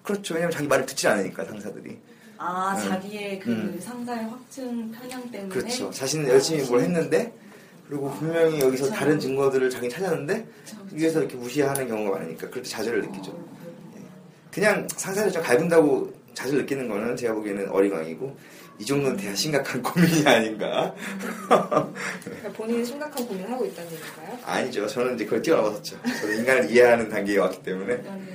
그렇죠. 0.03 0.35
왜냐면 0.35 0.53
자기 0.53 0.67
말을 0.69 0.87
듣지 0.87 1.07
않으니까 1.09 1.45
상사들이. 1.45 1.99
아 2.37 2.75
음. 2.77 2.89
자기의 2.89 3.39
그 3.39 3.51
음. 3.51 3.79
상사의 3.81 4.25
확증 4.25 4.91
편향 4.93 5.31
때문에 5.31 5.49
그렇죠. 5.55 5.91
자신은 5.91 6.29
열심히 6.29 6.63
뭘 6.65 6.81
했는데 6.81 7.33
그리고 7.91 8.09
분명히 8.13 8.61
여기서 8.61 8.85
그렇죠. 8.85 8.91
다른 9.01 9.19
증거들을 9.19 9.69
자기 9.69 9.89
찾았는데 9.89 10.47
그쵸, 10.65 10.77
그쵸. 10.85 10.95
위에서 10.97 11.19
이렇게 11.19 11.35
무시하는 11.37 11.89
경우가 11.89 12.19
많으니까 12.19 12.49
그럴 12.49 12.63
때 12.63 12.69
좌절을 12.71 13.03
느끼죠. 13.03 13.37
예. 13.97 14.01
그냥 14.53 14.87
상사를 14.95 15.33
좀 15.33 15.43
갈군다고 15.43 16.13
좌절 16.35 16.59
느끼는 16.59 16.89
거는 16.89 17.17
제가 17.17 17.35
보기에는 17.35 17.69
어리광이고 17.69 18.37
이 18.79 18.87
정도는 18.87 19.17
대야 19.17 19.35
심각한 19.35 19.83
고민이 19.83 20.25
아닌가. 20.25 20.95
그러니까 21.49 22.49
본인이 22.55 22.85
심각한 22.85 23.27
고민을 23.27 23.51
하고 23.51 23.67
있다는 23.67 23.91
얘기인가요? 23.91 24.39
아니죠. 24.45 24.87
저는 24.87 25.17
이제 25.17 25.25
그걸 25.25 25.43
뛰어넘었었죠. 25.43 25.97
저는 26.21 26.39
인간을 26.39 26.71
이해하는 26.71 27.09
단계에 27.09 27.39
왔기 27.39 27.61
때문에 27.65 27.95
인간은 27.95 28.29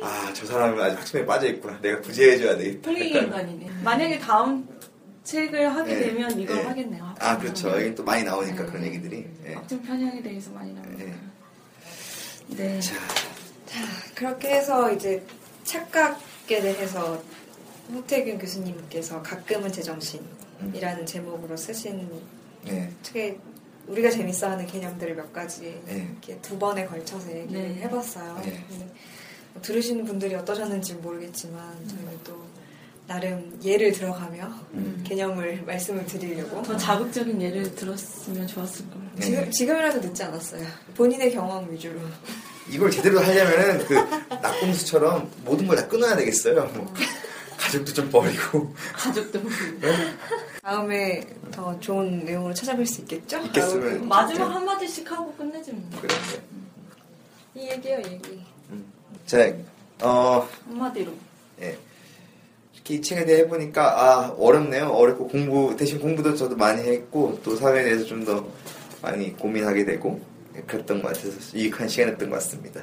아저 0.00 0.46
사람은 0.46 0.80
아직 0.80 0.96
확증에 0.96 1.26
빠져 1.26 1.48
있구나. 1.48 1.76
내가 1.82 2.00
구제해줘야 2.00 2.56
되겠다. 2.56 2.88
플레이. 2.88 3.08
인간이네. 3.10 3.68
만약에 3.82 4.20
다음 4.20 4.68
책을 5.24 5.74
하게 5.74 5.92
예, 5.92 6.00
되면 6.00 6.38
이걸 6.38 6.58
예. 6.58 6.62
하겠네요. 6.62 7.14
아 7.18 7.38
그렇죠. 7.38 7.68
편향. 7.68 7.82
여기 7.82 7.94
또 7.94 8.04
많이 8.04 8.24
나오니까 8.24 8.64
음. 8.64 8.66
그런 8.66 8.84
얘기들이. 8.84 9.26
예. 9.46 9.54
확증 9.54 9.82
편향에 9.82 10.22
대해서 10.22 10.50
많이 10.50 10.72
나오니까. 10.72 11.04
예. 11.04 11.14
네. 12.48 12.80
자, 12.80 12.94
그렇게 14.14 14.50
해서 14.50 14.92
이제 14.92 15.24
착각에 15.64 16.16
대해서 16.60 17.22
홍태균 17.90 18.38
교수님께서 18.38 19.22
가끔은 19.22 19.70
제정신이라는 19.72 21.06
제목으로 21.06 21.56
쓰신 21.56 22.10
예. 22.66 22.90
책에 23.02 23.38
우리가 23.86 24.10
재밌어하는 24.10 24.66
개념들을 24.66 25.14
몇 25.14 25.32
가지 25.32 25.80
네. 25.86 26.08
이렇게 26.10 26.40
두 26.40 26.58
번에 26.58 26.84
걸쳐서 26.86 27.30
얘기를 27.36 27.62
네. 27.62 27.74
해봤어요. 27.82 28.40
네. 28.44 28.64
뭐 29.52 29.62
들으시는 29.62 30.04
분들이 30.04 30.34
어떠셨는지 30.34 30.94
모르겠지만 30.94 31.88
저희는 31.88 32.18
또 32.24 32.44
나름 33.16 33.58
예를 33.62 33.92
들어가며 33.92 34.46
음. 34.72 35.04
개념을 35.06 35.64
말씀을 35.66 36.06
드리려고 36.06 36.62
더 36.62 36.74
자극적인 36.78 37.42
예를 37.42 37.74
들었으면 37.74 38.46
좋았을 38.46 38.88
거예요. 38.88 39.10
네. 39.16 39.20
지금 39.22 39.50
지금이라도 39.50 40.00
늦지 40.00 40.22
않았어요. 40.22 40.66
본인의 40.94 41.30
경험 41.34 41.70
위주로. 41.70 42.00
이걸 42.70 42.90
제대로 42.90 43.20
하려면은 43.20 43.84
그 43.86 43.94
낙공수처럼 44.30 45.30
모든 45.44 45.66
걸 45.66 45.76
다 45.76 45.86
끊어야 45.88 46.16
되겠어요. 46.16 46.64
뭐 46.74 46.94
가족도 47.58 47.92
좀 47.92 48.10
버리고 48.10 48.74
가족도 48.94 49.40
모르고. 49.40 49.88
다음에 50.62 51.22
더 51.50 51.78
좋은 51.80 52.24
내용으로 52.24 52.54
찾아뵐 52.54 52.86
수 52.86 53.02
있겠죠? 53.02 53.38
있겠으면. 53.40 53.98
아우, 53.98 54.06
마지막 54.06 54.46
한마디씩 54.54 55.10
하고 55.12 55.30
끝내지 55.34 55.72
뭐. 55.72 56.00
그래. 56.00 56.14
이 57.56 57.68
얘기요, 57.68 57.98
이 58.06 58.12
얘기. 58.12 58.42
음. 58.70 58.90
자, 59.26 59.52
어, 60.00 60.48
한마디로. 60.66 61.12
예. 61.60 61.76
이렇게 62.92 62.94
이 62.94 63.00
책에 63.02 63.24
대해 63.24 63.40
해보니까, 63.40 63.82
아, 63.82 64.34
어렵네요. 64.38 64.88
어렵고 64.88 65.28
공부, 65.28 65.74
대신 65.76 65.98
공부도 65.98 66.34
저도 66.36 66.56
많이 66.56 66.82
했고, 66.82 67.40
또 67.42 67.56
사회에 67.56 67.84
대해서 67.84 68.04
좀 68.04 68.22
더 68.24 68.46
많이 69.00 69.32
고민하게 69.36 69.84
되고, 69.84 70.20
예, 70.56 70.60
그랬던 70.60 71.02
것 71.02 71.08
같아서 71.08 71.58
유익한 71.58 71.88
시간이었던 71.88 72.30
것 72.30 72.36
같습니다. 72.36 72.82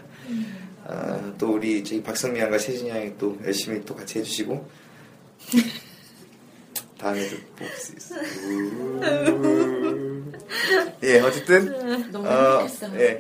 아, 0.86 1.34
또 1.38 1.54
우리 1.54 1.82
저희 1.84 2.04
박성미 2.04 2.40
양과 2.40 2.58
세진이 2.58 2.90
양이 2.90 3.18
또 3.18 3.38
열심히 3.46 3.82
또 3.86 3.96
같이 3.96 4.20
해주시고, 4.20 4.68
다음에도 6.98 7.38
볼수 7.56 7.96
있어요. 7.96 8.22
예, 11.04 11.20
어쨌든, 11.22 12.12
너무 12.12 12.28
어. 12.28 12.68
예. 12.96 13.20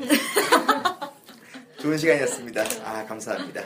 좋은 1.79 1.97
시간이었습니다. 1.97 2.65
아, 2.83 3.05
감사합니다. 3.05 3.61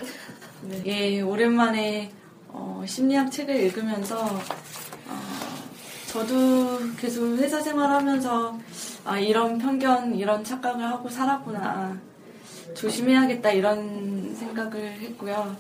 예, 0.86 1.22
오랜만에 1.22 2.12
어, 2.54 2.84
심리학 2.88 3.32
책을 3.32 3.56
읽으면서 3.56 4.24
어, 4.26 5.22
저도 6.08 6.80
계속 6.98 7.38
회사 7.38 7.60
생활하면서 7.60 8.60
아, 9.06 9.20
이런 9.20 9.58
편견, 9.58 10.16
이런 10.16 10.44
착각을 10.44 10.86
하고 10.86 11.10
살았구나. 11.10 11.98
조심해야겠다 12.76 13.52
이런 13.52 14.36
생각을 14.36 14.94
했고요. 14.94 15.56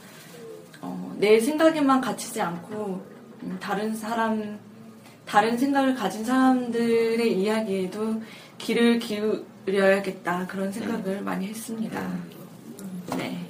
어, 0.82 1.16
내 1.20 1.40
생각에만 1.40 2.00
갇히지 2.02 2.42
않고 2.42 3.04
음, 3.44 3.58
다른 3.60 3.96
사람, 3.96 4.60
다른 5.26 5.58
생각을 5.58 5.96
가진 5.96 6.24
사람들의 6.24 7.40
이야기에도 7.40 8.22
귀를 8.58 9.00
기울여야겠다 9.00 10.48
그런 10.48 10.72
생각을 10.72 11.22
많이 11.22 11.48
했습니다. 11.48 12.02
네. 13.18 13.43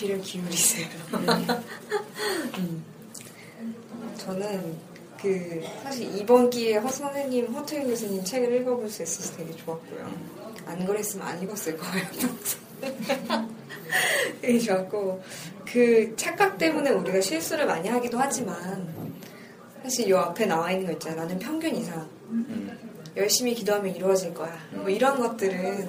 귀를 0.00 0.18
기울이세요. 0.22 0.88
음. 2.56 2.84
저는 4.16 4.78
그 5.20 5.62
사실 5.82 6.16
이번 6.16 6.48
기회에 6.48 6.76
허 6.78 6.88
선생님, 6.88 7.52
허태윤 7.52 7.86
교수님 7.86 8.24
책을 8.24 8.62
읽어볼 8.62 8.88
수 8.88 9.02
있어서 9.02 9.36
되게 9.36 9.54
좋았고요. 9.56 10.10
안 10.64 10.86
그랬으면 10.86 11.26
안 11.26 11.42
읽었을 11.42 11.76
거예요. 11.76 12.06
되게 14.40 14.58
좋았고 14.58 15.22
그 15.70 16.14
착각 16.16 16.56
때문에 16.56 16.90
우리가 16.90 17.20
실수를 17.20 17.66
많이 17.66 17.86
하기도 17.86 18.18
하지만 18.18 18.88
사실 19.82 20.08
요 20.08 20.18
앞에 20.18 20.46
나와 20.46 20.70
있는 20.72 20.86
거 20.86 20.92
있잖아요. 20.92 21.20
나는 21.20 21.38
평균 21.38 21.76
이상. 21.76 22.08
열심히 23.16 23.54
기도하면 23.54 23.94
이루어질 23.94 24.32
거야. 24.34 24.56
뭐 24.72 24.88
이런 24.88 25.18
것들은 25.18 25.88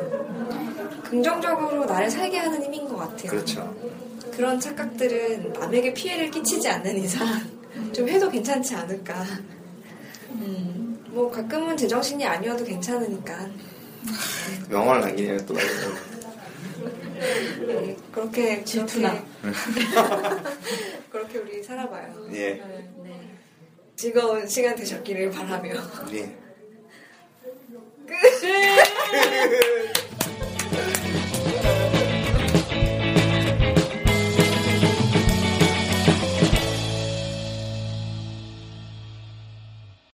긍정적으로 1.04 1.86
나를 1.86 2.10
살게 2.10 2.38
하는 2.38 2.64
힘인 2.64 2.88
것 2.88 2.98
같아요. 2.98 3.32
그렇죠. 3.32 3.76
그런 4.32 4.60
착각들은 4.60 5.54
남에게 5.54 5.94
피해를 5.94 6.32
끼치지 6.32 6.68
않는 6.70 6.98
이상 6.98 7.28
좀 7.94 8.08
해도 8.08 8.30
괜찮지 8.30 8.76
않을까. 8.76 9.26
음, 10.32 11.04
뭐 11.10 11.30
가끔은 11.30 11.76
제정신이 11.76 12.26
아니어도 12.26 12.64
괜찮으니까 12.64 13.50
영화를 14.72 15.02
남기네요, 15.02 15.46
또. 15.46 15.54
네, 17.68 17.96
그렇게 18.12 18.64
질투나. 18.64 19.24
그렇게, 19.42 19.52
그렇게 21.12 21.38
우리 21.40 21.64
살아봐요. 21.64 22.28
예. 22.34 22.54
네. 23.04 23.22
즐거운 23.96 24.48
시간 24.48 24.76
되셨기를 24.76 25.30
바라며 25.30 25.74
예. 26.14 26.36
Sim. 28.08 30.01